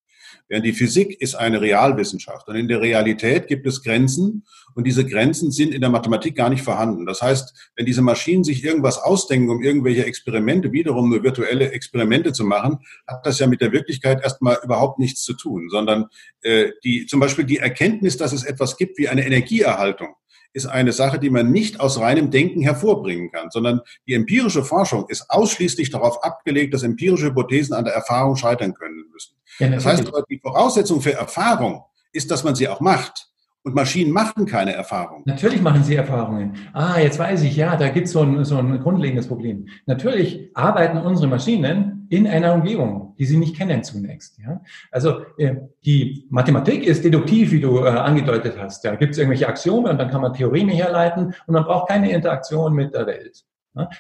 Während 0.52 0.66
die 0.66 0.74
Physik 0.74 1.22
ist 1.22 1.36
eine 1.36 1.62
Realwissenschaft. 1.62 2.50
Und 2.50 2.58
in 2.58 2.68
der 2.68 2.82
Realität 2.82 3.48
gibt 3.48 3.66
es 3.66 3.82
Grenzen 3.82 4.46
und 4.76 4.86
diese 4.86 5.06
Grenzen 5.06 5.50
sind 5.50 5.74
in 5.74 5.80
der 5.80 5.90
Mathematik 5.90 6.36
gar 6.36 6.50
nicht 6.50 6.62
vorhanden. 6.64 7.06
Das 7.06 7.22
heißt, 7.22 7.72
wenn 7.78 7.86
diese 7.86 8.02
Maschinen 8.02 8.44
sich 8.44 8.62
irgendwas 8.62 8.98
ausdenken, 8.98 9.50
um 9.50 9.64
irgendwelche 9.64 10.06
Experimente, 10.06 10.74
wiederum 10.74 11.10
nur 11.10 11.24
virtuelle 11.24 11.72
Experimente 11.72 12.34
zu 12.34 12.44
machen, 12.44 12.80
hat 13.08 13.26
das 13.26 13.40
ja 13.40 13.48
mit 13.48 13.62
der 13.62 13.72
Wirklichkeit 13.72 14.22
erstmal 14.22 14.58
überhaupt 14.62 15.00
nichts 15.00 15.24
zu 15.24 15.36
tun, 15.36 15.70
sondern 15.70 16.08
äh, 16.42 16.72
die, 16.84 17.06
zum 17.06 17.22
Beispiel 17.22 17.46
die 17.46 17.60
Erkenntnis, 17.60 18.18
dass 18.18 18.34
es 18.34 18.44
etwas 18.44 18.76
gibt 18.76 18.98
wie 18.98 19.08
eine 19.08 19.26
Energieerhaltung, 19.26 20.16
ist 20.54 20.66
eine 20.66 20.92
Sache, 20.92 21.20
die 21.20 21.30
man 21.30 21.52
nicht 21.52 21.80
aus 21.80 22.00
reinem 22.00 22.30
Denken 22.30 22.62
hervorbringen 22.62 23.32
kann, 23.32 23.50
sondern 23.52 23.82
die 24.08 24.14
empirische 24.14 24.64
Forschung 24.64 25.06
ist 25.08 25.30
ausschließlich 25.30 25.90
darauf 25.90 26.24
abgelegt, 26.24 26.74
dass 26.74 26.84
empirische 26.84 27.28
Hypothesen 27.28 27.74
an 27.74 27.86
der 27.86 27.94
Erfahrung 27.94 28.36
scheitern 28.36 28.74
können 28.74 29.06
müssen. 29.12 29.36
Ja, 29.60 29.70
das 29.70 29.86
heißt 29.86 30.08
aber, 30.08 30.24
die 30.30 30.40
Voraussetzung 30.40 31.02
für 31.02 31.14
Erfahrung 31.14 31.86
ist, 32.12 32.32
dass 32.32 32.44
man 32.44 32.56
sie 32.56 32.68
auch 32.68 32.82
macht. 32.82 33.31
Und 33.64 33.76
Maschinen 33.76 34.12
machen 34.12 34.48
keine 34.48 34.74
Erfahrung. 34.74 35.22
Natürlich 35.26 35.62
machen 35.62 35.84
sie 35.84 35.96
Erfahrungen. 35.96 36.54
Ah, 36.74 37.00
jetzt 37.00 37.20
weiß 37.20 37.44
ich, 37.44 37.56
ja, 37.56 37.76
da 37.76 37.90
gibt 37.90 38.08
so 38.08 38.24
es 38.24 38.50
so 38.50 38.58
ein 38.58 38.80
grundlegendes 38.80 39.28
Problem. 39.28 39.68
Natürlich 39.86 40.50
arbeiten 40.56 40.98
unsere 40.98 41.28
Maschinen 41.28 42.08
in 42.10 42.28
einer 42.28 42.56
Umgebung, 42.56 43.16
die 43.20 43.26
sie 43.26 43.38
nicht 43.38 43.56
kennen 43.56 43.84
zunächst. 43.84 44.40
Ja? 44.40 44.62
Also 44.92 45.22
äh, 45.38 45.56
die 45.86 46.26
Mathematik 46.32 46.86
ist 46.86 47.04
deduktiv, 47.06 47.52
wie 47.52 47.60
du 47.60 47.86
äh, 47.86 47.90
angedeutet 47.90 48.56
hast. 48.60 48.84
Da 48.84 48.96
gibt 48.96 49.12
es 49.12 49.20
irgendwelche 49.20 49.48
Axiome 49.48 49.92
und 49.92 50.00
dann 50.00 50.10
kann 50.10 50.22
man 50.22 50.34
Theoreme 50.34 50.74
herleiten 50.74 51.36
und 51.46 51.54
man 51.54 51.64
braucht 51.64 51.90
keine 51.90 52.12
Interaktion 52.12 52.74
mit 52.74 52.96
der 52.96 53.06
Welt. 53.06 53.44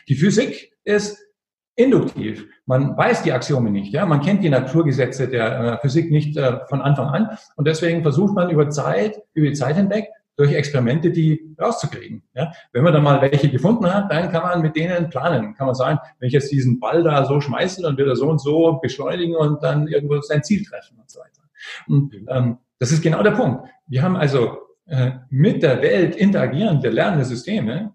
Die 0.09 0.15
Physik 0.15 0.73
ist 0.83 1.17
induktiv. 1.83 2.47
Man 2.65 2.95
weiß 2.95 3.23
die 3.23 3.31
Axiome 3.31 3.69
nicht. 3.71 3.93
Ja? 3.93 4.05
Man 4.05 4.21
kennt 4.21 4.43
die 4.43 4.49
Naturgesetze 4.49 5.27
der 5.27 5.59
äh, 5.59 5.77
Physik 5.79 6.11
nicht 6.11 6.37
äh, 6.37 6.59
von 6.67 6.81
Anfang 6.81 7.07
an. 7.07 7.37
Und 7.55 7.67
deswegen 7.67 8.01
versucht 8.01 8.33
man 8.33 8.49
über 8.49 8.69
Zeit, 8.69 9.21
über 9.33 9.47
die 9.47 9.53
Zeit 9.53 9.75
hinweg, 9.75 10.07
durch 10.37 10.53
Experimente 10.53 11.11
die 11.11 11.55
rauszukriegen. 11.59 12.23
Ja? 12.33 12.51
Wenn 12.71 12.83
man 12.83 12.93
dann 12.93 13.03
mal 13.03 13.21
welche 13.21 13.49
gefunden 13.49 13.93
hat, 13.93 14.11
dann 14.11 14.31
kann 14.31 14.43
man 14.43 14.61
mit 14.61 14.75
denen 14.75 15.09
planen. 15.09 15.55
Kann 15.55 15.67
man 15.67 15.75
sagen, 15.75 15.99
wenn 16.19 16.27
ich 16.27 16.33
jetzt 16.33 16.51
diesen 16.51 16.79
Ball 16.79 17.03
da 17.03 17.25
so 17.25 17.41
schmeiße, 17.41 17.81
dann 17.81 17.97
wird 17.97 18.07
er 18.07 18.15
so 18.15 18.29
und 18.29 18.39
so 18.39 18.79
beschleunigen 18.81 19.35
und 19.35 19.61
dann 19.63 19.87
irgendwo 19.87 20.19
sein 20.21 20.43
Ziel 20.43 20.63
treffen 20.65 20.97
und 20.99 21.09
so 21.09 21.19
weiter. 21.19 21.41
Und 21.87 22.15
ähm, 22.27 22.57
das 22.79 22.91
ist 22.91 23.03
genau 23.03 23.21
der 23.21 23.31
Punkt. 23.31 23.67
Wir 23.87 24.01
haben 24.01 24.15
also 24.15 24.57
äh, 24.87 25.11
mit 25.29 25.61
der 25.61 25.81
Welt 25.81 26.15
interagierende 26.15 26.89
lernende 26.89 27.25
Systeme, 27.25 27.93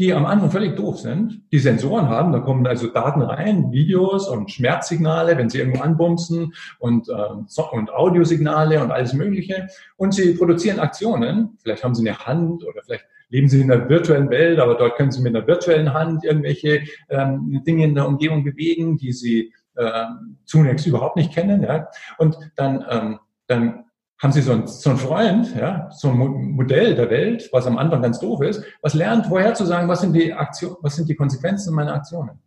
die 0.00 0.14
am 0.14 0.24
Anfang 0.24 0.50
völlig 0.50 0.76
doof 0.76 0.98
sind, 0.98 1.42
die 1.52 1.58
Sensoren 1.58 2.08
haben, 2.08 2.32
da 2.32 2.38
kommen 2.38 2.66
also 2.66 2.86
Daten 2.86 3.20
rein, 3.20 3.70
Videos 3.70 4.28
und 4.28 4.50
Schmerzsignale, 4.50 5.36
wenn 5.36 5.50
sie 5.50 5.58
irgendwo 5.58 5.82
anbumsen 5.82 6.54
und, 6.78 7.10
äh, 7.10 7.72
und 7.72 7.92
Audiosignale 7.92 8.82
und 8.82 8.92
alles 8.92 9.12
Mögliche. 9.12 9.68
Und 9.98 10.14
sie 10.14 10.32
produzieren 10.32 10.80
Aktionen, 10.80 11.58
vielleicht 11.62 11.84
haben 11.84 11.94
sie 11.94 12.08
eine 12.08 12.18
Hand 12.18 12.64
oder 12.64 12.80
vielleicht 12.82 13.04
leben 13.28 13.50
sie 13.50 13.60
in 13.60 13.70
einer 13.70 13.90
virtuellen 13.90 14.30
Welt, 14.30 14.58
aber 14.58 14.74
dort 14.76 14.96
können 14.96 15.12
sie 15.12 15.20
mit 15.20 15.36
einer 15.36 15.46
virtuellen 15.46 15.92
Hand 15.92 16.24
irgendwelche 16.24 16.80
ähm, 17.10 17.62
Dinge 17.66 17.84
in 17.84 17.94
der 17.94 18.08
Umgebung 18.08 18.42
bewegen, 18.42 18.96
die 18.96 19.12
sie 19.12 19.52
äh, 19.76 20.04
zunächst 20.46 20.86
überhaupt 20.86 21.16
nicht 21.16 21.34
kennen. 21.34 21.62
Ja? 21.62 21.88
Und 22.16 22.38
dann, 22.56 22.82
ähm, 22.88 23.18
dann 23.48 23.84
haben 24.20 24.32
Sie 24.32 24.42
so 24.42 24.52
einen, 24.52 24.66
so 24.66 24.90
einen 24.90 24.98
Freund, 24.98 25.56
ja, 25.56 25.88
so 25.90 26.10
ein 26.10 26.16
Modell 26.16 26.94
der 26.94 27.10
Welt, 27.10 27.48
was 27.52 27.66
am 27.66 27.78
Anfang 27.78 28.02
ganz 28.02 28.20
doof 28.20 28.42
ist, 28.42 28.62
was 28.82 28.94
lernt, 28.94 29.26
vorher 29.26 29.54
zu 29.54 29.64
sagen, 29.64 29.88
was 29.88 30.02
sind 30.02 30.12
die 30.12 30.32
Aktion, 30.32 30.76
was 30.82 30.96
sind 30.96 31.08
die 31.08 31.14
Konsequenzen 31.14 31.74
meiner 31.74 31.94
Aktionen? 31.94 32.38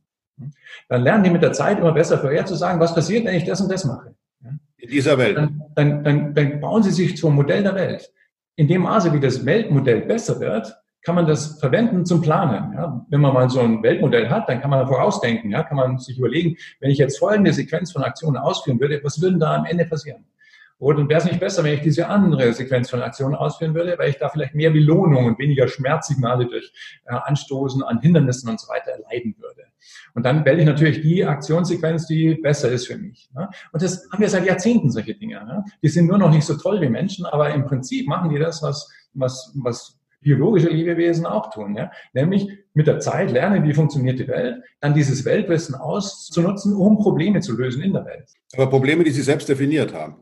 Dann 0.88 1.02
lernen 1.02 1.24
die 1.24 1.30
mit 1.30 1.42
der 1.42 1.54
Zeit 1.54 1.80
immer 1.80 1.92
besser 1.92 2.20
vorher 2.20 2.46
zu 2.46 2.56
sagen, 2.56 2.80
was 2.80 2.94
passiert, 2.94 3.26
wenn 3.26 3.36
ich 3.36 3.46
das 3.46 3.60
und 3.62 3.72
das 3.72 3.86
mache. 3.86 4.14
In 4.78 4.90
dieser 4.90 5.18
Welt. 5.18 5.38
Dann, 5.38 5.64
dann, 5.76 6.04
dann, 6.04 6.34
dann 6.34 6.60
bauen 6.60 6.84
sie 6.84 6.92
sich 6.92 7.18
zum 7.18 7.36
Modell 7.36 7.64
der 7.64 7.76
Welt. 7.76 8.12
In 8.56 8.68
dem 8.68 8.84
Maße, 8.84 9.14
wie 9.14 9.20
das 9.20 9.46
Weltmodell 9.46 10.02
besser 10.02 10.40
wird, 10.40 10.76
kann 11.02 11.16
man 11.16 11.26
das 11.26 11.60
verwenden 11.60 12.06
zum 12.06 12.22
Planen. 12.22 12.74
Ja? 12.74 13.06
Wenn 13.10 13.22
man 13.22 13.34
mal 13.34 13.50
so 13.50 13.62
ein 13.62 13.82
Weltmodell 13.82 14.30
hat, 14.30 14.48
dann 14.48 14.62
kann 14.62 14.70
man 14.70 14.88
vorausdenken, 14.88 15.52
ja? 15.52 15.64
kann 15.64 15.78
man 15.78 15.98
sich 15.98 16.18
überlegen, 16.18 16.56
wenn 16.80 16.92
ich 16.92 16.98
jetzt 16.98 17.18
folgende 17.18 17.52
Sequenz 17.52 17.92
von 17.92 18.04
Aktionen 18.04 18.38
ausführen 18.38 18.80
würde, 18.80 19.00
was 19.04 19.22
würde 19.22 19.38
da 19.38 19.56
am 19.56 19.66
Ende 19.66 19.86
passieren? 19.86 20.26
Oder 20.84 21.08
wäre 21.08 21.20
es 21.20 21.26
nicht 21.26 21.40
besser, 21.40 21.64
wenn 21.64 21.76
ich 21.76 21.82
diese 21.82 22.10
andere 22.10 22.52
Sequenz 22.52 22.90
von 22.90 23.02
Aktionen 23.02 23.36
ausführen 23.36 23.74
würde, 23.74 23.98
weil 23.98 24.10
ich 24.10 24.18
da 24.18 24.28
vielleicht 24.28 24.54
mehr 24.54 24.70
Belohnung 24.70 25.28
und 25.28 25.40
weniger 25.40 25.70
Schmerzsignale 25.70 26.46
durch 26.46 26.74
äh, 27.06 27.14
Anstoßen 27.14 27.82
an 27.84 28.02
Hindernissen 28.02 28.50
und 28.50 28.60
so 28.60 28.68
weiter 28.68 28.92
erleiden 28.92 29.34
würde. 29.40 29.62
Und 30.14 30.26
dann 30.26 30.44
wähle 30.44 30.60
ich 30.60 30.66
natürlich 30.66 31.02
die 31.02 31.24
Aktionssequenz, 31.24 32.06
die 32.08 32.36
besser 32.36 32.70
ist 32.70 32.88
für 32.88 32.98
mich. 32.98 33.30
Ne? 33.34 33.50
Und 33.72 33.82
das 33.82 34.10
haben 34.12 34.20
wir 34.20 34.28
seit 34.28 34.46
Jahrzehnten, 34.46 34.92
solche 34.92 35.16
Dinge. 35.16 35.36
Ne? 35.46 35.64
Die 35.82 35.88
sind 35.88 36.08
nur 36.08 36.18
noch 36.18 36.30
nicht 36.30 36.44
so 36.44 36.58
toll 36.58 36.82
wie 36.82 36.90
Menschen, 36.90 37.26
aber 37.26 37.54
im 37.54 37.64
Prinzip 37.64 38.06
machen 38.10 38.30
die 38.30 38.40
das, 38.40 38.62
was, 38.62 38.92
was, 39.14 39.54
was 39.56 39.98
biologische 40.20 40.68
Lebewesen 40.68 41.26
auch 41.26 41.50
tun. 41.50 41.78
Ja? 41.78 41.92
Nämlich 42.12 42.50
mit 42.74 42.88
der 42.88 43.00
Zeit 43.00 43.32
lernen, 43.32 43.64
wie 43.64 43.74
funktioniert 43.74 44.20
die 44.20 44.28
Welt, 44.28 44.62
dann 44.82 44.94
dieses 44.94 45.24
Weltwissen 45.24 45.76
auszunutzen, 45.76 46.76
um 46.76 46.98
Probleme 46.98 47.40
zu 47.40 47.56
lösen 47.56 47.82
in 47.82 47.94
der 47.94 48.04
Welt. 48.04 48.30
Aber 48.54 48.70
Probleme, 48.70 49.06
die 49.06 49.12
sie 49.12 49.22
selbst 49.22 49.48
definiert 49.48 49.94
haben. 49.94 50.18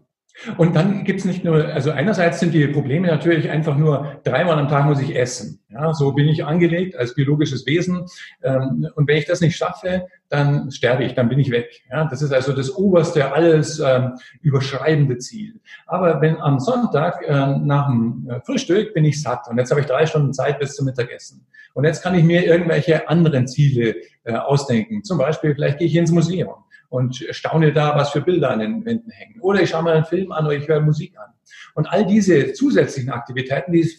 Und 0.58 0.76
dann 0.76 1.04
gibt's 1.04 1.26
nicht 1.26 1.44
nur, 1.44 1.66
also 1.66 1.92
einerseits 1.92 2.40
sind 2.40 2.54
die 2.54 2.68
Probleme 2.68 3.08
natürlich 3.08 3.50
einfach 3.50 3.78
nur, 3.78 4.20
dreimal 4.24 4.58
am 4.58 4.68
Tag 4.68 4.86
muss 4.86 5.02
ich 5.02 5.16
essen. 5.16 5.60
Ja, 5.70 5.94
so 5.94 6.12
bin 6.12 6.28
ich 6.28 6.44
angelegt 6.44 6.96
als 6.96 7.14
biologisches 7.14 7.66
Wesen. 7.66 8.06
Ähm, 8.44 8.88
und 8.96 9.08
wenn 9.08 9.18
ich 9.18 9.26
das 9.26 9.42
nicht 9.42 9.56
schaffe, 9.56 10.08
dann 10.30 10.72
sterbe 10.72 11.04
ich, 11.04 11.14
dann 11.14 11.30
bin 11.30 11.40
ich 11.40 11.52
weg. 11.52 11.82
Ja, 11.90 12.06
das 12.06 12.22
ist 12.22 12.34
also 12.34 12.54
das 12.54 12.76
oberste, 12.76 13.34
alles 13.34 13.80
ähm, 13.80 14.14
überschreibende 14.42 15.18
Ziel. 15.18 15.60
Aber 15.86 16.22
wenn 16.22 16.38
am 16.42 16.60
Sonntag 16.60 17.22
äh, 17.28 17.58
nach 17.58 17.88
dem 17.88 18.30
äh, 18.30 18.42
Frühstück 18.42 18.94
bin 18.94 19.06
ich 19.06 19.22
satt 19.22 19.48
und 19.50 19.58
jetzt 19.58 19.72
habe 19.72 19.82
ich 19.82 19.88
drei 19.88 20.06
Stunden 20.06 20.34
Zeit 20.34 20.60
bis 20.60 20.76
zum 20.76 20.86
Mittagessen. 20.86 21.46
Und 21.74 21.86
jetzt 21.86 22.02
kann 22.02 22.16
ich 22.16 22.24
mir 22.24 22.46
irgendwelche 22.46 23.08
anderen 23.08 23.48
Ziele 23.48 23.96
äh, 24.24 24.34
ausdenken. 24.34 25.04
Zum 25.04 25.18
Beispiel, 25.18 25.56
vielleicht 25.56 25.78
gehe 25.78 25.88
ich 25.88 25.96
ins 25.96 26.12
Museum 26.12 26.56
und 26.92 27.26
staune 27.30 27.72
da, 27.72 27.96
was 27.96 28.12
für 28.12 28.20
Bilder 28.20 28.52
an 28.52 28.60
den 28.60 28.86
Wänden 28.86 29.12
hängen. 29.12 29.40
Oder 29.40 29.62
ich 29.62 29.70
schaue 29.70 29.84
mal 29.84 29.96
einen 29.96 30.04
Film 30.04 30.34
an 30.34 30.46
oder 30.46 30.56
ich 30.56 30.68
höre 30.68 30.82
Musik 30.82 31.18
an. 31.18 31.32
Und 31.74 31.88
all 31.90 32.06
diese 32.06 32.52
zusätzlichen 32.52 33.12
Aktivitäten, 33.12 33.72
die, 33.72 33.90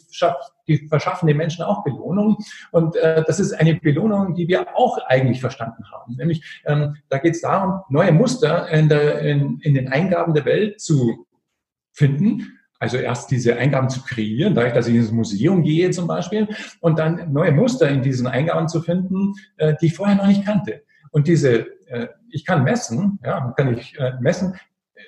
die 0.69 0.89
verschaffen 0.89 1.27
den 1.27 1.39
Menschen 1.39 1.65
auch 1.65 1.85
Belohnung. 1.85 2.37
Und 2.71 2.95
äh, 2.97 3.25
das 3.27 3.41
ist 3.41 3.55
eine 3.55 3.77
Belohnung, 3.77 4.35
die 4.35 4.47
wir 4.47 4.77
auch 4.77 4.99
eigentlich 5.07 5.41
verstanden 5.41 5.85
haben. 5.91 6.17
Nämlich, 6.17 6.61
ähm, 6.67 6.97
da 7.09 7.17
geht 7.17 7.35
es 7.35 7.41
darum, 7.41 7.81
neue 7.89 8.13
Muster 8.13 8.69
in, 8.69 8.91
der, 8.91 9.21
in, 9.21 9.59
in 9.63 9.73
den 9.73 9.89
Eingaben 9.89 10.35
der 10.35 10.45
Welt 10.45 10.79
zu 10.79 11.27
finden. 11.93 12.59
Also 12.79 12.99
erst 12.99 13.31
diese 13.31 13.57
Eingaben 13.57 13.89
zu 13.89 14.03
kreieren, 14.03 14.55
dadurch, 14.55 14.75
dass 14.75 14.89
ich 14.89 14.97
ins 14.97 15.13
Museum 15.13 15.63
gehe 15.63 15.91
zum 15.93 16.07
Beispiel, 16.07 16.47
und 16.81 16.99
dann 16.99 17.33
neue 17.33 17.53
Muster 17.53 17.89
in 17.89 18.03
diesen 18.03 18.27
Eingaben 18.27 18.69
zu 18.69 18.83
finden, 18.83 19.33
äh, 19.57 19.75
die 19.81 19.87
ich 19.87 19.95
vorher 19.95 20.17
noch 20.17 20.27
nicht 20.27 20.45
kannte. 20.45 20.83
Und 21.11 21.27
diese, 21.27 21.69
äh, 21.87 22.09
ich 22.33 22.45
kann 22.45 22.65
messen, 22.65 23.19
ja, 23.25 23.53
kann 23.57 23.77
ich 23.77 23.99
äh, 23.99 24.15
messen, 24.21 24.55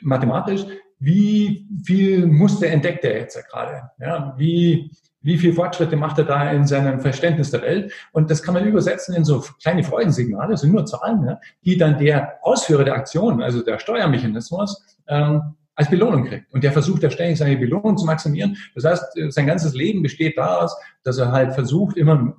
mathematisch, 0.03 0.65
wie 0.99 1.67
viel 1.85 2.27
Muster 2.27 2.67
entdeckt 2.69 3.05
er 3.05 3.19
jetzt 3.19 3.39
gerade? 3.51 3.91
Ja, 3.99 4.35
wie, 4.39 4.91
wie 5.21 5.39
viel 5.39 5.53
Fortschritte 5.53 5.97
macht 5.97 6.19
er 6.19 6.25
da 6.25 6.51
in 6.51 6.67
seinem 6.67 7.01
Verständnis 7.01 7.51
der 7.51 7.63
Welt? 7.63 7.93
Und 8.13 8.31
das 8.31 8.43
kann 8.43 8.55
man 8.55 8.67
übersetzen 8.67 9.15
in 9.15 9.25
so 9.25 9.45
kleine 9.63 9.83
Freudensignale, 9.83 10.53
das 10.53 10.61
sind 10.63 10.73
nur 10.73 10.87
Zahlen, 10.87 11.25
ja, 11.27 11.41
die 11.65 11.77
dann 11.77 11.99
der 11.99 12.39
Ausführer 12.43 12.85
der 12.85 12.95
Aktion, 12.95 13.43
also 13.43 13.63
der 13.63 13.79
Steuermechanismus, 13.79 14.99
ähm, 15.09 15.55
als 15.77 15.91
Belohnung 15.91 16.25
kriegt. 16.25 16.53
Und 16.53 16.63
der 16.63 16.73
versucht 16.73 17.03
ja 17.03 17.11
ständig 17.11 17.39
seine 17.39 17.57
Belohnung 17.57 17.97
zu 17.97 18.07
maximieren. 18.07 18.57
Das 18.75 18.85
heißt, 18.85 19.05
sein 19.31 19.47
ganzes 19.47 19.75
Leben 19.75 20.03
besteht 20.03 20.39
daraus, 20.39 20.77
dass 21.03 21.19
er 21.19 21.33
halt 21.33 21.53
versucht, 21.53 21.97
immer 21.97 22.37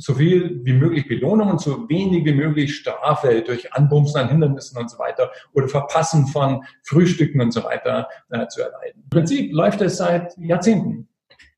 so 0.00 0.14
viel 0.14 0.60
wie 0.64 0.72
möglich 0.72 1.06
Belohnung 1.06 1.50
und 1.50 1.60
so 1.60 1.88
wenig 1.88 2.24
wie 2.24 2.32
möglich 2.32 2.74
Strafe 2.74 3.42
durch 3.46 3.72
Anbumsen 3.72 4.20
an 4.20 4.28
Hindernissen 4.28 4.78
und 4.78 4.90
so 4.90 4.98
weiter 4.98 5.30
oder 5.52 5.68
Verpassen 5.68 6.26
von 6.26 6.64
Frühstücken 6.82 7.40
und 7.40 7.52
so 7.52 7.62
weiter 7.64 8.08
äh, 8.30 8.46
zu 8.48 8.62
erleiden. 8.62 9.02
Im 9.04 9.10
Prinzip 9.10 9.52
läuft 9.52 9.80
es 9.82 9.98
seit 9.98 10.36
Jahrzehnten. 10.38 11.06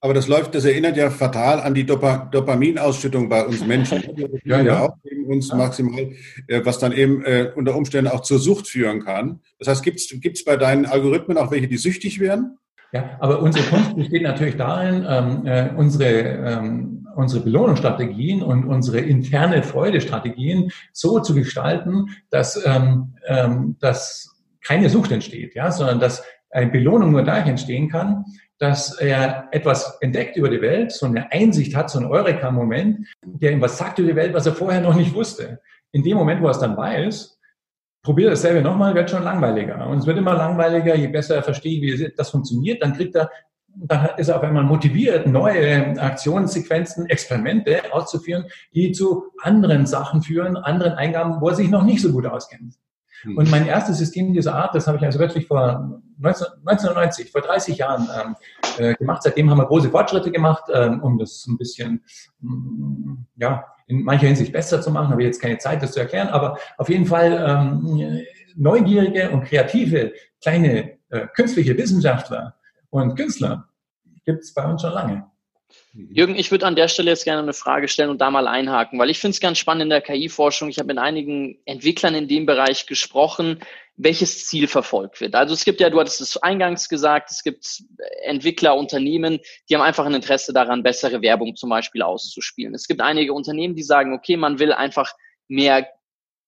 Aber 0.00 0.14
das 0.14 0.26
läuft, 0.26 0.56
das 0.56 0.64
erinnert 0.64 0.96
ja 0.96 1.10
fatal 1.10 1.60
an 1.60 1.74
die 1.74 1.86
Dopa 1.86 2.28
Dopaminausschüttung 2.32 3.28
bei 3.28 3.46
uns 3.46 3.64
Menschen. 3.64 4.02
ja, 4.44 4.60
ja. 4.60 4.80
Auch 4.82 4.96
uns 5.28 5.48
ja. 5.48 5.56
maximal, 5.56 6.10
äh, 6.48 6.60
was 6.64 6.80
dann 6.80 6.90
eben 6.90 7.24
äh, 7.24 7.52
unter 7.54 7.76
Umständen 7.76 8.10
auch 8.10 8.22
zur 8.22 8.40
Sucht 8.40 8.66
führen 8.66 9.04
kann. 9.04 9.40
Das 9.60 9.68
heißt, 9.68 9.84
gibt 9.84 10.00
es 10.00 10.44
bei 10.44 10.56
deinen 10.56 10.86
Algorithmen 10.86 11.38
auch 11.38 11.52
welche, 11.52 11.68
die 11.68 11.76
süchtig 11.76 12.18
werden? 12.18 12.58
Ja, 12.92 13.16
aber 13.20 13.40
unsere 13.40 13.64
Kunst 13.68 13.96
besteht 13.96 14.22
natürlich 14.22 14.56
darin, 14.56 15.06
ähm, 15.08 15.46
äh, 15.46 15.70
unsere, 15.74 16.10
ähm, 16.10 17.01
unsere 17.16 17.44
Belohnungsstrategien 17.44 18.42
und 18.42 18.64
unsere 18.64 18.98
interne 18.98 19.62
Freudestrategien 19.62 20.70
so 20.92 21.20
zu 21.20 21.34
gestalten, 21.34 22.08
dass, 22.30 22.62
ähm, 22.64 23.14
ähm, 23.26 23.76
dass 23.80 24.32
keine 24.62 24.88
Sucht 24.88 25.12
entsteht, 25.12 25.54
ja, 25.54 25.70
sondern 25.70 26.00
dass 26.00 26.22
eine 26.50 26.70
Belohnung 26.70 27.12
nur 27.12 27.22
dadurch 27.22 27.48
entstehen 27.48 27.88
kann, 27.88 28.24
dass 28.58 28.96
er 28.98 29.48
etwas 29.50 29.98
entdeckt 30.00 30.36
über 30.36 30.48
die 30.48 30.60
Welt, 30.60 30.92
so 30.92 31.06
eine 31.06 31.32
Einsicht 31.32 31.74
hat, 31.74 31.90
so 31.90 31.98
ein 31.98 32.06
Eureka-Moment, 32.06 33.06
der 33.24 33.52
ihm 33.52 33.60
was 33.60 33.76
sagt 33.76 33.98
über 33.98 34.10
die 34.10 34.16
Welt, 34.16 34.34
was 34.34 34.46
er 34.46 34.54
vorher 34.54 34.80
noch 34.80 34.94
nicht 34.94 35.14
wusste. 35.14 35.60
In 35.90 36.04
dem 36.04 36.16
Moment, 36.16 36.40
wo 36.40 36.46
er 36.46 36.52
es 36.52 36.60
dann 36.60 36.76
weiß, 36.76 37.40
probiert 38.02 38.32
dasselbe 38.32 38.62
nochmal, 38.62 38.94
wird 38.94 39.10
schon 39.10 39.24
langweiliger. 39.24 39.86
Und 39.88 39.98
es 39.98 40.06
wird 40.06 40.18
immer 40.18 40.34
langweiliger, 40.34 40.94
je 40.94 41.08
besser 41.08 41.36
er 41.36 41.42
versteht, 41.42 41.82
wie 41.82 42.12
das 42.16 42.30
funktioniert, 42.30 42.82
dann 42.82 42.94
kriegt 42.94 43.14
er, 43.14 43.30
dann 43.76 44.10
ist 44.16 44.28
er 44.28 44.36
auf 44.36 44.42
einmal 44.42 44.64
motiviert, 44.64 45.26
neue 45.26 46.00
Aktionssequenzen, 46.00 47.08
Experimente 47.08 47.80
auszuführen, 47.92 48.44
die 48.74 48.92
zu 48.92 49.24
anderen 49.42 49.86
Sachen 49.86 50.22
führen, 50.22 50.56
anderen 50.56 50.92
Eingaben, 50.92 51.40
wo 51.40 51.48
er 51.48 51.54
sich 51.54 51.70
noch 51.70 51.84
nicht 51.84 52.02
so 52.02 52.12
gut 52.12 52.26
auskennt. 52.26 52.74
Hm. 53.22 53.36
Und 53.38 53.50
mein 53.50 53.66
erstes 53.66 53.98
System 53.98 54.32
dieser 54.32 54.54
Art, 54.54 54.74
das 54.74 54.86
habe 54.86 54.98
ich 54.98 55.04
also 55.04 55.18
wirklich 55.18 55.46
vor 55.46 56.00
19, 56.18 56.46
1990, 56.66 57.30
vor 57.30 57.40
30 57.40 57.78
Jahren 57.78 58.08
ähm, 58.20 58.36
äh, 58.78 58.94
gemacht. 58.94 59.22
Seitdem 59.22 59.50
haben 59.50 59.58
wir 59.58 59.66
große 59.66 59.90
Fortschritte 59.90 60.30
gemacht, 60.30 60.64
ähm, 60.72 61.02
um 61.02 61.18
das 61.18 61.46
ein 61.46 61.56
bisschen, 61.56 62.02
mm, 62.40 63.14
ja, 63.36 63.64
in 63.86 64.02
mancher 64.02 64.26
Hinsicht 64.26 64.52
besser 64.52 64.80
zu 64.80 64.90
machen. 64.90 65.10
Habe 65.10 65.22
jetzt 65.22 65.40
keine 65.40 65.58
Zeit, 65.58 65.82
das 65.82 65.92
zu 65.92 66.00
erklären, 66.00 66.28
aber 66.28 66.58
auf 66.78 66.88
jeden 66.88 67.06
Fall 67.06 67.44
ähm, 67.46 68.22
neugierige 68.56 69.30
und 69.30 69.44
kreative 69.44 70.12
kleine 70.40 70.98
äh, 71.10 71.26
künstliche 71.34 71.76
Wissenschaftler 71.76 72.56
und 72.92 73.16
Künstler 73.16 73.68
gibt 74.24 74.42
es 74.42 74.54
bei 74.54 74.64
uns 74.64 74.82
schon 74.82 74.92
lange. 74.92 75.26
Mhm. 75.94 76.14
Jürgen, 76.14 76.34
ich 76.36 76.50
würde 76.50 76.66
an 76.66 76.76
der 76.76 76.88
Stelle 76.88 77.10
jetzt 77.10 77.24
gerne 77.24 77.42
eine 77.42 77.54
Frage 77.54 77.88
stellen 77.88 78.10
und 78.10 78.20
da 78.20 78.30
mal 78.30 78.46
einhaken, 78.46 78.98
weil 78.98 79.10
ich 79.10 79.18
finde 79.18 79.34
es 79.34 79.40
ganz 79.40 79.58
spannend 79.58 79.84
in 79.84 79.90
der 79.90 80.02
KI-Forschung. 80.02 80.68
Ich 80.68 80.78
habe 80.78 80.88
mit 80.88 80.98
einigen 80.98 81.58
Entwicklern 81.64 82.14
in 82.14 82.28
dem 82.28 82.46
Bereich 82.46 82.86
gesprochen, 82.86 83.60
welches 83.96 84.46
Ziel 84.46 84.68
verfolgt 84.68 85.20
wird. 85.20 85.34
Also 85.34 85.54
es 85.54 85.64
gibt 85.64 85.80
ja, 85.80 85.88
du 85.90 86.00
hattest 86.00 86.20
es 86.20 86.36
eingangs 86.36 86.88
gesagt, 86.88 87.30
es 87.30 87.42
gibt 87.42 87.82
Entwickler, 88.24 88.76
Unternehmen, 88.76 89.40
die 89.68 89.74
haben 89.74 89.82
einfach 89.82 90.04
ein 90.04 90.14
Interesse 90.14 90.52
daran, 90.52 90.82
bessere 90.82 91.22
Werbung 91.22 91.56
zum 91.56 91.70
Beispiel 91.70 92.02
auszuspielen. 92.02 92.74
Es 92.74 92.86
gibt 92.86 93.00
einige 93.00 93.32
Unternehmen, 93.32 93.74
die 93.74 93.82
sagen, 93.82 94.14
okay, 94.14 94.36
man 94.36 94.58
will 94.58 94.72
einfach 94.72 95.12
mehr 95.48 95.88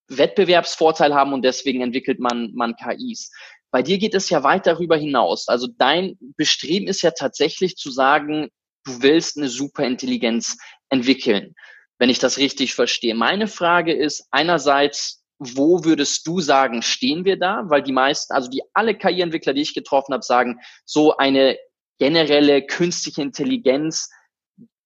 Wettbewerbsvorteil 0.08 1.14
haben 1.14 1.32
und 1.32 1.42
deswegen 1.42 1.80
entwickelt 1.80 2.18
man, 2.18 2.52
man 2.54 2.76
KIs. 2.76 3.30
Bei 3.74 3.82
dir 3.82 3.98
geht 3.98 4.14
es 4.14 4.30
ja 4.30 4.44
weit 4.44 4.68
darüber 4.68 4.96
hinaus. 4.96 5.48
Also 5.48 5.66
dein 5.66 6.16
Bestreben 6.36 6.86
ist 6.86 7.02
ja 7.02 7.10
tatsächlich 7.10 7.74
zu 7.74 7.90
sagen, 7.90 8.50
du 8.84 9.02
willst 9.02 9.36
eine 9.36 9.48
Superintelligenz 9.48 10.58
entwickeln, 10.90 11.56
wenn 11.98 12.08
ich 12.08 12.20
das 12.20 12.38
richtig 12.38 12.72
verstehe. 12.72 13.16
Meine 13.16 13.48
Frage 13.48 13.92
ist 13.92 14.28
einerseits, 14.30 15.24
wo 15.40 15.82
würdest 15.82 16.24
du 16.24 16.38
sagen, 16.38 16.82
stehen 16.82 17.24
wir 17.24 17.36
da? 17.36 17.64
Weil 17.66 17.82
die 17.82 17.90
meisten, 17.90 18.32
also 18.32 18.48
die 18.48 18.62
alle 18.74 18.96
KI-Entwickler, 18.96 19.54
die 19.54 19.62
ich 19.62 19.74
getroffen 19.74 20.14
habe, 20.14 20.22
sagen, 20.22 20.60
so 20.84 21.16
eine 21.16 21.58
generelle 21.98 22.64
künstliche 22.64 23.22
Intelligenz 23.22 24.08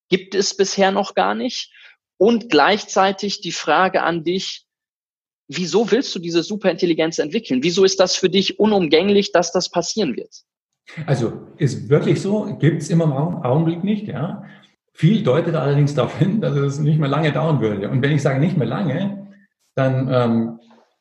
gibt 0.09 0.33
es 0.33 0.57
bisher 0.57 0.89
noch 0.89 1.13
gar 1.13 1.35
nicht. 1.35 1.71
Und 2.17 2.49
gleichzeitig 2.49 3.41
die 3.41 3.51
Frage 3.51 4.01
an 4.01 4.23
dich, 4.23 4.65
wieso 5.49 5.91
willst 5.91 6.15
du 6.15 6.19
diese 6.19 6.43
Superintelligenz 6.43 7.19
entwickeln? 7.19 7.61
Wieso 7.63 7.83
ist 7.83 7.99
das 7.99 8.15
für 8.15 8.29
dich 8.29 8.59
unumgänglich, 8.59 9.31
dass 9.31 9.51
das 9.51 9.69
passieren 9.69 10.15
wird? 10.15 10.43
Also 11.05 11.33
ist 11.57 11.89
wirklich 11.89 12.21
so, 12.21 12.57
gibt 12.59 12.81
es 12.81 12.89
im 12.89 13.01
Augenblick 13.01 13.83
nicht, 13.83 14.07
ja. 14.07 14.43
Viel 14.93 15.23
deutet 15.23 15.55
allerdings 15.55 15.93
darauf 15.93 16.17
hin, 16.17 16.41
dass 16.41 16.55
es 16.55 16.79
nicht 16.79 16.99
mehr 16.99 17.09
lange 17.09 17.31
dauern 17.31 17.61
würde. 17.61 17.89
Und 17.89 18.01
wenn 18.01 18.11
ich 18.11 18.21
sage 18.21 18.39
nicht 18.39 18.57
mehr 18.57 18.67
lange, 18.67 19.27
dann 19.75 20.09
ähm, 20.11 20.59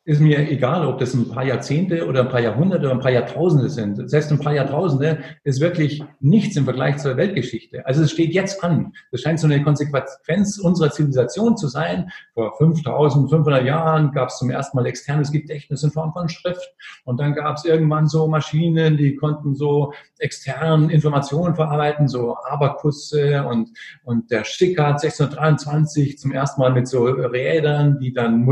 ist 0.09 0.21
mir 0.21 0.51
egal, 0.51 0.87
ob 0.87 0.99
das 1.01 1.13
ein 1.13 1.29
paar 1.29 1.45
Jahrzehnte 1.45 2.07
oder 2.07 2.23
ein 2.23 2.31
paar 2.31 2.41
Jahrhunderte 2.41 2.87
oder 2.87 2.95
ein 2.95 3.01
paar 3.01 3.11
Jahrtausende 3.11 3.69
sind. 3.69 4.11
Heißt, 4.11 4.33
ein 4.33 4.39
paar 4.39 4.55
Jahrtausende 4.55 5.19
ist 5.45 5.61
wirklich 5.61 6.03
nichts 6.19 6.57
im 6.57 6.65
Vergleich 6.65 6.97
zur 6.97 7.19
Weltgeschichte. 7.19 7.85
Also 7.85 8.03
es 8.03 8.13
steht 8.13 8.33
jetzt 8.33 8.65
an. 8.65 8.95
Das 9.13 9.21
scheint 9.21 9.39
so 9.39 9.47
eine 9.47 9.63
Konsequenz 9.63 10.57
unserer 10.57 10.91
Zivilisation 10.93 11.59
zu 11.59 11.69
sein. 11.69 12.11
Vor 12.33 12.57
5500 12.57 13.63
Jahren 13.67 14.11
gab 14.13 14.31
es 14.31 14.39
zum 14.39 14.49
ersten 14.49 14.79
Mal 14.79 14.87
externes 14.87 15.31
Gedächtnis 15.31 15.83
in 15.83 15.91
Form 15.91 16.15
von 16.15 16.31
Schrift. 16.31 16.73
Und 17.05 17.21
dann 17.21 17.35
gab 17.35 17.59
es 17.59 17.67
irgendwann 17.67 18.07
so 18.07 18.29
Maschinen, 18.29 18.97
die 18.97 19.15
konnten 19.15 19.55
so 19.55 19.93
extern 20.19 20.89
Informationen 20.89 21.55
verarbeiten, 21.55 22.09
so 22.09 22.35
Abakusse 22.49 23.45
und, 23.45 23.69
und 24.05 24.31
der 24.31 24.45
Schickard 24.45 25.05
1623 25.05 26.19
zum 26.19 26.33
ersten 26.33 26.63
Mal 26.63 26.73
mit 26.73 26.89
so 26.89 27.05
Rädern, 27.05 27.99
die 28.01 28.15
dann, 28.15 28.49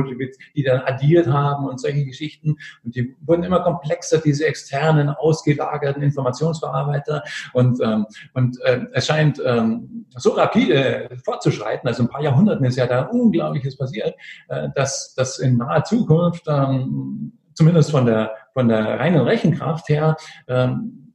die 0.54 0.62
dann 0.62 0.82
addiert 0.82 1.26
haben 1.28 1.45
haben 1.46 1.66
und 1.66 1.80
solche 1.80 2.04
Geschichten. 2.04 2.56
Und 2.84 2.96
die 2.96 3.14
wurden 3.20 3.44
immer 3.44 3.60
komplexer, 3.60 4.18
diese 4.18 4.46
externen, 4.46 5.08
ausgelagerten 5.08 6.02
Informationsverarbeiter. 6.02 7.22
Und, 7.52 7.80
ähm, 7.82 8.06
und 8.34 8.60
äh, 8.62 8.86
es 8.92 9.06
scheint 9.06 9.40
ähm, 9.44 10.06
so 10.16 10.30
rapide 10.30 11.08
fortzuschreiten, 11.24 11.88
also 11.88 12.02
ein 12.02 12.08
paar 12.08 12.22
Jahrhunderten 12.22 12.64
ist 12.66 12.76
ja 12.76 12.86
da 12.86 13.02
Unglaubliches 13.02 13.76
passiert, 13.76 14.14
äh, 14.48 14.68
dass, 14.74 15.14
dass 15.14 15.38
in 15.38 15.56
naher 15.56 15.84
Zukunft, 15.84 16.44
ähm, 16.48 17.32
zumindest 17.54 17.90
von 17.90 18.06
der, 18.06 18.32
von 18.52 18.68
der 18.68 18.98
reinen 19.00 19.22
Rechenkraft 19.22 19.88
her, 19.88 20.16
ähm, 20.48 21.12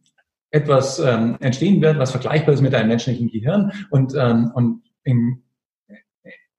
etwas 0.52 1.00
ähm, 1.00 1.38
entstehen 1.40 1.82
wird, 1.82 1.98
was 1.98 2.12
vergleichbar 2.12 2.54
ist 2.54 2.62
mit 2.62 2.76
einem 2.76 2.90
menschlichen 2.90 3.30
Gehirn 3.30 3.72
und, 3.90 4.14
ähm, 4.16 4.52
und 4.54 4.84
im 5.04 5.42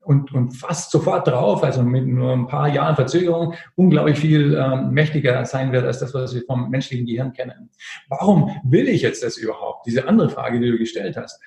und, 0.05 0.33
und 0.33 0.53
fast 0.53 0.91
sofort 0.91 1.29
drauf, 1.29 1.63
also 1.63 1.83
mit 1.83 2.07
nur 2.07 2.33
ein 2.33 2.47
paar 2.47 2.69
Jahren 2.69 2.97
Verzögerung, 2.97 3.55
unglaublich 3.77 4.19
viel 4.19 4.55
ähm, 4.55 4.91
mächtiger 4.91 5.45
sein 5.45 5.73
wird 5.73 5.85
als 5.85 6.01
das, 6.01 6.13
was 6.15 6.35
wir 6.35 6.43
vom 6.43 6.71
menschlichen 6.71 7.07
Gehirn 7.07 7.33
kennen. 7.33 7.71
Warum 8.09 8.51
will 8.65 8.89
ich 8.89 9.03
jetzt 9.03 9.23
das 9.23 9.37
überhaupt? 9.37 9.87
Diese 9.87 10.09
andere 10.09 10.29
Frage, 10.29 10.61
die 10.61 10.71
du 10.71 10.79
gestellt 10.79 11.17
hast. 11.17 11.41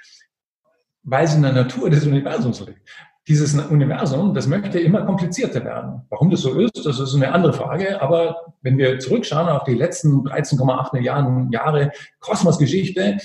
Weil 1.03 1.25
es 1.25 1.35
in 1.35 1.43
der 1.43 1.51
Natur 1.51 1.89
des 1.89 2.05
Universums 2.05 2.61
liegt. 2.61 2.81
Dieses 3.27 3.55
Universum, 3.55 4.35
das 4.35 4.47
möchte 4.47 4.79
immer 4.79 5.03
komplizierter 5.03 5.65
werden. 5.65 6.03
Warum 6.09 6.29
das 6.29 6.41
so 6.41 6.59
ist, 6.59 6.85
das 6.85 6.99
ist 6.99 7.15
eine 7.15 7.31
andere 7.31 7.53
Frage. 7.53 7.99
Aber 8.01 8.53
wenn 8.61 8.77
wir 8.77 8.99
zurückschauen 8.99 9.49
auf 9.49 9.63
die 9.63 9.73
letzten 9.73 10.27
13,8 10.27 10.93
Milliarden 10.93 11.51
Jahre 11.51 11.91
Kosmosgeschichte, 12.19 13.17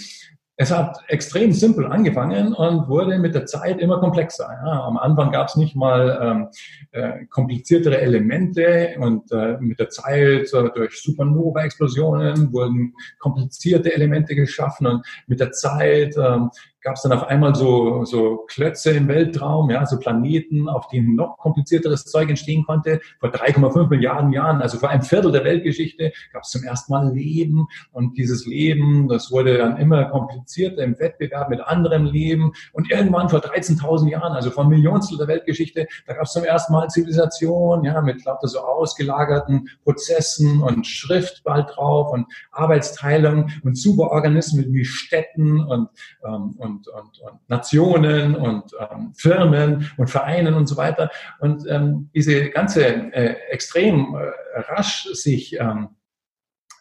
es 0.60 0.70
hat 0.70 0.98
extrem 1.08 1.52
simpel 1.52 1.86
angefangen 1.86 2.52
und 2.52 2.86
wurde 2.86 3.18
mit 3.18 3.34
der 3.34 3.46
Zeit 3.46 3.80
immer 3.80 3.98
komplexer. 3.98 4.46
Ja, 4.62 4.84
am 4.84 4.98
Anfang 4.98 5.32
gab 5.32 5.48
es 5.48 5.56
nicht 5.56 5.74
mal 5.74 6.18
ähm, 6.20 6.48
äh, 6.90 7.24
kompliziertere 7.30 7.98
Elemente 7.98 8.94
und 8.98 9.32
äh, 9.32 9.56
mit 9.58 9.80
der 9.80 9.88
Zeit 9.88 10.52
äh, 10.52 10.68
durch 10.74 11.00
Supernova-Explosionen 11.00 12.52
wurden 12.52 12.92
komplizierte 13.20 13.94
Elemente 13.94 14.34
geschaffen 14.34 14.86
und 14.86 15.06
mit 15.26 15.40
der 15.40 15.52
Zeit 15.52 16.14
ähm, 16.18 16.50
gab 16.82 16.96
es 16.96 17.02
dann 17.02 17.12
auf 17.12 17.24
einmal 17.24 17.54
so, 17.54 18.04
so 18.04 18.44
Klötze 18.48 18.92
im 18.92 19.08
Weltraum, 19.08 19.70
ja, 19.70 19.84
so 19.86 19.98
Planeten, 19.98 20.68
auf 20.68 20.88
denen 20.88 21.14
noch 21.14 21.38
komplizierteres 21.38 22.04
Zeug 22.04 22.28
entstehen 22.28 22.64
konnte. 22.64 23.00
Vor 23.18 23.30
3,5 23.30 23.88
Milliarden 23.88 24.32
Jahren, 24.32 24.62
also 24.62 24.78
vor 24.78 24.88
einem 24.88 25.02
Viertel 25.02 25.32
der 25.32 25.44
Weltgeschichte, 25.44 26.12
gab 26.32 26.42
es 26.42 26.50
zum 26.50 26.64
ersten 26.64 26.92
Mal 26.92 27.12
Leben. 27.12 27.66
Und 27.92 28.16
dieses 28.16 28.46
Leben, 28.46 29.08
das 29.08 29.30
wurde 29.30 29.58
dann 29.58 29.76
immer 29.76 30.06
komplizierter 30.06 30.82
im 30.82 30.98
Wettbewerb 30.98 31.50
mit 31.50 31.60
anderem 31.60 32.06
Leben. 32.06 32.52
Und 32.72 32.90
irgendwann 32.90 33.28
vor 33.28 33.40
13.000 33.40 34.08
Jahren, 34.08 34.32
also 34.32 34.50
vor 34.50 34.66
Millionstel 34.66 35.18
der 35.18 35.28
Weltgeschichte, 35.28 35.86
da 36.06 36.14
gab 36.14 36.24
es 36.24 36.32
zum 36.32 36.44
ersten 36.44 36.72
Mal 36.72 36.88
Zivilisation, 36.88 37.84
ja, 37.84 38.00
mit 38.00 38.24
lauter 38.24 38.48
so 38.48 38.60
ausgelagerten 38.60 39.68
Prozessen 39.84 40.62
und 40.62 40.86
Schrift 40.86 41.42
bald 41.44 41.70
drauf 41.74 42.12
und 42.12 42.26
Arbeitsteilung 42.52 43.50
und 43.62 43.76
Superorganismen 43.76 44.72
wie 44.72 44.84
Städten 44.84 45.60
und, 45.60 45.88
ähm, 46.24 46.54
und, 46.58 46.69
und, 46.76 47.18
und 47.18 47.48
Nationen 47.48 48.34
und 48.34 48.72
ähm, 48.78 49.12
Firmen 49.14 49.90
und 49.96 50.10
Vereinen 50.10 50.54
und 50.54 50.66
so 50.66 50.76
weiter. 50.76 51.10
Und 51.40 51.64
ähm, 51.68 52.10
diese 52.14 52.50
ganze 52.50 52.84
äh, 52.86 53.36
extrem 53.50 54.14
äh, 54.14 54.60
rasch 54.60 55.08
sich 55.12 55.58
ähm, 55.58 55.90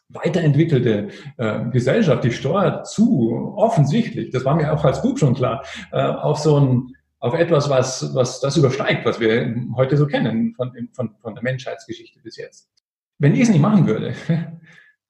weiterentwickelte 0.09 1.09
äh, 1.37 1.65
Gesellschaft, 1.69 2.23
die 2.23 2.31
steuert 2.31 2.87
zu 2.87 3.53
offensichtlich, 3.55 4.31
das 4.31 4.43
war 4.43 4.55
mir 4.55 4.73
auch 4.73 4.83
als 4.83 5.01
Buch 5.01 5.17
schon 5.17 5.35
klar, 5.35 5.63
äh, 5.91 6.01
auf 6.01 6.39
so 6.39 6.59
ein 6.59 6.93
auf 7.19 7.33
etwas, 7.33 7.69
was, 7.69 8.15
was 8.15 8.39
das 8.39 8.55
übersteigt, 8.57 9.05
was 9.05 9.19
wir 9.19 9.53
heute 9.75 9.97
so 9.97 10.07
kennen 10.07 10.53
von, 10.55 10.71
von, 10.93 11.15
von 11.21 11.35
der 11.35 11.43
Menschheitsgeschichte 11.43 12.19
bis 12.21 12.37
jetzt. 12.37 12.69
Wenn 13.17 13.33
ich 13.33 13.41
es 13.41 13.49
nicht 13.49 13.61
machen 13.61 13.85
würde, 13.87 14.13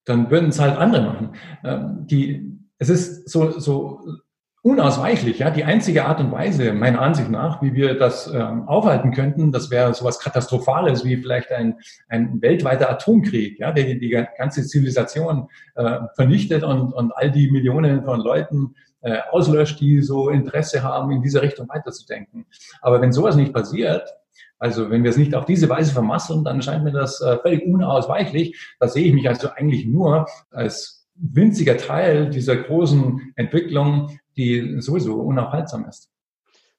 dann 0.06 0.32
würden 0.32 0.50
es 0.50 0.60
halt 0.60 0.76
andere 0.78 1.04
machen. 1.04 1.30
Ähm, 1.64 2.08
die, 2.08 2.60
es 2.80 2.90
ist 2.90 3.30
so, 3.30 3.60
so 3.60 4.02
unausweichlich. 4.62 5.40
Ja, 5.40 5.50
die 5.50 5.64
einzige 5.64 6.06
Art 6.06 6.20
und 6.20 6.32
Weise, 6.32 6.74
meiner 6.74 7.02
Ansicht 7.02 7.30
nach, 7.30 7.62
wie 7.62 7.74
wir 7.74 7.98
das 7.98 8.28
ähm, 8.28 8.68
aufhalten 8.68 9.12
könnten, 9.12 9.52
das 9.52 9.72
wäre 9.72 9.94
sowas 9.94 10.20
Katastrophales 10.20 11.06
wie 11.06 11.18
vielleicht 11.18 11.52
ein, 11.52 11.76
ein 12.10 12.42
weltweiter 12.42 12.90
Atomkrieg, 12.90 13.60
ja, 13.60 13.72
der 13.72 13.86
die 13.96 14.10
ganze 14.38 14.66
Zivilisation 14.66 15.48
äh, 15.76 16.00
vernichtet 16.16 16.64
und, 16.64 16.94
und 16.94 17.12
all 17.16 17.32
die 17.32 17.50
Millionen 17.52 18.04
von 18.04 18.20
Leuten 18.20 18.76
äh, 19.02 19.20
auslöscht, 19.32 19.80
die 19.80 20.02
so 20.02 20.30
Interesse 20.30 20.84
haben, 20.84 21.12
in 21.12 21.22
diese 21.22 21.42
Richtung 21.42 21.70
weiterzudenken. 21.70 22.46
Aber 22.82 23.02
wenn 23.02 23.14
sowas 23.14 23.36
nicht 23.36 23.54
passiert, 23.54 24.04
also 24.58 24.90
wenn 24.90 25.04
wir 25.04 25.10
es 25.10 25.18
nicht 25.18 25.34
auf 25.36 25.46
diese 25.46 25.70
Weise 25.70 25.94
vermasseln, 25.94 26.44
dann 26.44 26.62
scheint 26.62 26.84
mir 26.84 26.92
das 26.92 27.22
äh, 27.22 27.38
völlig 27.38 27.64
unausweichlich. 27.66 28.60
Da 28.80 28.90
sehe 28.90 29.06
ich 29.06 29.14
mich 29.14 29.30
also 29.30 29.50
eigentlich 29.56 29.86
nur 29.86 30.28
als 30.52 31.08
winziger 31.16 31.78
Teil 31.78 32.30
dieser 32.30 32.58
großen 32.58 33.34
Entwicklung, 33.36 34.20
die 34.40 34.82
sowieso 34.82 35.16
unaufhaltsam 35.16 35.86
ist. 35.88 36.10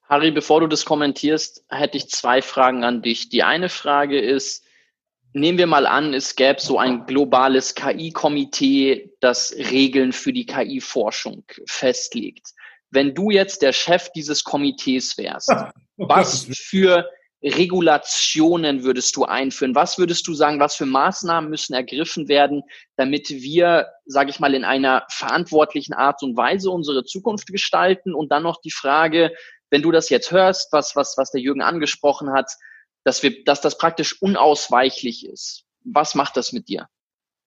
Harry, 0.09 0.31
bevor 0.31 0.59
du 0.59 0.67
das 0.67 0.83
kommentierst, 0.83 1.63
hätte 1.69 1.97
ich 1.97 2.09
zwei 2.09 2.41
Fragen 2.41 2.83
an 2.83 3.01
dich. 3.01 3.29
Die 3.29 3.43
eine 3.43 3.69
Frage 3.69 4.19
ist, 4.19 4.65
nehmen 5.33 5.57
wir 5.57 5.67
mal 5.67 5.85
an, 5.85 6.13
es 6.13 6.35
gäbe 6.35 6.59
so 6.59 6.79
ein 6.79 7.05
globales 7.05 7.75
KI-Komitee, 7.75 9.13
das 9.21 9.55
Regeln 9.55 10.11
für 10.11 10.33
die 10.33 10.45
KI-Forschung 10.45 11.45
festlegt. 11.65 12.49
Wenn 12.89 13.13
du 13.15 13.29
jetzt 13.29 13.61
der 13.61 13.71
Chef 13.71 14.09
dieses 14.11 14.43
Komitees 14.43 15.17
wärst, 15.17 15.49
was 15.97 16.45
für 16.51 17.07
Regulationen 17.43 18.83
würdest 18.83 19.15
du 19.15 19.25
einführen? 19.25 19.73
Was 19.73 19.97
würdest 19.97 20.27
du 20.27 20.33
sagen, 20.33 20.59
was 20.59 20.75
für 20.75 20.85
Maßnahmen 20.85 21.49
müssen 21.49 21.73
ergriffen 21.73 22.27
werden, 22.27 22.61
damit 22.97 23.29
wir, 23.29 23.87
sage 24.05 24.29
ich 24.29 24.39
mal, 24.39 24.53
in 24.53 24.63
einer 24.63 25.05
verantwortlichen 25.09 25.93
Art 25.93 26.21
und 26.21 26.37
Weise 26.37 26.69
unsere 26.69 27.03
Zukunft 27.03 27.47
gestalten? 27.47 28.13
Und 28.13 28.31
dann 28.31 28.43
noch 28.43 28.61
die 28.61 28.71
Frage, 28.71 29.31
wenn 29.71 29.81
du 29.81 29.91
das 29.91 30.09
jetzt 30.09 30.31
hörst, 30.31 30.71
was, 30.71 30.95
was, 30.95 31.15
was 31.17 31.31
der 31.31 31.41
Jürgen 31.41 31.61
angesprochen 31.61 32.31
hat, 32.31 32.51
dass 33.03 33.23
wir, 33.23 33.43
dass 33.43 33.61
das 33.61 33.77
praktisch 33.77 34.21
unausweichlich 34.21 35.25
ist. 35.25 35.63
Was 35.83 36.13
macht 36.13 36.37
das 36.37 36.53
mit 36.53 36.69
dir? 36.69 36.87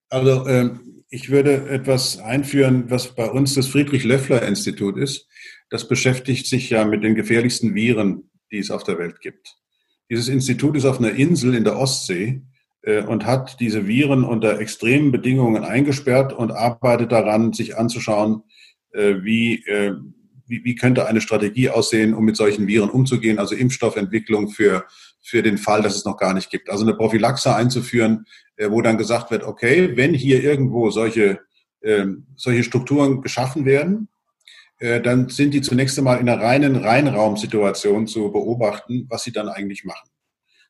Also 0.09 0.47
ähm, 0.49 1.05
ich 1.09 1.31
würde 1.31 1.69
etwas 1.69 2.19
einführen, 2.19 2.91
was 2.91 3.15
bei 3.15 3.31
uns 3.31 3.55
das 3.55 3.69
Friedrich-Löffler-Institut 3.69 4.97
ist. 4.97 5.29
Das 5.71 5.87
beschäftigt 5.87 6.47
sich 6.47 6.71
ja 6.71 6.85
mit 6.85 7.05
den 7.05 7.15
gefährlichsten 7.15 7.75
Viren, 7.75 8.31
die 8.51 8.59
es 8.59 8.71
auf 8.71 8.85
der 8.85 8.99
Welt 8.99 9.21
gibt. 9.21 9.57
Dieses 10.11 10.29
Institut 10.29 10.77
ist 10.77 10.85
auf 10.85 10.99
einer 10.99 11.13
Insel 11.13 11.55
in 11.55 11.65
der 11.65 11.79
Ostsee 11.79 12.43
äh, 12.83 13.03
und 13.03 13.27
hat 13.27 13.61
diese 13.61 13.87
Viren 13.87 14.25
unter 14.25 14.61
extremen 14.61 15.13
Bedingungen 15.13 15.65
eingesperrt 15.65 16.33
und 16.33 16.51
arbeitet 16.51 17.13
daran, 17.13 17.53
sich 17.53 17.79
anzuschauen, 17.79 18.43
äh, 18.93 19.17
wie, 19.23 19.65
äh, 19.67 19.95
wie, 20.47 20.65
wie 20.65 20.75
könnte 20.75 21.07
eine 21.07 21.23
Strategie 21.23 21.71
aussehen, 21.71 22.13
um 22.13 22.25
mit 22.25 22.37
solchen 22.37 22.67
Viren 22.67 22.91
umzugehen, 22.91 23.39
also 23.39 23.55
Impfstoffentwicklung 23.55 24.51
für, 24.51 24.85
für 25.23 25.43
den 25.43 25.57
Fall, 25.57 25.81
dass 25.81 25.97
es 25.97 26.05
noch 26.05 26.19
gar 26.19 26.35
nicht 26.35 26.51
gibt. 26.51 26.69
Also 26.69 26.85
eine 26.85 26.95
Prophylaxe 26.95 27.55
einzuführen, 27.55 28.27
wo 28.69 28.83
dann 28.83 28.99
gesagt 28.99 29.31
wird, 29.31 29.43
okay, 29.43 29.97
wenn 29.97 30.15
hier 30.15 30.45
irgendwo 30.45 30.91
solche, 30.91 31.41
ähm, 31.83 32.27
solche 32.37 32.63
Strukturen 32.63 33.21
geschaffen 33.21 33.65
werden, 33.65 34.07
äh, 34.07 34.14
dann 35.03 35.29
sind 35.29 35.55
die 35.55 35.63
zunächst 35.63 35.99
einmal 35.99 36.21
in 36.21 36.29
einer 36.29 36.43
reinen 36.43 36.77
Reinraumsituation 36.77 38.07
zu 38.07 38.31
beobachten, 38.31 39.07
was 39.09 39.25
sie 39.25 39.33
dann 39.33 39.49
eigentlich 39.49 39.85
machen. 39.85 40.09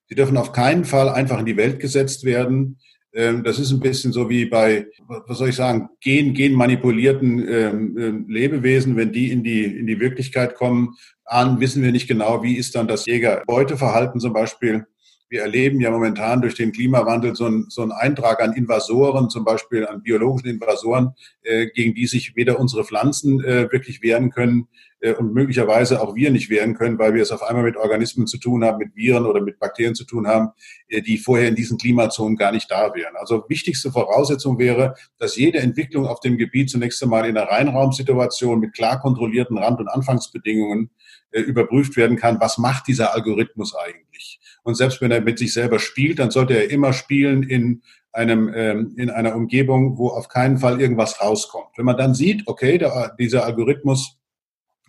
Sie 0.09 0.15
dürfen 0.15 0.37
auf 0.37 0.53
keinen 0.53 0.85
Fall 0.85 1.09
einfach 1.09 1.39
in 1.39 1.47
die 1.47 1.57
Welt 1.57 1.81
gesetzt 1.81 2.25
werden. 2.25 2.79
Ähm, 3.15 3.43
das 3.45 3.59
ist 3.59 3.71
ein 3.71 3.81
bisschen 3.81 4.13
so 4.13 4.29
wie 4.29 4.45
bei, 4.45 4.87
was 5.07 5.39
soll 5.39 5.49
ich 5.49 5.57
sagen, 5.57 5.89
gen, 6.01 6.35
genmanipulierten 6.35 7.49
ähm, 7.49 7.99
ähm, 7.99 8.27
Lebewesen. 8.29 8.97
Wenn 8.97 9.13
die 9.13 9.31
in 9.31 9.43
die, 9.43 9.65
in 9.65 9.87
die 9.87 10.01
Wirklichkeit 10.01 10.55
kommen, 10.55 10.95
ahnen, 11.25 11.61
wissen 11.61 11.83
wir 11.83 11.93
nicht 11.93 12.09
genau, 12.09 12.43
wie 12.43 12.57
ist 12.57 12.75
dann 12.75 12.89
das 12.89 13.07
Jäger-Beuteverhalten 13.07 14.21
zum 14.21 14.33
Beispiel 14.33 14.87
wir 15.35 15.43
erleben 15.43 15.81
ja 15.81 15.91
momentan 15.91 16.43
durch 16.43 16.55
den 16.55 16.71
Klimawandel 16.71 17.35
so 17.35 17.47
einen, 17.47 17.69
so 17.69 17.83
einen 17.83 17.91
Eintrag 17.91 18.41
an 18.41 18.53
Invasoren, 18.53 19.29
zum 19.31 19.45
Beispiel 19.45 19.85
an 19.85 20.01
biologischen 20.01 20.49
Invasoren, 20.49 21.15
äh, 21.43 21.67
gegen 21.75 21.93
die 21.93 22.07
sich 22.07 22.37
weder 22.37 22.61
unsere 22.61 22.85
Pflanzen 22.85 23.43
äh, 23.43 23.73
wirklich 23.73 24.01
wehren 24.01 24.31
können 24.31 24.69
äh, 25.01 25.13
und 25.13 25.35
möglicherweise 25.35 26.01
auch 26.01 26.15
wir 26.15 26.31
nicht 26.31 26.51
wehren 26.51 26.75
können, 26.75 27.01
weil 27.01 27.15
wir 27.15 27.23
es 27.23 27.33
auf 27.33 27.43
einmal 27.43 27.65
mit 27.65 27.77
Organismen 27.77 28.29
zu 28.29 28.39
tun 28.39 28.63
haben, 28.63 28.79
mit 28.79 28.95
Viren 28.95 29.27
oder 29.27 29.41
mit 29.41 29.59
Bakterien 29.59 29.97
zu 29.97 30.05
tun 30.05 30.29
haben, 30.29 30.51
äh, 30.87 31.03
die 31.03 31.19
vorher 31.19 31.49
in 31.49 31.57
diesen 31.57 31.79
Klimazonen 31.79 32.37
gar 32.37 32.53
nicht 32.53 32.71
da 32.71 32.95
wären. 32.95 33.17
Also 33.17 33.45
wichtigste 33.49 33.91
Voraussetzung 33.91 34.61
wäre, 34.61 34.95
dass 35.19 35.35
jede 35.35 35.59
Entwicklung 35.59 36.07
auf 36.07 36.21
dem 36.21 36.39
Gebiet 36.39 36.71
zunächst 36.71 37.03
einmal 37.03 37.29
in 37.29 37.37
einer 37.37 37.51
Reinraumsituation 37.51 38.61
mit 38.61 38.73
klar 38.73 39.01
kontrollierten 39.01 39.59
Rand- 39.59 39.81
und 39.81 39.89
Anfangsbedingungen 39.89 40.91
äh, 41.33 41.41
überprüft 41.41 41.97
werden 41.97 42.17
kann, 42.17 42.39
was 42.39 42.57
macht 42.57 42.87
dieser 42.87 43.15
Algorithmus 43.15 43.75
eigentlich. 43.75 44.39
Und 44.65 44.77
selbst 44.77 45.01
wenn 45.01 45.11
er 45.11 45.21
mit 45.21 45.39
sich 45.39 45.53
selber 45.53 45.79
spielt, 45.79 46.19
dann 46.19 46.31
sollte 46.31 46.55
er 46.55 46.71
immer 46.71 46.93
spielen 46.93 47.43
in 47.43 47.83
einem 48.13 48.51
ähm, 48.55 48.95
in 48.97 49.11
einer 49.11 49.37
Umgebung, 49.37 49.99
wo 49.99 50.09
auf 50.09 50.29
keinen 50.29 50.59
Fall 50.59 50.81
irgendwas 50.81 51.21
rauskommt. 51.21 51.71
Wenn 51.77 51.85
man 51.85 51.97
dann 51.97 52.15
sieht, 52.15 52.47
okay, 52.47 52.79
der, 52.79 53.15
dieser 53.19 53.45
Algorithmus 53.45 54.19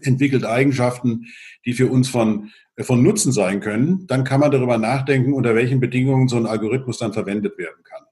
entwickelt 0.02 0.46
Eigenschaften, 0.46 1.26
die 1.66 1.74
für 1.74 1.88
uns 1.88 2.10
von 2.10 2.52
von 2.80 3.02
Nutzen 3.02 3.32
sein 3.32 3.62
können, 3.62 4.06
dann 4.08 4.26
kann 4.26 4.42
man 4.42 4.52
darüber 4.52 4.78
nachdenken, 4.78 5.34
unter 5.34 5.56
welchen 5.56 5.80
Bedingungen 5.80 6.28
so 6.28 6.36
ein 6.36 6.46
Algorithmus 6.46 6.98
dann 6.98 7.14
verwendet 7.14 7.58
werden 7.58 7.84
kann. 7.84 8.04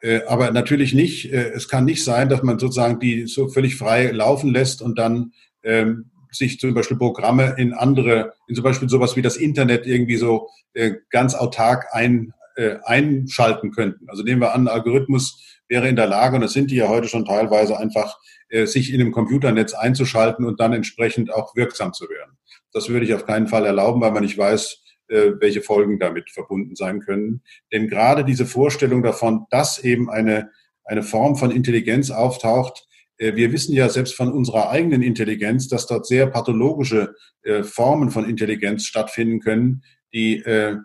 Äh, 0.00 0.22
aber 0.26 0.50
natürlich 0.50 0.94
nicht, 0.94 1.32
äh, 1.32 1.50
es 1.50 1.68
kann 1.68 1.84
nicht 1.84 2.04
sein, 2.04 2.28
dass 2.28 2.42
man 2.42 2.58
sozusagen 2.58 3.00
die 3.00 3.26
so 3.26 3.48
völlig 3.48 3.76
frei 3.76 4.10
laufen 4.10 4.50
lässt 4.50 4.80
und 4.80 4.98
dann 4.98 5.32
ähm, 5.62 6.10
sich 6.38 6.58
zum 6.60 6.74
Beispiel 6.74 6.96
Programme 6.96 7.54
in 7.58 7.72
andere, 7.72 8.32
in 8.46 8.54
zum 8.54 8.64
Beispiel 8.64 8.88
sowas 8.88 9.16
wie 9.16 9.22
das 9.22 9.36
Internet 9.36 9.86
irgendwie 9.86 10.16
so 10.16 10.48
äh, 10.74 10.92
ganz 11.10 11.34
autark 11.34 11.86
ein, 11.92 12.32
äh, 12.56 12.76
einschalten 12.84 13.70
könnten. 13.70 14.08
Also 14.08 14.22
nehmen 14.22 14.40
wir 14.40 14.54
an, 14.54 14.62
ein 14.62 14.74
Algorithmus 14.74 15.42
wäre 15.68 15.88
in 15.88 15.96
der 15.96 16.06
Lage, 16.06 16.36
und 16.36 16.42
das 16.42 16.52
sind 16.52 16.70
die 16.70 16.76
ja 16.76 16.88
heute 16.88 17.08
schon 17.08 17.24
teilweise, 17.24 17.78
einfach 17.78 18.18
äh, 18.48 18.66
sich 18.66 18.92
in 18.92 19.00
einem 19.00 19.12
Computernetz 19.12 19.74
einzuschalten 19.74 20.44
und 20.44 20.60
dann 20.60 20.72
entsprechend 20.72 21.32
auch 21.32 21.56
wirksam 21.56 21.92
zu 21.92 22.08
werden. 22.08 22.38
Das 22.72 22.88
würde 22.88 23.04
ich 23.04 23.14
auf 23.14 23.26
keinen 23.26 23.48
Fall 23.48 23.64
erlauben, 23.64 24.00
weil 24.00 24.12
man 24.12 24.22
nicht 24.22 24.38
weiß, 24.38 24.82
äh, 25.08 25.32
welche 25.40 25.62
Folgen 25.62 25.98
damit 25.98 26.30
verbunden 26.30 26.76
sein 26.76 27.00
können. 27.00 27.42
Denn 27.72 27.88
gerade 27.88 28.24
diese 28.24 28.46
Vorstellung 28.46 29.02
davon, 29.02 29.46
dass 29.50 29.78
eben 29.78 30.10
eine, 30.10 30.50
eine 30.84 31.02
Form 31.02 31.36
von 31.36 31.50
Intelligenz 31.50 32.10
auftaucht, 32.10 32.86
wir 33.18 33.52
wissen 33.52 33.74
ja 33.74 33.88
selbst 33.88 34.14
von 34.14 34.32
unserer 34.32 34.70
eigenen 34.70 35.02
Intelligenz, 35.02 35.68
dass 35.68 35.86
dort 35.86 36.06
sehr 36.06 36.26
pathologische 36.26 37.14
äh, 37.42 37.62
Formen 37.62 38.10
von 38.10 38.28
Intelligenz 38.28 38.84
stattfinden 38.84 39.40
können, 39.40 39.82
die 40.12 40.38
äh, 40.38 40.76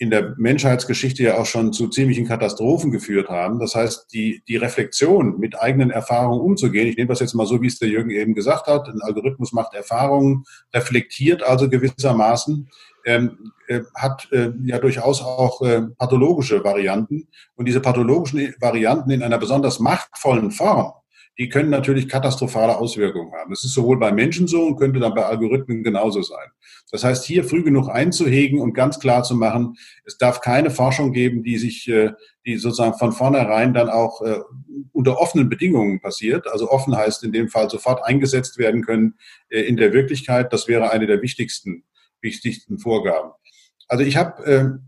in 0.00 0.08
der 0.08 0.34
Menschheitsgeschichte 0.38 1.22
ja 1.22 1.36
auch 1.36 1.44
schon 1.44 1.74
zu 1.74 1.88
ziemlichen 1.88 2.26
Katastrophen 2.26 2.90
geführt 2.90 3.28
haben. 3.28 3.60
Das 3.60 3.74
heißt, 3.74 4.06
die, 4.14 4.42
die 4.48 4.56
Reflexion 4.56 5.38
mit 5.38 5.60
eigenen 5.60 5.90
Erfahrungen 5.90 6.40
umzugehen, 6.40 6.88
ich 6.88 6.96
nehme 6.96 7.08
das 7.08 7.20
jetzt 7.20 7.34
mal 7.34 7.46
so, 7.46 7.60
wie 7.60 7.66
es 7.66 7.78
der 7.78 7.90
Jürgen 7.90 8.08
eben 8.08 8.34
gesagt 8.34 8.66
hat, 8.66 8.88
ein 8.88 9.02
Algorithmus 9.02 9.52
macht 9.52 9.74
Erfahrungen, 9.74 10.44
reflektiert 10.74 11.42
also 11.42 11.68
gewissermaßen, 11.68 12.70
ähm, 13.04 13.52
äh, 13.68 13.80
hat 13.94 14.26
äh, 14.32 14.52
ja 14.64 14.78
durchaus 14.78 15.20
auch 15.20 15.60
äh, 15.60 15.82
pathologische 15.98 16.64
Varianten. 16.64 17.28
Und 17.54 17.68
diese 17.68 17.80
pathologischen 17.80 18.54
Varianten 18.58 19.10
in 19.10 19.22
einer 19.22 19.38
besonders 19.38 19.80
machtvollen 19.80 20.50
Form, 20.50 20.94
die 21.40 21.48
können 21.48 21.70
natürlich 21.70 22.06
katastrophale 22.06 22.76
Auswirkungen 22.76 23.32
haben. 23.32 23.48
Das 23.48 23.64
ist 23.64 23.72
sowohl 23.72 23.98
bei 23.98 24.12
Menschen 24.12 24.46
so 24.46 24.62
und 24.66 24.76
könnte 24.76 25.00
dann 25.00 25.14
bei 25.14 25.24
Algorithmen 25.24 25.82
genauso 25.82 26.20
sein. 26.20 26.50
Das 26.90 27.02
heißt, 27.02 27.24
hier 27.24 27.44
früh 27.44 27.62
genug 27.62 27.88
einzuhegen 27.88 28.60
und 28.60 28.74
ganz 28.74 29.00
klar 29.00 29.22
zu 29.22 29.34
machen, 29.34 29.78
es 30.04 30.18
darf 30.18 30.42
keine 30.42 30.70
Forschung 30.70 31.14
geben, 31.14 31.42
die 31.42 31.56
sich, 31.56 31.88
äh, 31.88 32.10
die 32.44 32.58
sozusagen 32.58 32.98
von 32.98 33.12
vornherein 33.12 33.72
dann 33.72 33.88
auch 33.88 34.20
äh, 34.20 34.40
unter 34.92 35.18
offenen 35.18 35.48
Bedingungen 35.48 36.02
passiert. 36.02 36.46
Also 36.46 36.70
offen 36.70 36.94
heißt 36.94 37.24
in 37.24 37.32
dem 37.32 37.48
Fall 37.48 37.70
sofort 37.70 38.04
eingesetzt 38.04 38.58
werden 38.58 38.84
können 38.84 39.14
äh, 39.48 39.62
in 39.62 39.78
der 39.78 39.94
Wirklichkeit. 39.94 40.52
Das 40.52 40.68
wäre 40.68 40.90
eine 40.90 41.06
der 41.06 41.22
wichtigsten, 41.22 41.84
wichtigsten 42.20 42.78
Vorgaben. 42.78 43.30
Also 43.88 44.04
ich 44.04 44.18
habe 44.18 44.82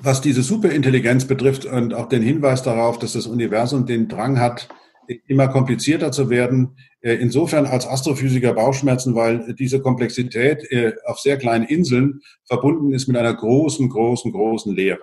was 0.00 0.20
diese 0.20 0.42
Superintelligenz 0.42 1.26
betrifft 1.26 1.64
und 1.64 1.94
auch 1.94 2.08
den 2.08 2.22
Hinweis 2.22 2.62
darauf, 2.62 2.98
dass 3.00 3.14
das 3.14 3.26
Universum 3.26 3.86
den 3.86 4.06
Drang 4.06 4.38
hat, 4.38 4.68
immer 5.26 5.48
komplizierter 5.48 6.12
zu 6.12 6.30
werden. 6.30 6.76
Äh, 7.00 7.14
insofern 7.14 7.66
als 7.66 7.86
Astrophysiker 7.86 8.52
Bauchschmerzen, 8.54 9.14
weil 9.14 9.54
diese 9.54 9.80
Komplexität 9.80 10.70
äh, 10.70 10.92
auf 11.06 11.18
sehr 11.18 11.38
kleinen 11.38 11.64
Inseln 11.64 12.20
verbunden 12.44 12.92
ist 12.92 13.08
mit 13.08 13.16
einer 13.16 13.34
großen, 13.34 13.88
großen, 13.88 14.32
großen 14.32 14.74
Leere. 14.74 15.00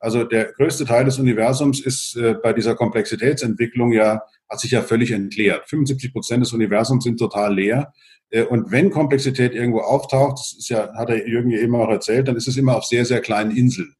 Also 0.00 0.24
der 0.24 0.52
größte 0.52 0.84
Teil 0.84 1.06
des 1.06 1.18
Universums 1.18 1.80
ist 1.80 2.16
äh, 2.16 2.34
bei 2.40 2.52
dieser 2.52 2.74
Komplexitätsentwicklung 2.74 3.92
ja, 3.92 4.22
hat 4.48 4.60
sich 4.60 4.70
ja 4.70 4.82
völlig 4.82 5.10
entleert. 5.10 5.68
75 5.68 6.12
Prozent 6.12 6.44
des 6.44 6.52
Universums 6.52 7.04
sind 7.04 7.18
total 7.18 7.54
leer. 7.54 7.92
Und 8.50 8.70
wenn 8.70 8.90
Komplexität 8.90 9.54
irgendwo 9.54 9.80
auftaucht, 9.80 10.38
das 10.38 10.54
ist 10.58 10.68
ja, 10.68 10.92
hat 10.94 11.08
der 11.08 11.26
Jürgen 11.26 11.48
ja 11.48 11.60
eben 11.60 11.74
auch 11.74 11.88
erzählt, 11.88 12.28
dann 12.28 12.36
ist 12.36 12.46
es 12.46 12.58
immer 12.58 12.76
auf 12.76 12.84
sehr, 12.84 13.06
sehr 13.06 13.22
kleinen 13.22 13.56
Inseln. 13.56 13.94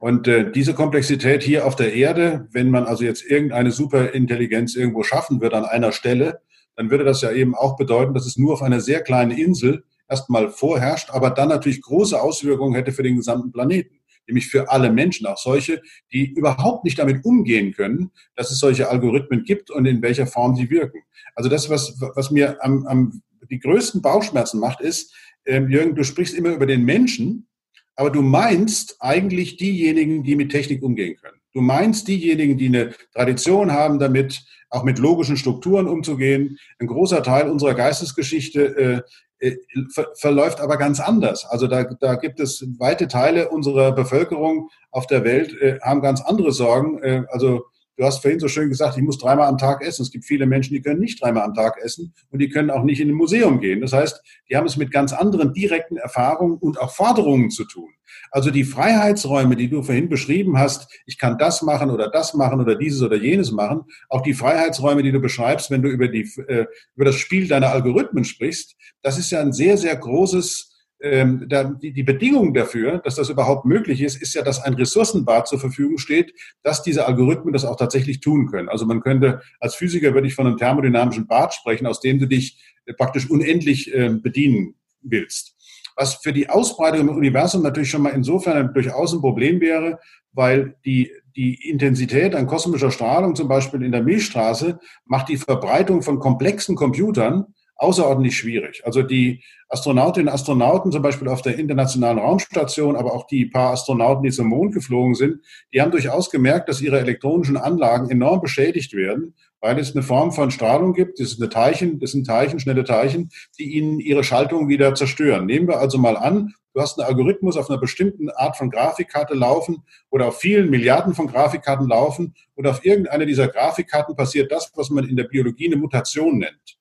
Und 0.00 0.26
äh, 0.28 0.50
diese 0.50 0.72
Komplexität 0.72 1.42
hier 1.42 1.66
auf 1.66 1.76
der 1.76 1.92
Erde, 1.92 2.48
wenn 2.52 2.70
man 2.70 2.84
also 2.84 3.04
jetzt 3.04 3.22
irgendeine 3.22 3.70
Superintelligenz 3.70 4.74
irgendwo 4.74 5.02
schaffen 5.02 5.42
würde 5.42 5.58
an 5.58 5.66
einer 5.66 5.92
Stelle, 5.92 6.40
dann 6.74 6.90
würde 6.90 7.04
das 7.04 7.20
ja 7.20 7.30
eben 7.32 7.54
auch 7.54 7.76
bedeuten, 7.76 8.14
dass 8.14 8.24
es 8.24 8.38
nur 8.38 8.54
auf 8.54 8.62
einer 8.62 8.80
sehr 8.80 9.02
kleinen 9.02 9.30
Insel 9.30 9.84
erstmal 10.08 10.48
vorherrscht, 10.48 11.10
aber 11.10 11.28
dann 11.28 11.50
natürlich 11.50 11.82
große 11.82 12.18
Auswirkungen 12.18 12.74
hätte 12.74 12.92
für 12.92 13.02
den 13.02 13.16
gesamten 13.16 13.52
Planeten. 13.52 13.96
Nämlich 14.26 14.46
für 14.46 14.70
alle 14.70 14.90
Menschen, 14.90 15.26
auch 15.26 15.36
solche, 15.36 15.82
die 16.12 16.32
überhaupt 16.32 16.84
nicht 16.84 16.98
damit 16.98 17.22
umgehen 17.26 17.72
können, 17.74 18.10
dass 18.36 18.50
es 18.50 18.58
solche 18.58 18.88
Algorithmen 18.88 19.44
gibt 19.44 19.70
und 19.70 19.84
in 19.84 20.00
welcher 20.00 20.26
Form 20.26 20.56
sie 20.56 20.70
wirken. 20.70 21.02
Also 21.34 21.50
das, 21.50 21.68
was, 21.68 22.00
was 22.14 22.30
mir 22.30 22.56
am, 22.64 22.86
am 22.86 23.22
die 23.50 23.58
größten 23.58 24.00
Bauchschmerzen 24.00 24.60
macht, 24.60 24.80
ist, 24.80 25.14
ähm, 25.44 25.68
Jürgen, 25.68 25.94
du 25.94 26.04
sprichst 26.04 26.34
immer 26.34 26.50
über 26.54 26.66
den 26.66 26.84
Menschen, 26.84 27.48
aber 27.96 28.10
du 28.10 28.22
meinst 28.22 28.96
eigentlich 29.00 29.56
diejenigen, 29.56 30.22
die 30.22 30.36
mit 30.36 30.50
Technik 30.50 30.82
umgehen 30.82 31.16
können. 31.20 31.40
Du 31.52 31.60
meinst 31.60 32.06
diejenigen, 32.08 32.56
die 32.58 32.66
eine 32.66 32.94
Tradition 33.12 33.72
haben, 33.72 33.98
damit 33.98 34.42
auch 34.70 34.84
mit 34.84 34.98
logischen 34.98 35.36
Strukturen 35.36 35.88
umzugehen. 35.88 36.58
Ein 36.78 36.86
großer 36.86 37.22
Teil 37.22 37.50
unserer 37.50 37.74
Geistesgeschichte 37.74 39.04
äh, 39.40 39.48
äh, 39.48 39.56
ver 39.92 40.08
verläuft 40.16 40.60
aber 40.60 40.76
ganz 40.76 41.00
anders. 41.00 41.44
Also 41.46 41.66
da, 41.66 41.84
da 41.84 42.14
gibt 42.14 42.40
es 42.40 42.64
weite 42.78 43.08
Teile 43.08 43.48
unserer 43.48 43.92
Bevölkerung 43.92 44.68
auf 44.90 45.06
der 45.06 45.24
Welt, 45.24 45.60
äh, 45.60 45.80
haben 45.80 46.02
ganz 46.02 46.20
andere 46.20 46.52
Sorgen. 46.52 47.02
Äh, 47.02 47.24
also 47.30 47.64
Du 48.00 48.06
hast 48.06 48.22
vorhin 48.22 48.40
so 48.40 48.48
schön 48.48 48.70
gesagt, 48.70 48.96
ich 48.96 49.02
muss 49.02 49.18
dreimal 49.18 49.46
am 49.46 49.58
Tag 49.58 49.82
essen. 49.82 50.00
Es 50.00 50.10
gibt 50.10 50.24
viele 50.24 50.46
Menschen, 50.46 50.72
die 50.72 50.80
können 50.80 51.00
nicht 51.00 51.22
dreimal 51.22 51.42
am 51.42 51.52
Tag 51.52 51.76
essen 51.82 52.14
und 52.30 52.38
die 52.38 52.48
können 52.48 52.70
auch 52.70 52.82
nicht 52.82 52.98
in 52.98 53.10
ein 53.10 53.14
Museum 53.14 53.60
gehen. 53.60 53.82
Das 53.82 53.92
heißt, 53.92 54.22
die 54.48 54.56
haben 54.56 54.64
es 54.64 54.78
mit 54.78 54.90
ganz 54.90 55.12
anderen 55.12 55.52
direkten 55.52 55.98
Erfahrungen 55.98 56.56
und 56.56 56.80
auch 56.80 56.94
Forderungen 56.94 57.50
zu 57.50 57.66
tun. 57.66 57.90
Also 58.30 58.50
die 58.50 58.64
Freiheitsräume, 58.64 59.54
die 59.54 59.68
du 59.68 59.82
vorhin 59.82 60.08
beschrieben 60.08 60.58
hast, 60.58 60.90
ich 61.04 61.18
kann 61.18 61.36
das 61.36 61.60
machen 61.60 61.90
oder 61.90 62.08
das 62.08 62.32
machen 62.32 62.58
oder 62.58 62.74
dieses 62.74 63.02
oder 63.02 63.16
jenes 63.16 63.52
machen, 63.52 63.82
auch 64.08 64.22
die 64.22 64.32
Freiheitsräume, 64.32 65.02
die 65.02 65.12
du 65.12 65.20
beschreibst, 65.20 65.70
wenn 65.70 65.82
du 65.82 65.90
über, 65.90 66.08
die, 66.08 66.22
äh, 66.48 66.64
über 66.96 67.04
das 67.04 67.16
Spiel 67.16 67.48
deiner 67.48 67.68
Algorithmen 67.68 68.24
sprichst, 68.24 68.76
das 69.02 69.18
ist 69.18 69.30
ja 69.30 69.42
ein 69.42 69.52
sehr, 69.52 69.76
sehr 69.76 69.94
großes 69.94 70.69
ähm, 71.02 71.48
die, 71.80 72.02
Bedingung 72.02 72.52
dafür, 72.52 72.98
dass 72.98 73.14
das 73.14 73.30
überhaupt 73.30 73.64
möglich 73.64 74.02
ist, 74.02 74.20
ist 74.20 74.34
ja, 74.34 74.42
dass 74.42 74.62
ein 74.62 74.74
Ressourcenbad 74.74 75.48
zur 75.48 75.58
Verfügung 75.58 75.98
steht, 75.98 76.34
dass 76.62 76.82
diese 76.82 77.06
Algorithmen 77.06 77.52
das 77.52 77.64
auch 77.64 77.76
tatsächlich 77.76 78.20
tun 78.20 78.46
können. 78.50 78.68
Also 78.68 78.84
man 78.84 79.00
könnte, 79.00 79.40
als 79.60 79.74
Physiker 79.74 80.12
würde 80.12 80.26
ich 80.26 80.34
von 80.34 80.46
einem 80.46 80.58
thermodynamischen 80.58 81.26
Bad 81.26 81.54
sprechen, 81.54 81.86
aus 81.86 82.00
dem 82.00 82.18
du 82.18 82.26
dich 82.26 82.58
äh, 82.84 82.92
praktisch 82.92 83.30
unendlich 83.30 83.94
äh, 83.94 84.10
bedienen 84.10 84.74
willst. 85.02 85.56
Was 85.96 86.16
für 86.16 86.32
die 86.32 86.48
Ausbreitung 86.48 87.08
im 87.08 87.16
Universum 87.16 87.62
natürlich 87.62 87.90
schon 87.90 88.02
mal 88.02 88.10
insofern 88.10 88.72
durchaus 88.74 89.12
ein 89.12 89.20
Problem 89.20 89.60
wäre, 89.60 89.98
weil 90.32 90.76
die, 90.84 91.10
die 91.34 91.68
Intensität 91.68 92.34
an 92.34 92.46
kosmischer 92.46 92.90
Strahlung, 92.90 93.34
zum 93.34 93.48
Beispiel 93.48 93.82
in 93.82 93.92
der 93.92 94.02
Milchstraße, 94.02 94.78
macht 95.06 95.28
die 95.28 95.36
Verbreitung 95.36 96.02
von 96.02 96.18
komplexen 96.18 96.76
Computern 96.76 97.46
außerordentlich 97.80 98.36
schwierig. 98.36 98.82
Also 98.84 99.02
die 99.02 99.42
Astronautinnen 99.68 100.28
und 100.28 100.34
Astronauten 100.34 100.92
zum 100.92 101.02
Beispiel 101.02 101.28
auf 101.28 101.42
der 101.42 101.58
internationalen 101.58 102.18
Raumstation, 102.18 102.96
aber 102.96 103.14
auch 103.14 103.26
die 103.26 103.46
paar 103.46 103.72
Astronauten, 103.72 104.22
die 104.22 104.30
zum 104.30 104.48
Mond 104.48 104.74
geflogen 104.74 105.14
sind, 105.14 105.40
die 105.72 105.80
haben 105.80 105.90
durchaus 105.90 106.30
gemerkt, 106.30 106.68
dass 106.68 106.82
ihre 106.82 106.98
elektronischen 106.98 107.56
Anlagen 107.56 108.10
enorm 108.10 108.40
beschädigt 108.40 108.92
werden, 108.92 109.34
weil 109.60 109.78
es 109.78 109.94
eine 109.94 110.02
Form 110.02 110.32
von 110.32 110.50
Strahlung 110.50 110.92
gibt, 110.92 111.20
das 111.20 111.32
ist 111.32 111.40
eine 111.40 111.48
Teilchen, 111.48 112.00
das 112.00 112.12
sind 112.12 112.26
Teilchen, 112.26 112.60
schnelle 112.60 112.84
Teilchen, 112.84 113.30
die 113.58 113.72
ihnen 113.74 113.98
ihre 113.98 114.24
Schaltung 114.24 114.68
wieder 114.68 114.94
zerstören. 114.94 115.46
Nehmen 115.46 115.68
wir 115.68 115.78
also 115.78 115.96
mal 115.96 116.16
an, 116.16 116.54
du 116.74 116.80
hast 116.80 116.98
einen 116.98 117.08
Algorithmus 117.08 117.56
auf 117.56 117.70
einer 117.70 117.80
bestimmten 117.80 118.28
Art 118.28 118.56
von 118.58 118.70
Grafikkarte 118.70 119.34
laufen 119.34 119.84
oder 120.10 120.28
auf 120.28 120.38
vielen 120.38 120.68
Milliarden 120.68 121.14
von 121.14 121.28
Grafikkarten 121.28 121.88
laufen 121.88 122.34
und 122.56 122.66
auf 122.66 122.84
irgendeiner 122.84 123.24
dieser 123.24 123.48
Grafikkarten 123.48 124.16
passiert 124.16 124.52
das, 124.52 124.70
was 124.74 124.90
man 124.90 125.08
in 125.08 125.16
der 125.16 125.24
Biologie 125.24 125.66
eine 125.66 125.76
Mutation 125.76 126.38
nennt 126.38 126.79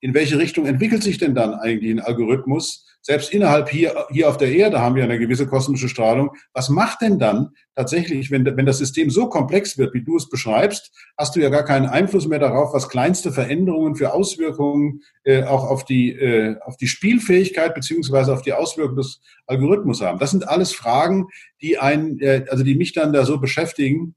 in 0.00 0.14
welche 0.14 0.38
Richtung 0.38 0.66
entwickelt 0.66 1.02
sich 1.02 1.18
denn 1.18 1.34
dann 1.34 1.54
eigentlich 1.54 1.90
ein 1.90 2.00
Algorithmus? 2.00 2.84
Selbst 3.00 3.32
innerhalb 3.32 3.70
hier, 3.70 4.06
hier 4.10 4.28
auf 4.28 4.36
der 4.36 4.52
Erde 4.52 4.80
haben 4.80 4.94
wir 4.94 5.04
eine 5.04 5.18
gewisse 5.18 5.46
kosmische 5.46 5.88
Strahlung. 5.88 6.32
Was 6.52 6.68
macht 6.68 7.00
denn 7.00 7.18
dann 7.18 7.50
tatsächlich, 7.74 8.30
wenn, 8.30 8.44
wenn 8.44 8.66
das 8.66 8.78
System 8.78 9.08
so 9.08 9.28
komplex 9.28 9.78
wird, 9.78 9.94
wie 9.94 10.02
du 10.02 10.16
es 10.16 10.28
beschreibst, 10.28 10.92
hast 11.16 11.34
du 11.34 11.40
ja 11.40 11.48
gar 11.48 11.64
keinen 11.64 11.86
Einfluss 11.86 12.26
mehr 12.26 12.38
darauf, 12.38 12.74
was 12.74 12.88
kleinste 12.88 13.32
Veränderungen 13.32 13.94
für 13.94 14.12
Auswirkungen 14.12 15.00
äh, 15.24 15.44
auch 15.44 15.64
auf 15.64 15.84
die, 15.84 16.12
äh, 16.12 16.58
auf 16.60 16.76
die 16.76 16.88
Spielfähigkeit 16.88 17.74
beziehungsweise 17.74 18.32
auf 18.32 18.42
die 18.42 18.52
Auswirkungen 18.52 18.98
des 18.98 19.20
Algorithmus 19.46 20.02
haben. 20.02 20.18
Das 20.18 20.32
sind 20.32 20.46
alles 20.46 20.72
Fragen, 20.72 21.28
die 21.62 21.78
ein, 21.78 22.18
äh, 22.20 22.44
also 22.50 22.62
die 22.62 22.74
mich 22.74 22.92
dann 22.92 23.12
da 23.12 23.24
so 23.24 23.38
beschäftigen 23.38 24.16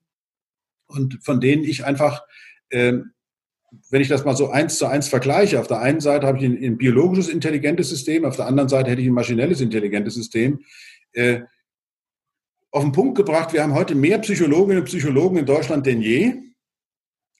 und 0.87 1.19
von 1.23 1.39
denen 1.39 1.63
ich 1.63 1.85
einfach 1.85 2.23
äh, 2.69 2.99
wenn 3.89 4.01
ich 4.01 4.09
das 4.09 4.25
mal 4.25 4.35
so 4.35 4.49
eins 4.49 4.77
zu 4.77 4.85
eins 4.85 5.07
vergleiche, 5.07 5.59
auf 5.59 5.67
der 5.67 5.79
einen 5.79 6.01
Seite 6.01 6.27
habe 6.27 6.37
ich 6.37 6.45
ein, 6.45 6.61
ein 6.61 6.77
biologisches 6.77 7.29
intelligentes 7.29 7.89
System, 7.89 8.25
auf 8.25 8.35
der 8.35 8.47
anderen 8.47 8.69
Seite 8.69 8.91
hätte 8.91 9.01
ich 9.01 9.07
ein 9.07 9.13
maschinelles 9.13 9.61
intelligentes 9.61 10.15
System. 10.15 10.59
Äh, 11.13 11.41
auf 12.71 12.83
den 12.83 12.91
Punkt 12.91 13.17
gebracht, 13.17 13.53
wir 13.53 13.63
haben 13.63 13.73
heute 13.73 13.95
mehr 13.95 14.19
Psychologinnen 14.19 14.79
und 14.79 14.85
Psychologen 14.85 15.37
in 15.37 15.45
Deutschland 15.45 15.85
denn 15.85 16.01
je. 16.01 16.33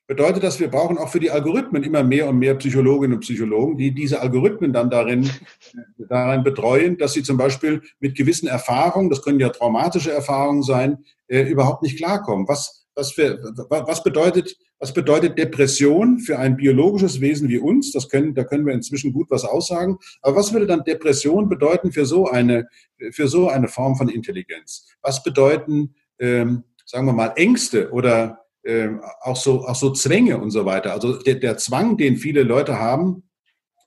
Bedeutet 0.08 0.44
das, 0.44 0.60
wir 0.60 0.68
brauchen 0.68 0.98
auch 0.98 1.08
für 1.08 1.22
die 1.22 1.32
Algorithmen 1.32 1.84
immer 1.84 2.04
mehr 2.04 2.28
und 2.28 2.38
mehr 2.38 2.56
Psychologinnen 2.56 3.16
und 3.16 3.22
Psychologen, 3.22 3.78
die 3.78 3.94
diese 3.94 4.20
Algorithmen 4.20 4.74
dann 4.74 4.90
darin, 4.90 5.30
darin 6.10 6.44
betreuen, 6.44 6.98
dass 6.98 7.14
sie 7.14 7.24
zum 7.24 7.38
Beispiel 7.38 7.82
mit 8.00 8.18
gewissen 8.18 8.48
Erfahrungen, 8.48 9.10
das 9.10 9.22
können 9.22 9.40
ja 9.40 9.50
traumatische 9.50 10.12
Erfahrungen 10.12 10.64
sein, 10.64 11.06
äh, 11.28 11.44
überhaupt 11.44 11.82
nicht 11.82 11.98
klarkommen. 11.98 12.46
Was, 12.50 12.81
was, 12.96 13.14
für, 13.14 13.40
was 13.70 14.04
bedeutet 14.04 14.56
was 14.82 14.94
bedeutet 14.94 15.38
Depression 15.38 16.18
für 16.18 16.40
ein 16.40 16.58
biologisches 16.58 17.22
Wesen 17.22 17.48
wie 17.50 17.60
uns? 17.60 17.92
Das 17.92 18.10
können, 18.10 18.34
da 18.34 18.44
können 18.44 18.66
wir 18.66 18.74
inzwischen 18.74 19.14
gut 19.14 19.30
was 19.30 19.46
aussagen. 19.46 20.00
Aber 20.24 20.38
was 20.38 20.54
würde 20.54 20.66
dann 20.66 20.84
Depression 20.84 21.48
bedeuten 21.48 21.92
für 21.92 22.08
so 22.08 22.28
eine, 22.28 22.68
für 23.12 23.28
so 23.28 23.48
eine 23.48 23.68
Form 23.68 23.96
von 23.96 24.10
Intelligenz? 24.10 24.88
Was 25.04 25.22
bedeuten, 25.22 25.94
ähm, 26.18 26.64
sagen 26.84 27.06
wir 27.06 27.14
mal, 27.14 27.34
Ängste 27.36 27.92
oder 27.92 28.40
ähm, 28.66 29.02
auch 29.22 29.36
so, 29.36 29.68
auch 29.68 29.76
so 29.76 29.92
Zwänge 29.92 30.40
und 30.40 30.50
so 30.50 30.66
weiter? 30.66 30.94
Also 30.94 31.22
der, 31.22 31.36
der 31.36 31.58
Zwang, 31.58 31.96
den 31.98 32.18
viele 32.18 32.42
Leute 32.42 32.80
haben, 32.80 33.22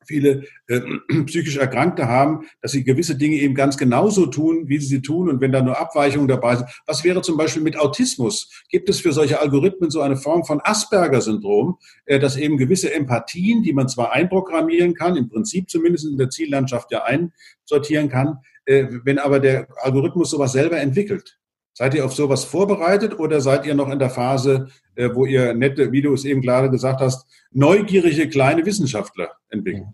viele 0.06 0.44
äh, 0.68 0.80
psychisch 1.26 1.56
Erkrankte 1.56 2.08
haben, 2.08 2.46
dass 2.60 2.72
sie 2.72 2.84
gewisse 2.84 3.16
Dinge 3.16 3.36
eben 3.36 3.54
ganz 3.54 3.76
genauso 3.76 4.26
tun, 4.26 4.68
wie 4.68 4.78
sie 4.78 4.86
sie 4.86 5.02
tun 5.02 5.28
und 5.28 5.40
wenn 5.40 5.52
da 5.52 5.62
nur 5.62 5.78
Abweichungen 5.78 6.28
dabei 6.28 6.56
sind. 6.56 6.68
Was 6.86 7.04
wäre 7.04 7.22
zum 7.22 7.36
Beispiel 7.36 7.62
mit 7.62 7.78
Autismus? 7.78 8.50
Gibt 8.68 8.88
es 8.88 9.00
für 9.00 9.12
solche 9.12 9.40
Algorithmen 9.40 9.90
so 9.90 10.00
eine 10.00 10.16
Form 10.16 10.44
von 10.44 10.60
Asperger-Syndrom, 10.62 11.78
äh, 12.06 12.18
dass 12.18 12.36
eben 12.36 12.56
gewisse 12.56 12.92
Empathien, 12.92 13.62
die 13.62 13.72
man 13.72 13.88
zwar 13.88 14.12
einprogrammieren 14.12 14.94
kann, 14.94 15.16
im 15.16 15.28
Prinzip 15.28 15.70
zumindest 15.70 16.06
in 16.06 16.18
der 16.18 16.30
Ziellandschaft 16.30 16.90
ja 16.90 17.04
einsortieren 17.04 18.08
kann, 18.08 18.38
äh, 18.66 18.86
wenn 19.04 19.18
aber 19.18 19.40
der 19.40 19.68
Algorithmus 19.82 20.30
sowas 20.30 20.52
selber 20.52 20.78
entwickelt? 20.78 21.38
Seid 21.76 21.94
ihr 21.94 22.04
auf 22.04 22.14
sowas 22.14 22.44
vorbereitet 22.44 23.18
oder 23.18 23.40
seid 23.40 23.66
ihr 23.66 23.74
noch 23.74 23.90
in 23.90 23.98
der 23.98 24.10
Phase, 24.10 24.68
äh, 24.94 25.10
wo 25.12 25.26
ihr 25.26 25.54
nette, 25.54 25.90
wie 25.90 26.02
du 26.02 26.14
es 26.14 26.24
eben 26.24 26.40
gerade 26.40 26.70
gesagt 26.70 27.00
hast, 27.00 27.26
neugierige 27.50 28.28
kleine 28.28 28.64
Wissenschaftler 28.64 29.30
entwickeln? 29.48 29.92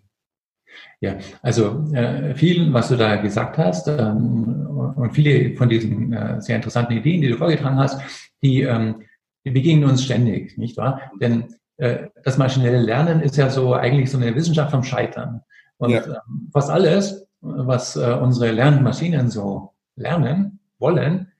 Ja, 1.00 1.16
also 1.40 1.86
äh, 1.94 2.34
viel, 2.34 2.70
was 2.74 2.88
du 2.88 2.96
da 2.96 3.16
gesagt 3.16 3.56
hast 3.56 3.88
ähm, 3.88 4.66
und 4.96 5.14
viele 5.14 5.56
von 5.56 5.70
diesen 5.70 6.12
äh, 6.12 6.42
sehr 6.42 6.56
interessanten 6.56 6.92
Ideen, 6.92 7.22
die 7.22 7.28
du 7.28 7.38
vorgetragen 7.38 7.78
hast, 7.78 7.98
die, 8.42 8.60
ähm, 8.60 9.02
die 9.46 9.50
begegnen 9.50 9.88
uns 9.88 10.04
ständig, 10.04 10.58
nicht 10.58 10.76
wahr? 10.76 11.00
Denn 11.18 11.54
äh, 11.78 12.08
das 12.22 12.36
maschinelle 12.36 12.82
Lernen 12.82 13.22
ist 13.22 13.38
ja 13.38 13.48
so 13.48 13.72
eigentlich 13.72 14.10
so 14.10 14.18
eine 14.18 14.34
Wissenschaft 14.34 14.70
vom 14.70 14.82
Scheitern. 14.82 15.40
Und 15.78 15.90
ja. 15.90 16.04
Ähm, 16.04 16.50
fast 16.52 16.68
alles, 16.68 17.26
was 17.40 17.96
unsere 17.96 18.52
Lernmaschinen 18.52 19.30
so 19.30 19.72
lernen 19.96 20.60
wollen 20.78 21.30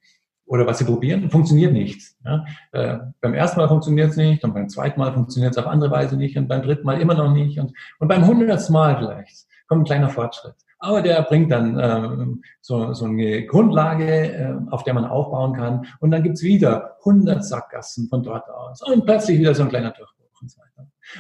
oder 0.51 0.67
was 0.67 0.79
sie 0.79 0.85
probieren, 0.85 1.31
funktioniert 1.31 1.73
nicht. 1.73 2.03
Ja? 2.25 2.45
Äh, 2.73 2.99
beim 3.21 3.35
ersten 3.35 3.61
Mal 3.61 3.69
funktioniert 3.69 4.11
es 4.11 4.17
nicht 4.17 4.43
und 4.43 4.53
beim 4.53 4.69
zweiten 4.69 4.99
Mal 4.99 5.13
funktioniert 5.13 5.53
es 5.53 5.59
auf 5.59 5.69
andere 5.69 5.93
Weise 5.93 6.17
nicht 6.17 6.37
und 6.37 6.49
beim 6.49 6.63
dritten 6.63 6.85
Mal 6.85 7.01
immer 7.01 7.15
noch 7.15 7.33
nicht 7.33 7.61
und, 7.61 7.73
und 8.01 8.09
beim 8.09 8.27
hundertsten 8.27 8.73
Mal 8.73 8.99
vielleicht 8.99 9.47
kommt 9.69 9.83
ein 9.83 9.85
kleiner 9.85 10.09
Fortschritt. 10.09 10.57
Aber 10.81 11.03
der 11.03 11.23
bringt 11.23 11.53
dann 11.53 11.79
ähm, 11.79 12.43
so, 12.61 12.93
so 12.95 13.05
eine 13.05 13.47
Grundlage, 13.47 14.33
äh, 14.33 14.55
auf 14.71 14.83
der 14.83 14.95
man 14.95 15.05
aufbauen 15.05 15.53
kann. 15.53 15.87
Und 16.01 16.11
dann 16.11 16.23
gibt's 16.23 16.43
wieder 16.43 16.97
100 17.01 17.45
Sackgassen 17.45 18.09
von 18.09 18.23
dort 18.23 18.49
aus. 18.49 18.83
Und 18.83 19.05
plötzlich 19.05 19.39
wieder 19.39 19.55
so 19.55 19.63
ein 19.63 19.69
kleiner 19.69 19.91
Durchbruch 19.91 20.20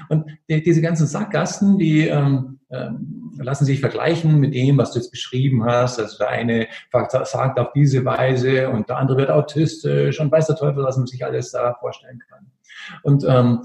und 0.08 0.26
die, 0.48 0.62
diese 0.62 0.82
ganzen 0.82 1.06
Sackgassen, 1.06 1.78
die 1.78 2.06
ähm, 2.06 2.60
ähm, 2.70 3.32
lassen 3.38 3.64
sich 3.64 3.80
vergleichen 3.80 4.38
mit 4.38 4.54
dem, 4.54 4.78
was 4.78 4.92
du 4.92 4.98
jetzt 4.98 5.10
beschrieben 5.10 5.64
hast. 5.64 5.98
Also 5.98 6.18
der 6.18 6.28
eine 6.28 6.68
sagt 6.92 7.58
auf 7.58 7.72
diese 7.72 8.04
Weise 8.04 8.70
und 8.70 8.88
der 8.88 8.98
andere 8.98 9.18
wird 9.18 9.30
autistisch 9.30 10.20
und 10.20 10.30
weiß 10.30 10.46
der 10.46 10.56
Teufel, 10.56 10.84
was 10.84 10.96
man 10.96 11.06
sich 11.06 11.24
alles 11.24 11.50
da 11.50 11.74
vorstellen 11.74 12.20
kann. 12.28 12.46
Und 13.02 13.24
ähm, 13.26 13.62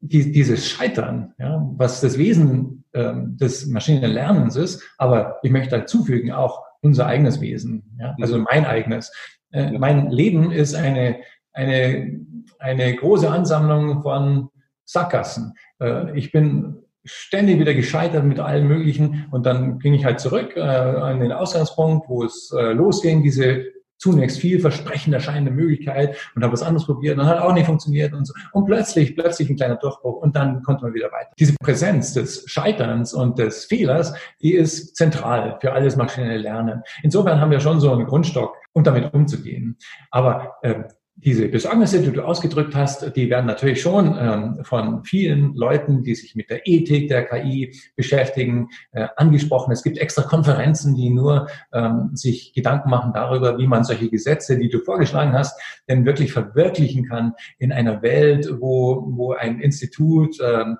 die, 0.00 0.30
dieses 0.30 0.68
Scheitern, 0.68 1.32
ja, 1.38 1.64
was 1.76 2.00
das 2.00 2.18
Wesen 2.18 2.84
ähm, 2.92 3.36
des 3.36 3.66
Maschinenlernens 3.66 4.56
ist, 4.56 4.82
aber 4.98 5.38
ich 5.42 5.50
möchte 5.50 5.78
dazufügen 5.78 6.32
auch 6.32 6.64
unser 6.82 7.06
eigenes 7.06 7.40
Wesen, 7.40 7.96
ja, 7.98 8.14
also 8.20 8.38
mhm. 8.38 8.46
mein 8.50 8.66
eigenes. 8.66 9.12
Äh, 9.52 9.72
mein 9.72 10.10
Leben 10.10 10.52
ist 10.52 10.74
eine, 10.74 11.16
eine, 11.52 12.20
eine 12.58 12.94
große 12.94 13.30
Ansammlung 13.30 14.02
von 14.02 14.50
Sackgassen. 14.86 15.54
Äh, 15.80 16.16
ich 16.18 16.32
bin 16.32 16.82
ständig 17.04 17.60
wieder 17.60 17.74
gescheitert 17.74 18.24
mit 18.24 18.40
allen 18.40 18.66
möglichen 18.66 19.26
und 19.30 19.46
dann 19.46 19.78
ging 19.78 19.94
ich 19.94 20.04
halt 20.04 20.20
zurück 20.20 20.56
äh, 20.56 20.60
an 20.60 21.20
den 21.20 21.32
Ausgangspunkt, 21.32 22.08
wo 22.08 22.24
es 22.24 22.52
äh, 22.56 22.72
losging, 22.72 23.22
diese 23.22 23.66
zunächst 23.98 24.38
vielversprechend 24.38 25.14
erscheinende 25.14 25.50
Möglichkeit 25.50 26.16
und 26.34 26.42
habe 26.42 26.52
was 26.52 26.62
anderes 26.62 26.86
probiert 26.86 27.18
und 27.18 27.24
hat 27.24 27.38
auch 27.38 27.52
nicht 27.52 27.66
funktioniert 27.66 28.12
und 28.12 28.26
so. 28.26 28.34
Und 28.52 28.66
plötzlich, 28.66 29.16
plötzlich 29.16 29.48
ein 29.48 29.56
kleiner 29.56 29.76
Durchbruch 29.76 30.16
und 30.16 30.36
dann 30.36 30.62
konnte 30.62 30.84
man 30.84 30.94
wieder 30.94 31.10
weiter. 31.12 31.30
Diese 31.38 31.54
Präsenz 31.54 32.12
des 32.12 32.44
Scheiterns 32.46 33.14
und 33.14 33.38
des 33.38 33.64
Fehlers, 33.64 34.12
die 34.42 34.52
ist 34.52 34.96
zentral 34.96 35.58
für 35.60 35.72
alles 35.72 35.96
maschinelle 35.96 36.38
Lernen. 36.38 36.82
Insofern 37.02 37.40
haben 37.40 37.50
wir 37.50 37.60
schon 37.60 37.80
so 37.80 37.90
einen 37.92 38.06
Grundstock, 38.06 38.54
um 38.72 38.84
damit 38.84 39.14
umzugehen. 39.14 39.78
Aber 40.10 40.56
äh, 40.62 40.84
diese 41.18 41.48
Besorgnisse, 41.48 42.02
die 42.02 42.12
du 42.12 42.22
ausgedrückt 42.22 42.74
hast, 42.74 43.16
die 43.16 43.30
werden 43.30 43.46
natürlich 43.46 43.80
schon 43.80 44.16
ähm, 44.18 44.64
von 44.64 45.02
vielen 45.02 45.54
Leuten, 45.54 46.02
die 46.02 46.14
sich 46.14 46.34
mit 46.34 46.50
der 46.50 46.66
Ethik 46.66 47.08
der 47.08 47.24
KI 47.24 47.74
beschäftigen, 47.96 48.68
äh, 48.92 49.08
angesprochen. 49.16 49.72
Es 49.72 49.82
gibt 49.82 49.96
extra 49.96 50.22
Konferenzen, 50.22 50.94
die 50.94 51.08
nur 51.08 51.48
ähm, 51.72 52.10
sich 52.12 52.52
Gedanken 52.52 52.90
machen 52.90 53.12
darüber, 53.14 53.56
wie 53.56 53.66
man 53.66 53.82
solche 53.82 54.10
Gesetze, 54.10 54.58
die 54.58 54.68
du 54.68 54.80
vorgeschlagen 54.80 55.32
hast, 55.32 55.58
denn 55.88 56.04
wirklich 56.04 56.32
verwirklichen 56.32 57.08
kann 57.08 57.32
in 57.58 57.72
einer 57.72 58.02
Welt, 58.02 58.48
wo, 58.60 59.06
wo 59.08 59.32
ein 59.32 59.60
Institut 59.60 60.36
ähm, 60.44 60.76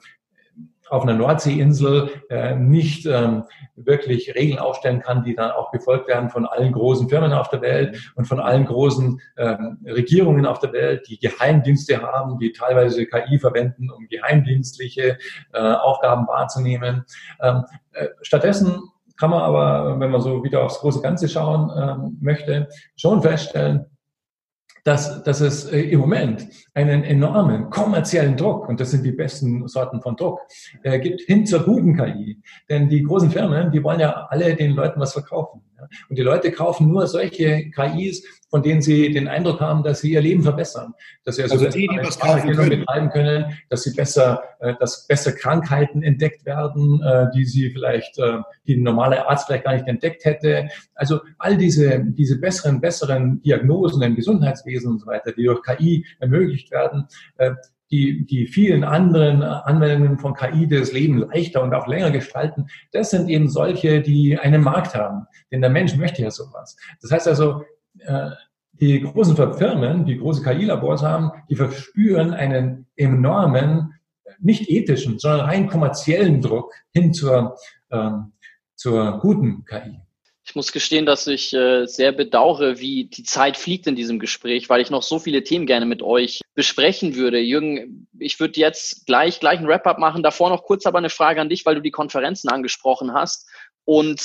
auf 0.89 1.03
einer 1.03 1.15
Nordseeinsel 1.15 2.11
äh, 2.31 2.55
nicht 2.55 3.07
ähm, 3.07 3.45
wirklich 3.75 4.35
Regeln 4.35 4.59
aufstellen 4.59 5.01
kann, 5.01 5.25
die 5.25 5.35
dann 5.35 5.51
auch 5.51 5.71
befolgt 5.71 6.09
werden 6.09 6.31
von 6.31 6.47
allen 6.47 6.73
großen 6.73 7.09
Firmen 7.09 7.33
auf 7.33 7.49
der 7.49 7.61
Welt 7.61 8.13
und 8.15 8.27
von 8.27 8.41
allen 8.41 8.65
großen 8.65 9.21
ähm, 9.37 9.79
Regierungen 9.85 10.47
auf 10.47 10.59
der 10.59 10.73
Welt, 10.73 11.07
die 11.09 11.19
Geheimdienste 11.19 12.01
haben, 12.03 12.39
die 12.39 12.53
teilweise 12.53 13.07
KI 13.07 13.39
verwenden, 13.39 13.91
um 13.91 14.07
geheimdienstliche 14.09 15.19
äh, 15.53 15.59
Aufgaben 15.59 16.27
wahrzunehmen. 16.27 17.05
Ähm, 17.41 17.65
äh, 17.93 18.09
stattdessen 18.23 18.81
kann 19.17 19.31
man 19.31 19.43
aber, 19.43 19.99
wenn 19.99 20.11
man 20.11 20.21
so 20.21 20.45
wieder 20.45 20.63
aufs 20.63 20.79
große 20.79 21.01
Ganze 21.01 21.29
schauen 21.29 21.71
ähm, 21.77 22.19
möchte, 22.21 22.69
schon 22.97 23.23
feststellen, 23.23 23.87
dass, 24.87 25.25
dass 25.25 25.41
es 25.41 25.65
äh, 25.73 25.81
im 25.81 25.99
Moment 25.99 26.47
einen 26.73 27.03
enormen 27.03 27.71
kommerziellen 27.71 28.37
Druck, 28.37 28.69
und 28.69 28.79
das 28.79 28.93
sind 28.93 29.03
die 29.03 29.11
besten 29.11 29.67
Sorten 29.67 30.01
von 30.01 30.15
Druck, 30.15 30.41
äh, 30.85 31.01
gibt 31.01 31.23
hin 31.23 31.45
zur 31.45 31.65
guten 31.65 31.97
KI. 31.97 32.41
Denn 32.69 32.89
die 32.89 33.03
großen 33.03 33.31
Firmen, 33.33 33.73
die 33.73 33.83
wollen 33.83 33.99
ja 33.99 34.29
alle 34.31 34.55
den 34.55 34.77
Leuten 34.77 35.01
was 35.01 35.13
verkaufen. 35.13 35.61
Und 36.09 36.17
die 36.19 36.23
Leute 36.23 36.53
kaufen 36.53 36.89
nur 36.89 37.07
solche 37.07 37.71
KIs, 37.71 38.25
von 38.49 38.63
denen 38.63 38.81
sie 38.81 39.13
den 39.13 39.29
Eindruck 39.29 39.61
haben, 39.61 39.83
dass 39.83 40.01
sie 40.01 40.13
ihr 40.13 40.21
Leben 40.21 40.43
verbessern, 40.43 40.95
dass 41.25 41.37
sie 41.37 41.43
also, 41.43 41.57
also 41.57 41.69
die, 41.69 41.89
die 41.89 41.99
was 41.99 42.19
kaufen 42.19 42.53
können. 42.53 42.81
betreiben 42.81 43.11
können, 43.11 43.59
dass 43.69 43.83
sie 43.83 43.93
besser, 43.93 44.43
äh, 44.61 44.75
dass 44.79 45.07
besser 45.07 45.33
Krankheiten 45.33 46.03
entdeckt 46.03 46.47
werden, 46.47 47.03
äh, 47.03 47.27
die 47.35 47.45
sie 47.45 47.71
vielleicht, 47.71 48.19
äh, 48.19 48.39
die 48.67 48.77
ein 48.77 48.83
normaler 48.83 49.29
Arzt 49.29 49.47
vielleicht 49.47 49.65
gar 49.65 49.75
nicht 49.75 49.89
entdeckt 49.89 50.25
hätte. 50.25 50.69
Also 50.95 51.21
all 51.39 51.57
diese, 51.57 52.05
diese 52.05 52.39
besseren, 52.39 52.81
besseren 52.81 53.43
Diagnosen 53.43 54.03
im 54.03 54.15
Gesundheitswesen 54.15 54.93
und 54.93 55.01
so 55.01 55.07
weiter, 55.07 55.33
die 55.33 55.45
durch 55.45 55.63
KI 55.63 56.07
ermöglicht 56.21 56.71
werden, 56.71 57.07
die, 57.91 58.27
die 58.27 58.47
vielen 58.47 58.85
anderen 58.85 59.43
Anwendungen 59.43 60.19
von 60.19 60.35
KI 60.35 60.67
das 60.67 60.93
Leben 60.93 61.19
leichter 61.19 61.63
und 61.63 61.75
auch 61.75 61.87
länger 61.87 62.11
gestalten, 62.11 62.67
das 62.93 63.11
sind 63.11 63.29
eben 63.29 63.49
solche, 63.49 64.01
die 64.01 64.39
einen 64.39 64.63
Markt 64.63 64.95
haben. 64.95 65.27
Denn 65.51 65.61
der 65.61 65.71
Mensch 65.71 65.97
möchte 65.97 66.23
ja 66.23 66.31
sowas. 66.31 66.77
Das 67.01 67.13
heißt 67.13 67.29
also, 67.29 67.63
äh, 68.01 68.31
die 68.73 69.01
großen 69.01 69.37
Firmen, 69.37 70.05
die 70.05 70.19
große 70.19 70.43
KI-Labors 70.43 71.03
haben, 71.03 71.31
die 71.49 71.57
verspüren 71.57 72.35
einen 72.35 72.87
enormen, 72.97 73.95
nicht 74.39 74.69
ethischen, 74.69 75.19
sondern 75.19 75.47
rein 75.47 75.67
kommerziellen 75.67 76.43
Druck 76.43 76.75
hin 76.93 77.15
zur, 77.15 77.57
ähm, 77.91 78.33
zur 78.75 79.19
guten 79.21 79.65
KI. 79.65 80.01
Muss 80.57 80.73
gestehen, 80.73 81.05
dass 81.05 81.27
ich 81.27 81.53
äh, 81.53 81.85
sehr 81.87 82.13
bedauere, 82.13 82.81
wie 82.81 83.05
die 83.05 83.23
Zeit 83.25 83.59
fliegt 83.59 83.87
in 83.87 83.95
diesem 83.95 84.19
Gespräch, 84.19 84.71
weil 84.71 84.81
ich 84.81 84.89
noch 84.89 85.03
so 85.03 85.19
viele 85.19 85.45
Themen 85.45 85.67
gerne 85.67 85.85
mit 85.85 86.03
euch 86.03 86.41
besprechen 86.55 87.15
würde. 87.15 87.39
Jürgen, 87.39 88.09
ich 88.19 88.41
würde 88.41 88.59
jetzt 88.59 89.07
gleich, 89.07 89.39
gleich 89.39 89.61
ein 89.61 89.69
Wrap-up 89.69 89.99
machen. 89.99 90.23
Davor 90.23 90.49
noch 90.49 90.65
kurz 90.65 90.87
aber 90.87 90.97
eine 90.97 91.11
Frage 91.11 91.43
an 91.43 91.51
dich, 91.51 91.67
weil 91.67 91.75
du 91.75 91.83
die 91.83 91.91
Konferenzen 91.91 92.49
angesprochen 92.49 93.13
hast. 93.13 93.49
Und 93.85 94.23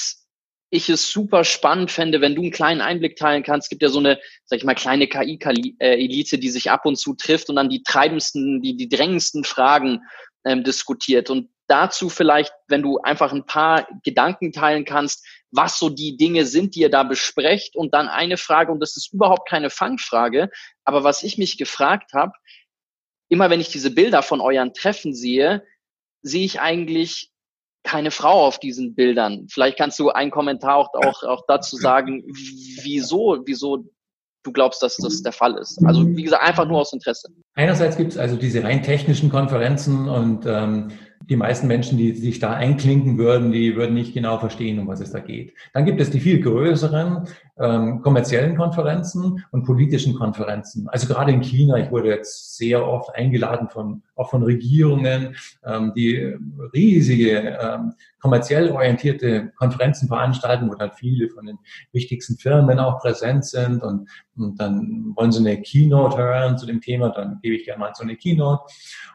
ich 0.70 0.90
es 0.90 1.12
super 1.12 1.44
spannend 1.44 1.92
fände, 1.92 2.22
wenn 2.22 2.34
du 2.34 2.42
einen 2.42 2.52
kleinen 2.52 2.80
Einblick 2.80 3.18
teilen 3.18 3.44
kannst. 3.44 3.66
Es 3.66 3.70
gibt 3.70 3.82
ja 3.82 3.90
so 3.90 4.00
eine, 4.00 4.18
sag 4.46 4.58
ich 4.58 4.64
mal, 4.64 4.74
kleine 4.74 5.08
KI-Elite, 5.08 6.38
die 6.38 6.50
sich 6.50 6.72
ab 6.72 6.86
und 6.86 6.96
zu 6.96 7.14
trifft 7.14 7.50
und 7.50 7.58
dann 7.58 7.70
die 7.70 7.84
treibendsten, 7.84 8.62
die, 8.62 8.78
die 8.78 8.88
drängendsten 8.88 9.44
Fragen 9.44 10.00
ähm, 10.46 10.64
diskutiert. 10.64 11.30
Und 11.30 11.50
dazu 11.68 12.10
vielleicht, 12.10 12.54
wenn 12.68 12.82
du 12.82 13.00
einfach 13.00 13.34
ein 13.34 13.46
paar 13.46 13.86
Gedanken 14.04 14.54
teilen 14.54 14.86
kannst, 14.86 15.26
was 15.52 15.78
so 15.78 15.90
die 15.90 16.18
Dinge 16.18 16.46
sind, 16.46 16.76
die 16.76 16.82
ihr 16.82 16.90
da 16.90 17.04
besprecht. 17.04 17.76
Und 17.76 17.94
dann 17.94 18.08
eine 18.08 18.38
Frage, 18.38 18.72
und 18.72 18.80
das 18.80 18.98
ist 18.98 19.14
überhaupt 19.14 19.48
keine 19.48 19.70
Fangfrage, 19.70 20.50
aber 20.86 21.04
was 21.04 21.24
ich 21.24 21.38
mich 21.38 21.58
gefragt 21.58 22.14
habe, 22.14 22.34
immer 23.30 23.50
wenn 23.50 23.62
ich 23.62 23.70
diese 23.70 23.92
Bilder 23.92 24.24
von 24.24 24.42
euren 24.42 24.74
Treffen 24.74 25.14
sehe, 25.14 25.64
sehe 26.22 26.46
ich 26.46 26.60
eigentlich 26.60 27.32
keine 27.84 28.12
Frau 28.12 28.46
auf 28.46 28.60
diesen 28.60 28.94
Bildern. 28.94 29.48
Vielleicht 29.50 29.78
kannst 29.78 29.98
du 30.00 30.10
einen 30.10 30.32
Kommentar 30.32 30.78
auch, 30.78 30.94
auch, 30.94 31.24
auch 31.24 31.44
dazu 31.48 31.78
sagen, 31.78 32.24
wieso, 32.84 33.42
wieso 33.46 33.86
du 34.44 34.52
glaubst, 34.52 34.82
dass 34.84 34.98
das 34.98 35.22
der 35.22 35.32
Fall 35.32 35.58
ist. 35.58 35.84
Also 35.86 36.08
wie 36.16 36.24
gesagt, 36.24 36.44
einfach 36.44 36.68
nur 36.68 36.80
aus 36.80 36.94
Interesse. 36.94 37.30
Einerseits 37.54 37.98
gibt 37.98 38.12
es 38.12 38.18
also 38.18 38.36
diese 38.36 38.64
rein 38.64 38.84
technischen 38.84 39.30
Konferenzen 39.30 40.08
und 40.08 40.46
ähm, 40.46 40.92
die 41.32 41.38
meisten 41.38 41.66
Menschen, 41.66 41.98
die 41.98 42.12
sich 42.12 42.40
da 42.40 42.52
einklinken 42.52 43.18
würden, 43.18 43.54
die 43.54 43.78
würden 43.78 43.94
nicht 43.94 44.14
genau 44.14 44.38
verstehen, 44.38 44.80
um 44.80 44.88
was 44.90 45.00
es 45.00 45.14
da 45.14 45.20
geht. 45.20 45.54
Dann 45.74 45.86
gibt 45.86 46.02
es 46.02 46.10
die 46.10 46.20
viel 46.20 46.42
größeren 46.42 47.26
ähm, 47.58 48.02
kommerziellen 48.02 48.58
Konferenzen 48.58 49.42
und 49.52 49.64
politischen 49.64 50.14
Konferenzen. 50.16 50.90
Also 50.90 51.08
gerade 51.08 51.32
in 51.32 51.42
China, 51.42 51.78
ich 51.78 51.90
wurde 51.90 52.10
jetzt 52.10 52.58
sehr 52.58 52.86
oft 52.86 53.16
eingeladen 53.16 53.70
von 53.70 54.04
auch 54.16 54.30
von 54.30 54.44
Regierungen, 54.44 55.38
ähm, 55.64 55.94
die 55.96 56.36
riesige 56.74 57.58
ähm, 57.62 57.94
kommerziell 58.20 58.70
orientierte 58.70 59.54
Konferenzen 59.56 60.10
veranstalten, 60.10 60.70
wo 60.70 60.76
dann 60.76 60.92
viele 60.92 61.30
von 61.30 61.46
den 61.46 61.60
wichtigsten 61.94 62.36
Firmen 62.38 62.78
auch 62.78 63.00
präsent 63.00 63.46
sind 63.46 63.82
und, 63.82 64.10
und 64.36 64.60
dann 64.60 65.14
wollen 65.16 65.32
sie 65.32 65.40
eine 65.40 65.62
Keynote 65.62 66.18
hören 66.18 66.58
zu 66.58 66.66
dem 66.66 66.82
Thema, 66.82 67.10
dann 67.10 67.40
gebe 67.42 67.56
ich 67.56 67.64
gerne 67.64 67.80
mal 67.80 67.94
so 67.96 68.04
eine 68.04 68.18
Keynote 68.18 68.64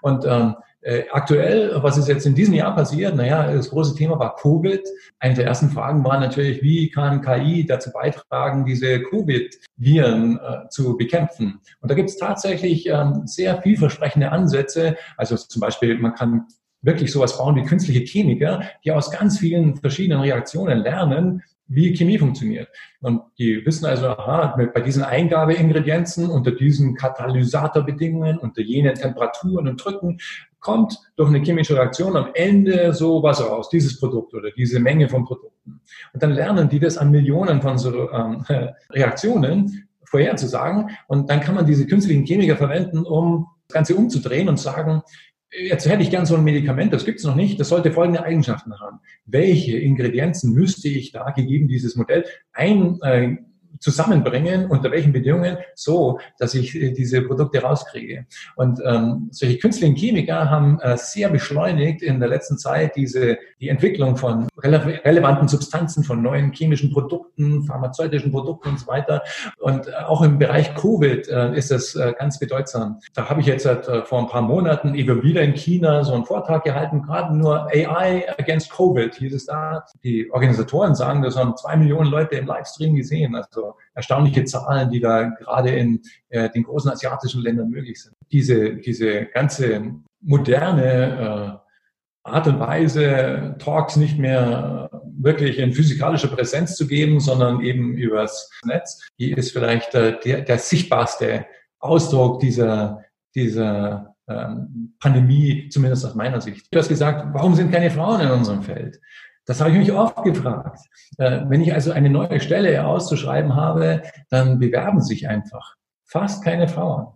und 0.00 0.24
ähm, 0.26 0.54
äh, 0.75 0.75
aktuell, 1.10 1.72
was 1.82 1.98
ist 1.98 2.08
jetzt 2.08 2.26
in 2.26 2.34
diesem 2.34 2.54
Jahr 2.54 2.74
passiert? 2.74 3.16
Naja, 3.16 3.52
das 3.52 3.70
große 3.70 3.96
Thema 3.96 4.18
war 4.18 4.36
Covid. 4.36 4.80
Eine 5.18 5.34
der 5.34 5.46
ersten 5.46 5.70
Fragen 5.70 6.04
war 6.04 6.20
natürlich, 6.20 6.62
wie 6.62 6.90
kann 6.90 7.22
KI 7.22 7.66
dazu 7.66 7.90
beitragen, 7.92 8.64
diese 8.64 9.02
Covid-Viren 9.02 10.38
äh, 10.38 10.68
zu 10.68 10.96
bekämpfen? 10.96 11.60
Und 11.80 11.90
da 11.90 11.94
gibt 11.94 12.10
es 12.10 12.16
tatsächlich 12.16 12.86
ähm, 12.86 13.22
sehr 13.26 13.60
vielversprechende 13.62 14.30
Ansätze. 14.30 14.96
Also 15.16 15.36
zum 15.36 15.60
Beispiel, 15.60 15.98
man 15.98 16.14
kann 16.14 16.46
wirklich 16.82 17.10
sowas 17.10 17.36
bauen 17.36 17.56
wie 17.56 17.64
künstliche 17.64 18.04
Chemiker, 18.04 18.62
die 18.84 18.92
aus 18.92 19.10
ganz 19.10 19.38
vielen 19.38 19.76
verschiedenen 19.76 20.20
Reaktionen 20.20 20.78
lernen, 20.78 21.42
wie 21.68 21.92
Chemie 21.94 22.18
funktioniert. 22.18 22.68
Und 23.00 23.22
die 23.38 23.64
wissen 23.66 23.86
also, 23.86 24.08
aha, 24.08 24.56
bei 24.72 24.80
diesen 24.80 25.02
Eingabeingredienzen, 25.02 26.30
unter 26.30 26.52
diesen 26.52 26.94
Katalysatorbedingungen, 26.94 28.38
unter 28.38 28.62
jenen 28.62 28.94
Temperaturen 28.94 29.68
und 29.68 29.84
Drücken, 29.84 30.18
kommt 30.60 30.98
durch 31.16 31.28
eine 31.28 31.42
chemische 31.42 31.74
Reaktion 31.74 32.16
am 32.16 32.30
Ende 32.34 32.92
so 32.92 33.22
was 33.22 33.40
raus, 33.40 33.68
dieses 33.68 33.98
Produkt 33.98 34.34
oder 34.34 34.50
diese 34.50 34.80
Menge 34.80 35.08
von 35.08 35.24
Produkten. 35.24 35.80
Und 36.12 36.22
dann 36.22 36.32
lernen 36.32 36.68
die 36.68 36.80
das 36.80 36.98
an 36.98 37.10
Millionen 37.10 37.62
von 37.62 37.78
so 37.78 38.10
ähm, 38.10 38.44
Reaktionen 38.90 39.88
vorherzusagen. 40.04 40.90
Und 41.08 41.30
dann 41.30 41.40
kann 41.40 41.54
man 41.54 41.66
diese 41.66 41.86
künstlichen 41.86 42.24
Chemiker 42.24 42.56
verwenden, 42.56 43.04
um 43.04 43.46
das 43.68 43.74
Ganze 43.74 43.96
umzudrehen 43.96 44.48
und 44.48 44.58
sagen, 44.58 45.02
jetzt 45.50 45.88
hätte 45.88 46.02
ich 46.02 46.10
gern 46.10 46.26
so 46.26 46.36
ein 46.36 46.44
Medikament, 46.44 46.92
das 46.92 47.04
gibt 47.04 47.18
es 47.18 47.24
noch 47.24 47.34
nicht, 47.34 47.58
das 47.58 47.68
sollte 47.68 47.92
folgende 47.92 48.22
Eigenschaften 48.22 48.78
haben. 48.78 49.00
Welche 49.24 49.78
Ingredienzen 49.78 50.52
müsste 50.52 50.88
ich 50.88 51.12
da, 51.12 51.30
gegeben 51.30 51.68
dieses 51.68 51.96
Modell, 51.96 52.24
ein, 52.52 52.98
äh, 53.02 53.36
zusammenbringen, 53.80 54.66
unter 54.66 54.90
welchen 54.90 55.12
Bedingungen, 55.12 55.58
so, 55.74 56.18
dass 56.38 56.54
ich 56.54 56.74
äh, 56.74 56.92
diese 56.92 57.22
Produkte 57.22 57.62
rauskriege. 57.62 58.26
Und 58.56 58.80
ähm, 58.84 59.28
solche 59.30 59.58
künstlichen 59.58 59.96
Chemiker 59.96 60.50
haben 60.50 60.78
äh, 60.80 60.96
sehr 60.96 61.28
beschleunigt 61.28 62.02
in 62.02 62.20
der 62.20 62.28
letzten 62.28 62.58
Zeit 62.58 62.96
diese, 62.96 63.38
die 63.60 63.68
Entwicklung 63.68 64.16
von 64.16 64.48
rele 64.62 65.00
relevanten 65.04 65.48
Substanzen, 65.48 66.04
von 66.04 66.22
neuen 66.22 66.52
chemischen 66.52 66.92
Produkten, 66.92 67.64
pharmazeutischen 67.64 68.30
Produkten 68.30 68.70
und 68.70 68.80
so 68.80 68.86
weiter. 68.86 69.22
Und 69.58 69.88
äh, 69.88 69.92
auch 70.06 70.22
im 70.22 70.38
Bereich 70.38 70.74
Covid 70.74 71.28
äh, 71.28 71.56
ist 71.56 71.70
das 71.70 71.94
äh, 71.94 72.14
ganz 72.18 72.38
bedeutsam. 72.38 73.00
Da 73.14 73.28
habe 73.28 73.40
ich 73.40 73.46
jetzt 73.46 73.66
äh, 73.66 74.02
vor 74.02 74.20
ein 74.20 74.28
paar 74.28 74.42
Monaten 74.42 74.94
eben 74.94 75.22
wieder 75.22 75.42
in 75.42 75.54
China 75.54 76.04
so 76.04 76.14
einen 76.14 76.24
Vortrag 76.24 76.64
gehalten, 76.64 77.02
gerade 77.02 77.36
nur 77.36 77.66
AI 77.66 78.28
against 78.38 78.70
Covid 78.70 79.14
hieß 79.14 79.34
es 79.34 79.46
da. 79.46 79.84
Die 80.02 80.30
Organisatoren 80.30 80.94
sagen, 80.94 81.22
das 81.22 81.36
haben 81.36 81.56
zwei 81.56 81.76
Millionen 81.76 82.10
Leute 82.10 82.36
im 82.36 82.46
Livestream 82.46 82.94
gesehen. 82.94 83.34
Also 83.34 83.65
erstaunliche 83.94 84.44
Zahlen, 84.44 84.90
die 84.90 85.00
da 85.00 85.24
gerade 85.24 85.70
in 85.70 86.02
äh, 86.28 86.50
den 86.50 86.64
großen 86.64 86.90
asiatischen 86.90 87.42
Ländern 87.42 87.70
möglich 87.70 88.02
sind. 88.02 88.14
Diese, 88.32 88.76
diese 88.76 89.26
ganze 89.26 89.94
moderne 90.20 91.62
äh, 91.62 92.28
Art 92.28 92.48
und 92.48 92.58
Weise, 92.58 93.54
Talks 93.58 93.96
nicht 93.96 94.18
mehr 94.18 94.90
wirklich 95.18 95.58
in 95.58 95.72
physikalischer 95.72 96.28
Präsenz 96.28 96.76
zu 96.76 96.86
geben, 96.86 97.20
sondern 97.20 97.60
eben 97.60 97.96
übers 97.96 98.50
Netz, 98.64 99.06
die 99.18 99.32
ist 99.32 99.52
vielleicht 99.52 99.94
äh, 99.94 100.18
der, 100.24 100.42
der 100.42 100.58
sichtbarste 100.58 101.46
Ausdruck 101.78 102.40
dieser, 102.40 103.04
dieser 103.34 104.16
ähm, 104.28 104.96
Pandemie, 104.98 105.68
zumindest 105.68 106.04
aus 106.04 106.14
meiner 106.14 106.40
Sicht. 106.40 106.66
Du 106.70 106.78
hast 106.78 106.88
gesagt, 106.88 107.28
warum 107.32 107.54
sind 107.54 107.70
keine 107.70 107.90
Frauen 107.90 108.20
in 108.20 108.30
unserem 108.30 108.62
Feld? 108.62 109.00
Das 109.46 109.60
habe 109.60 109.70
ich 109.70 109.78
mich 109.78 109.92
oft 109.92 110.22
gefragt. 110.24 110.80
Äh, 111.18 111.42
wenn 111.46 111.62
ich 111.62 111.72
also 111.72 111.92
eine 111.92 112.10
neue 112.10 112.40
Stelle 112.40 112.86
auszuschreiben 112.86 113.54
habe, 113.54 114.02
dann 114.28 114.58
bewerben 114.58 115.00
sich 115.00 115.28
einfach 115.28 115.76
fast 116.04 116.44
keine 116.44 116.68
Frauen. 116.68 117.06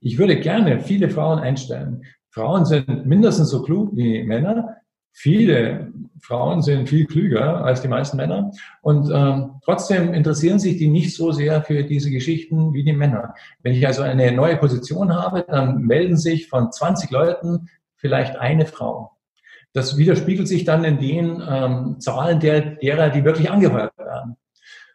Ich 0.00 0.16
würde 0.16 0.38
gerne 0.40 0.80
viele 0.80 1.10
Frauen 1.10 1.38
einstellen. 1.40 2.02
Frauen 2.30 2.64
sind 2.64 3.06
mindestens 3.06 3.50
so 3.50 3.62
klug 3.62 3.90
wie 3.94 4.22
Männer. 4.22 4.76
Viele 5.12 5.92
Frauen 6.22 6.62
sind 6.62 6.88
viel 6.88 7.04
klüger 7.04 7.64
als 7.64 7.82
die 7.82 7.88
meisten 7.88 8.16
Männer. 8.16 8.52
Und 8.82 9.10
ähm, 9.12 9.60
trotzdem 9.64 10.14
interessieren 10.14 10.60
sich 10.60 10.76
die 10.78 10.88
nicht 10.88 11.14
so 11.14 11.32
sehr 11.32 11.62
für 11.62 11.82
diese 11.82 12.10
Geschichten 12.10 12.72
wie 12.72 12.84
die 12.84 12.92
Männer. 12.92 13.34
Wenn 13.62 13.74
ich 13.74 13.86
also 13.86 14.02
eine 14.02 14.30
neue 14.30 14.56
Position 14.56 15.12
habe, 15.12 15.44
dann 15.48 15.82
melden 15.82 16.16
sich 16.16 16.48
von 16.48 16.70
20 16.70 17.10
Leuten 17.10 17.68
vielleicht 17.96 18.36
eine 18.36 18.66
Frau. 18.66 19.16
Das 19.72 19.96
widerspiegelt 19.96 20.48
sich 20.48 20.64
dann 20.64 20.84
in 20.84 20.98
den 20.98 21.42
ähm, 21.48 22.00
Zahlen 22.00 22.40
der, 22.40 22.60
derer, 22.60 23.10
die 23.10 23.24
wirklich 23.24 23.50
angeheuert 23.50 23.96
werden. 23.98 24.36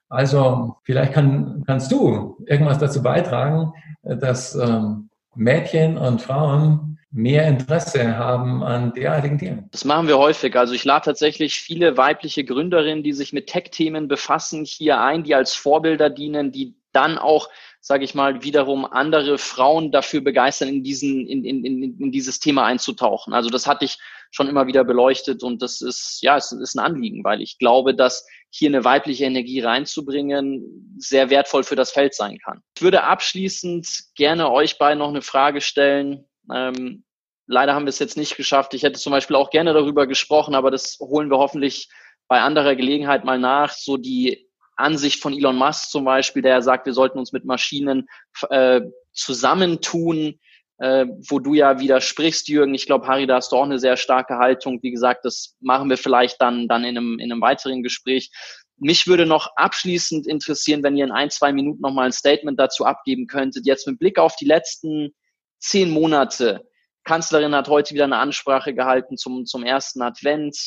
Also 0.09 0.75
vielleicht 0.83 1.13
kann, 1.13 1.63
kannst 1.65 1.91
du 1.91 2.37
irgendwas 2.45 2.77
dazu 2.77 3.01
beitragen, 3.01 3.73
dass 4.03 4.55
ähm, 4.55 5.09
Mädchen 5.33 5.97
und 5.97 6.21
Frauen 6.21 6.99
mehr 7.11 7.47
Interesse 7.47 8.17
haben 8.17 8.61
an 8.63 8.93
derartigen 8.93 9.37
Themen. 9.37 9.69
Das 9.71 9.85
machen 9.85 10.07
wir 10.07 10.17
häufig. 10.17 10.55
Also 10.57 10.73
ich 10.73 10.83
lade 10.83 11.05
tatsächlich 11.05 11.55
viele 11.55 11.97
weibliche 11.97 12.43
Gründerinnen, 12.43 13.03
die 13.03 13.13
sich 13.13 13.31
mit 13.31 13.47
Tech-Themen 13.47 14.07
befassen, 14.07 14.65
hier 14.65 15.01
ein, 15.01 15.23
die 15.23 15.33
als 15.33 15.53
Vorbilder 15.53 16.09
dienen, 16.09 16.51
die 16.51 16.75
dann 16.91 17.17
auch 17.17 17.49
sage 17.85 18.03
ich 18.03 18.15
mal, 18.15 18.41
wiederum 18.41 18.83
andere 18.83 19.37
Frauen 19.37 19.91
dafür 19.91 20.21
begeistern, 20.21 20.69
in, 20.69 20.81
diesen, 20.83 21.27
in, 21.27 21.45
in, 21.45 21.63
in, 21.63 21.99
in 21.99 22.11
dieses 22.11 22.39
Thema 22.39 22.65
einzutauchen. 22.65 23.31
Also 23.31 23.51
das 23.51 23.67
hatte 23.67 23.85
ich 23.85 23.99
schon 24.35 24.49
immer 24.49 24.67
wieder 24.67 24.83
beleuchtet 24.83 25.43
und 25.43 25.61
das 25.61 25.81
ist, 25.81 26.19
ja, 26.21 26.35
es 26.35 26.51
ist 26.51 26.75
ein 26.75 26.85
Anliegen, 26.85 27.23
weil 27.23 27.41
ich 27.41 27.57
glaube, 27.57 27.95
dass 27.95 28.27
hier 28.49 28.69
eine 28.69 28.83
weibliche 28.83 29.23
Energie 29.23 29.61
reinzubringen 29.61 30.97
sehr 30.97 31.29
wertvoll 31.29 31.63
für 31.63 31.77
das 31.77 31.91
Feld 31.91 32.13
sein 32.13 32.37
kann. 32.39 32.61
Ich 32.75 32.81
würde 32.81 33.03
abschließend 33.03 33.87
gerne 34.15 34.51
euch 34.51 34.77
beiden 34.77 34.99
noch 34.99 35.07
eine 35.07 35.21
Frage 35.21 35.61
stellen. 35.61 36.25
Ähm, 36.53 37.05
leider 37.47 37.75
haben 37.75 37.85
wir 37.85 37.89
es 37.89 37.99
jetzt 37.99 38.17
nicht 38.17 38.35
geschafft. 38.35 38.73
Ich 38.73 38.83
hätte 38.83 38.99
zum 38.99 39.11
Beispiel 39.11 39.37
auch 39.37 39.51
gerne 39.51 39.73
darüber 39.73 40.05
gesprochen, 40.05 40.53
aber 40.53 40.69
das 40.69 40.97
holen 40.99 41.31
wir 41.31 41.37
hoffentlich 41.37 41.87
bei 42.27 42.41
anderer 42.41 42.75
Gelegenheit 42.75 43.23
mal 43.23 43.39
nach. 43.39 43.71
So 43.71 43.95
die 43.95 44.49
Ansicht 44.75 45.21
von 45.21 45.33
Elon 45.33 45.55
Musk 45.55 45.91
zum 45.91 46.03
Beispiel, 46.03 46.41
der 46.41 46.61
sagt, 46.61 46.85
wir 46.85 46.93
sollten 46.93 47.19
uns 47.19 47.31
mit 47.31 47.45
Maschinen 47.45 48.09
äh, 48.49 48.81
zusammentun, 49.13 50.39
äh, 50.77 51.05
wo 51.29 51.39
du 51.39 51.53
ja 51.53 51.79
widersprichst, 51.79 52.47
Jürgen. 52.47 52.73
Ich 52.73 52.85
glaube, 52.85 53.07
Harry, 53.07 53.27
da 53.27 53.35
hast 53.35 53.51
du 53.51 53.55
auch 53.55 53.63
eine 53.63 53.79
sehr 53.79 53.97
starke 53.97 54.37
Haltung. 54.37 54.81
Wie 54.81 54.91
gesagt, 54.91 55.23
das 55.23 55.55
machen 55.59 55.89
wir 55.89 55.97
vielleicht 55.97 56.41
dann, 56.41 56.67
dann 56.67 56.83
in, 56.83 56.97
einem, 56.97 57.19
in 57.19 57.31
einem 57.31 57.41
weiteren 57.41 57.83
Gespräch. 57.83 58.31
Mich 58.77 59.07
würde 59.07 59.25
noch 59.25 59.55
abschließend 59.55 60.27
interessieren, 60.27 60.83
wenn 60.83 60.97
ihr 60.97 61.05
in 61.05 61.11
ein, 61.11 61.29
zwei 61.29 61.53
Minuten 61.53 61.81
nochmal 61.81 62.07
ein 62.07 62.11
Statement 62.11 62.59
dazu 62.59 62.85
abgeben 62.85 63.27
könntet. 63.27 63.65
Jetzt 63.65 63.87
mit 63.87 63.99
Blick 63.99 64.19
auf 64.19 64.35
die 64.35 64.45
letzten 64.45 65.13
zehn 65.59 65.89
Monate. 65.89 66.67
Kanzlerin 67.05 67.55
hat 67.55 67.69
heute 67.69 67.93
wieder 67.93 68.03
eine 68.03 68.17
Ansprache 68.17 68.73
gehalten 68.73 69.15
zum, 69.15 69.45
zum 69.45 69.63
ersten 69.63 70.01
Advent. 70.01 70.57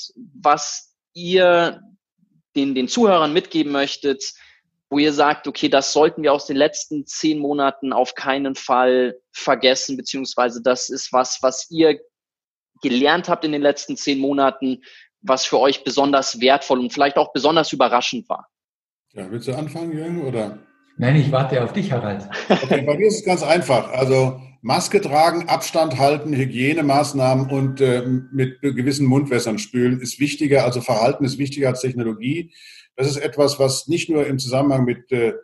Was 0.40 0.94
ihr 1.12 1.82
den, 2.56 2.74
den 2.74 2.88
Zuhörern 2.88 3.32
mitgeben 3.32 3.72
möchtet, 3.72 4.24
wo 4.90 4.98
ihr 4.98 5.12
sagt, 5.12 5.46
okay, 5.46 5.68
das 5.68 5.92
sollten 5.92 6.22
wir 6.22 6.32
aus 6.32 6.46
den 6.46 6.56
letzten 6.56 7.06
zehn 7.06 7.38
Monaten 7.38 7.92
auf 7.92 8.14
keinen 8.14 8.54
Fall 8.54 9.18
vergessen, 9.32 9.96
beziehungsweise 9.96 10.62
das 10.62 10.88
ist 10.88 11.12
was, 11.12 11.38
was 11.42 11.70
ihr 11.70 12.00
gelernt 12.82 13.28
habt 13.28 13.44
in 13.44 13.52
den 13.52 13.62
letzten 13.62 13.96
zehn 13.96 14.18
Monaten, 14.18 14.82
was 15.20 15.44
für 15.44 15.58
euch 15.58 15.84
besonders 15.84 16.40
wertvoll 16.40 16.78
und 16.78 16.92
vielleicht 16.92 17.16
auch 17.16 17.32
besonders 17.32 17.72
überraschend 17.72 18.28
war? 18.28 18.48
Ja, 19.12 19.30
willst 19.30 19.48
du 19.48 19.54
anfangen, 19.54 19.92
Jürgen, 19.92 20.24
oder? 20.24 20.58
Nein, 20.96 21.16
ich 21.16 21.30
warte 21.30 21.62
auf 21.62 21.72
dich, 21.72 21.92
Harald. 21.92 22.28
Okay, 22.48 22.82
bei 22.82 22.96
mir 22.96 23.06
ist 23.06 23.18
es 23.18 23.24
ganz 23.24 23.42
einfach. 23.42 23.92
Also 23.92 24.40
Maske 24.62 25.00
tragen, 25.00 25.48
Abstand 25.48 25.98
halten, 25.98 26.34
Hygienemaßnahmen 26.34 27.50
und 27.50 27.80
äh, 27.80 28.04
mit 28.32 28.60
gewissen 28.60 29.06
Mundwässern 29.06 29.58
spülen 29.58 30.00
ist 30.00 30.18
wichtiger. 30.18 30.64
Also 30.64 30.80
Verhalten 30.80 31.24
ist 31.24 31.38
wichtiger 31.38 31.68
als 31.68 31.80
Technologie. 31.80 32.52
Das 32.98 33.06
ist 33.06 33.18
etwas, 33.18 33.60
was 33.60 33.86
nicht 33.86 34.10
nur 34.10 34.26
im 34.26 34.40
Zusammenhang 34.40 34.84
mit 34.84 35.12
äh, 35.12 35.34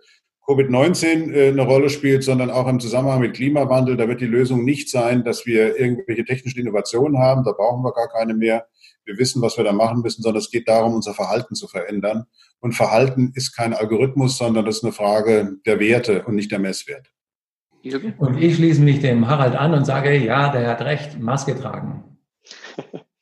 Covid-19 0.45 1.33
äh, 1.33 1.49
eine 1.51 1.63
Rolle 1.63 1.89
spielt, 1.89 2.25
sondern 2.25 2.51
auch 2.51 2.67
im 2.67 2.81
Zusammenhang 2.81 3.21
mit 3.21 3.37
Klimawandel. 3.37 3.97
Da 3.97 4.09
wird 4.09 4.21
die 4.21 4.27
Lösung 4.27 4.65
nicht 4.65 4.91
sein, 4.91 5.23
dass 5.23 5.47
wir 5.47 5.79
irgendwelche 5.79 6.25
technischen 6.25 6.59
Innovationen 6.59 7.19
haben. 7.19 7.45
Da 7.45 7.53
brauchen 7.53 7.85
wir 7.85 7.93
gar 7.93 8.09
keine 8.09 8.35
mehr. 8.35 8.67
Wir 9.05 9.19
wissen, 9.19 9.41
was 9.41 9.57
wir 9.57 9.63
da 9.63 9.73
machen 9.73 10.03
müssen, 10.03 10.23
sondern 10.23 10.41
es 10.41 10.51
geht 10.51 10.67
darum, 10.67 10.95
unser 10.95 11.15
Verhalten 11.15 11.55
zu 11.55 11.69
verändern. 11.69 12.25
Und 12.59 12.73
Verhalten 12.73 13.31
ist 13.37 13.55
kein 13.55 13.73
Algorithmus, 13.73 14.37
sondern 14.37 14.65
das 14.65 14.79
ist 14.79 14.85
eine 14.85 14.93
Frage 14.93 15.53
der 15.65 15.79
Werte 15.79 16.25
und 16.25 16.35
nicht 16.35 16.51
der 16.51 16.59
Messwerte. 16.59 17.09
Und 18.19 18.43
ich 18.43 18.57
schließe 18.57 18.83
mich 18.83 18.99
dem 18.99 19.29
Harald 19.29 19.55
an 19.55 19.75
und 19.75 19.85
sage, 19.85 20.17
ja, 20.17 20.51
der 20.51 20.67
hat 20.71 20.81
recht, 20.81 21.21
Maske 21.21 21.55
tragen. 21.55 22.19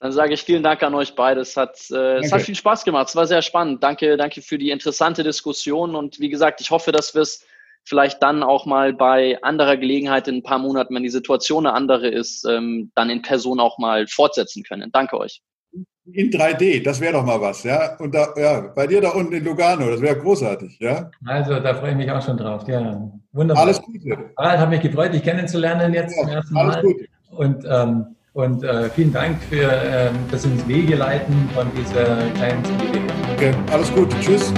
Dann 0.00 0.12
sage 0.12 0.32
ich 0.32 0.42
vielen 0.42 0.62
Dank 0.62 0.82
an 0.82 0.94
euch 0.94 1.14
beide. 1.14 1.42
Es 1.42 1.56
hat, 1.58 1.78
äh, 1.90 2.18
es 2.18 2.32
hat 2.32 2.40
viel 2.40 2.54
Spaß 2.54 2.84
gemacht. 2.84 3.08
Es 3.08 3.16
war 3.16 3.26
sehr 3.26 3.42
spannend. 3.42 3.82
Danke, 3.82 4.16
danke 4.16 4.40
für 4.40 4.56
die 4.56 4.70
interessante 4.70 5.22
Diskussion. 5.22 5.94
Und 5.94 6.18
wie 6.18 6.30
gesagt, 6.30 6.62
ich 6.62 6.70
hoffe, 6.70 6.90
dass 6.90 7.14
wir 7.14 7.20
es 7.20 7.44
vielleicht 7.84 8.22
dann 8.22 8.42
auch 8.42 8.64
mal 8.64 8.94
bei 8.94 9.38
anderer 9.42 9.76
Gelegenheit 9.76 10.26
in 10.26 10.36
ein 10.36 10.42
paar 10.42 10.58
Monaten, 10.58 10.94
wenn 10.94 11.02
die 11.02 11.10
Situation 11.10 11.66
eine 11.66 11.74
andere 11.74 12.08
ist, 12.08 12.46
ähm, 12.46 12.90
dann 12.94 13.10
in 13.10 13.20
Person 13.20 13.60
auch 13.60 13.78
mal 13.78 14.06
fortsetzen 14.06 14.62
können. 14.62 14.90
Danke 14.90 15.18
euch. 15.18 15.42
In 16.12 16.30
3D, 16.30 16.82
das 16.82 16.98
wäre 17.00 17.12
doch 17.12 17.24
mal 17.24 17.40
was, 17.40 17.62
ja. 17.62 17.96
Und 17.98 18.14
da, 18.14 18.32
ja, 18.36 18.72
bei 18.74 18.86
dir 18.86 19.02
da 19.02 19.10
unten 19.10 19.34
in 19.34 19.44
Lugano, 19.44 19.90
das 19.90 20.00
wäre 20.00 20.18
großartig, 20.18 20.78
ja. 20.80 21.10
Also, 21.26 21.60
da 21.60 21.74
freue 21.74 21.90
ich 21.90 21.96
mich 21.96 22.10
auch 22.10 22.24
schon 22.24 22.38
drauf. 22.38 22.66
Ja, 22.66 23.10
wunderbar. 23.32 23.64
Alles 23.64 23.80
Gute. 23.82 24.32
Harald, 24.36 24.60
hat 24.60 24.70
mich 24.70 24.80
gefreut, 24.80 25.12
dich 25.12 25.22
kennenzulernen 25.22 25.92
jetzt 25.92 26.16
ja, 26.16 26.22
zum 26.22 26.30
ersten 26.30 26.54
Mal. 26.54 26.70
Alles 26.70 26.82
Gute. 26.82 27.06
Und, 27.30 27.64
ähm, 27.68 28.16
und 28.32 28.62
äh, 28.62 28.88
vielen 28.90 29.12
Dank 29.12 29.42
für 29.42 29.70
ähm, 29.70 30.14
das 30.30 30.44
ins 30.44 30.66
Wege 30.68 30.96
leiten 30.96 31.48
von 31.54 31.66
dieser 31.74 32.16
kleinen 32.30 32.62
Idee. 32.64 33.00
Okay, 33.34 33.54
alles 33.72 33.92
Gute. 33.92 34.18
Tschüss. 34.20 34.52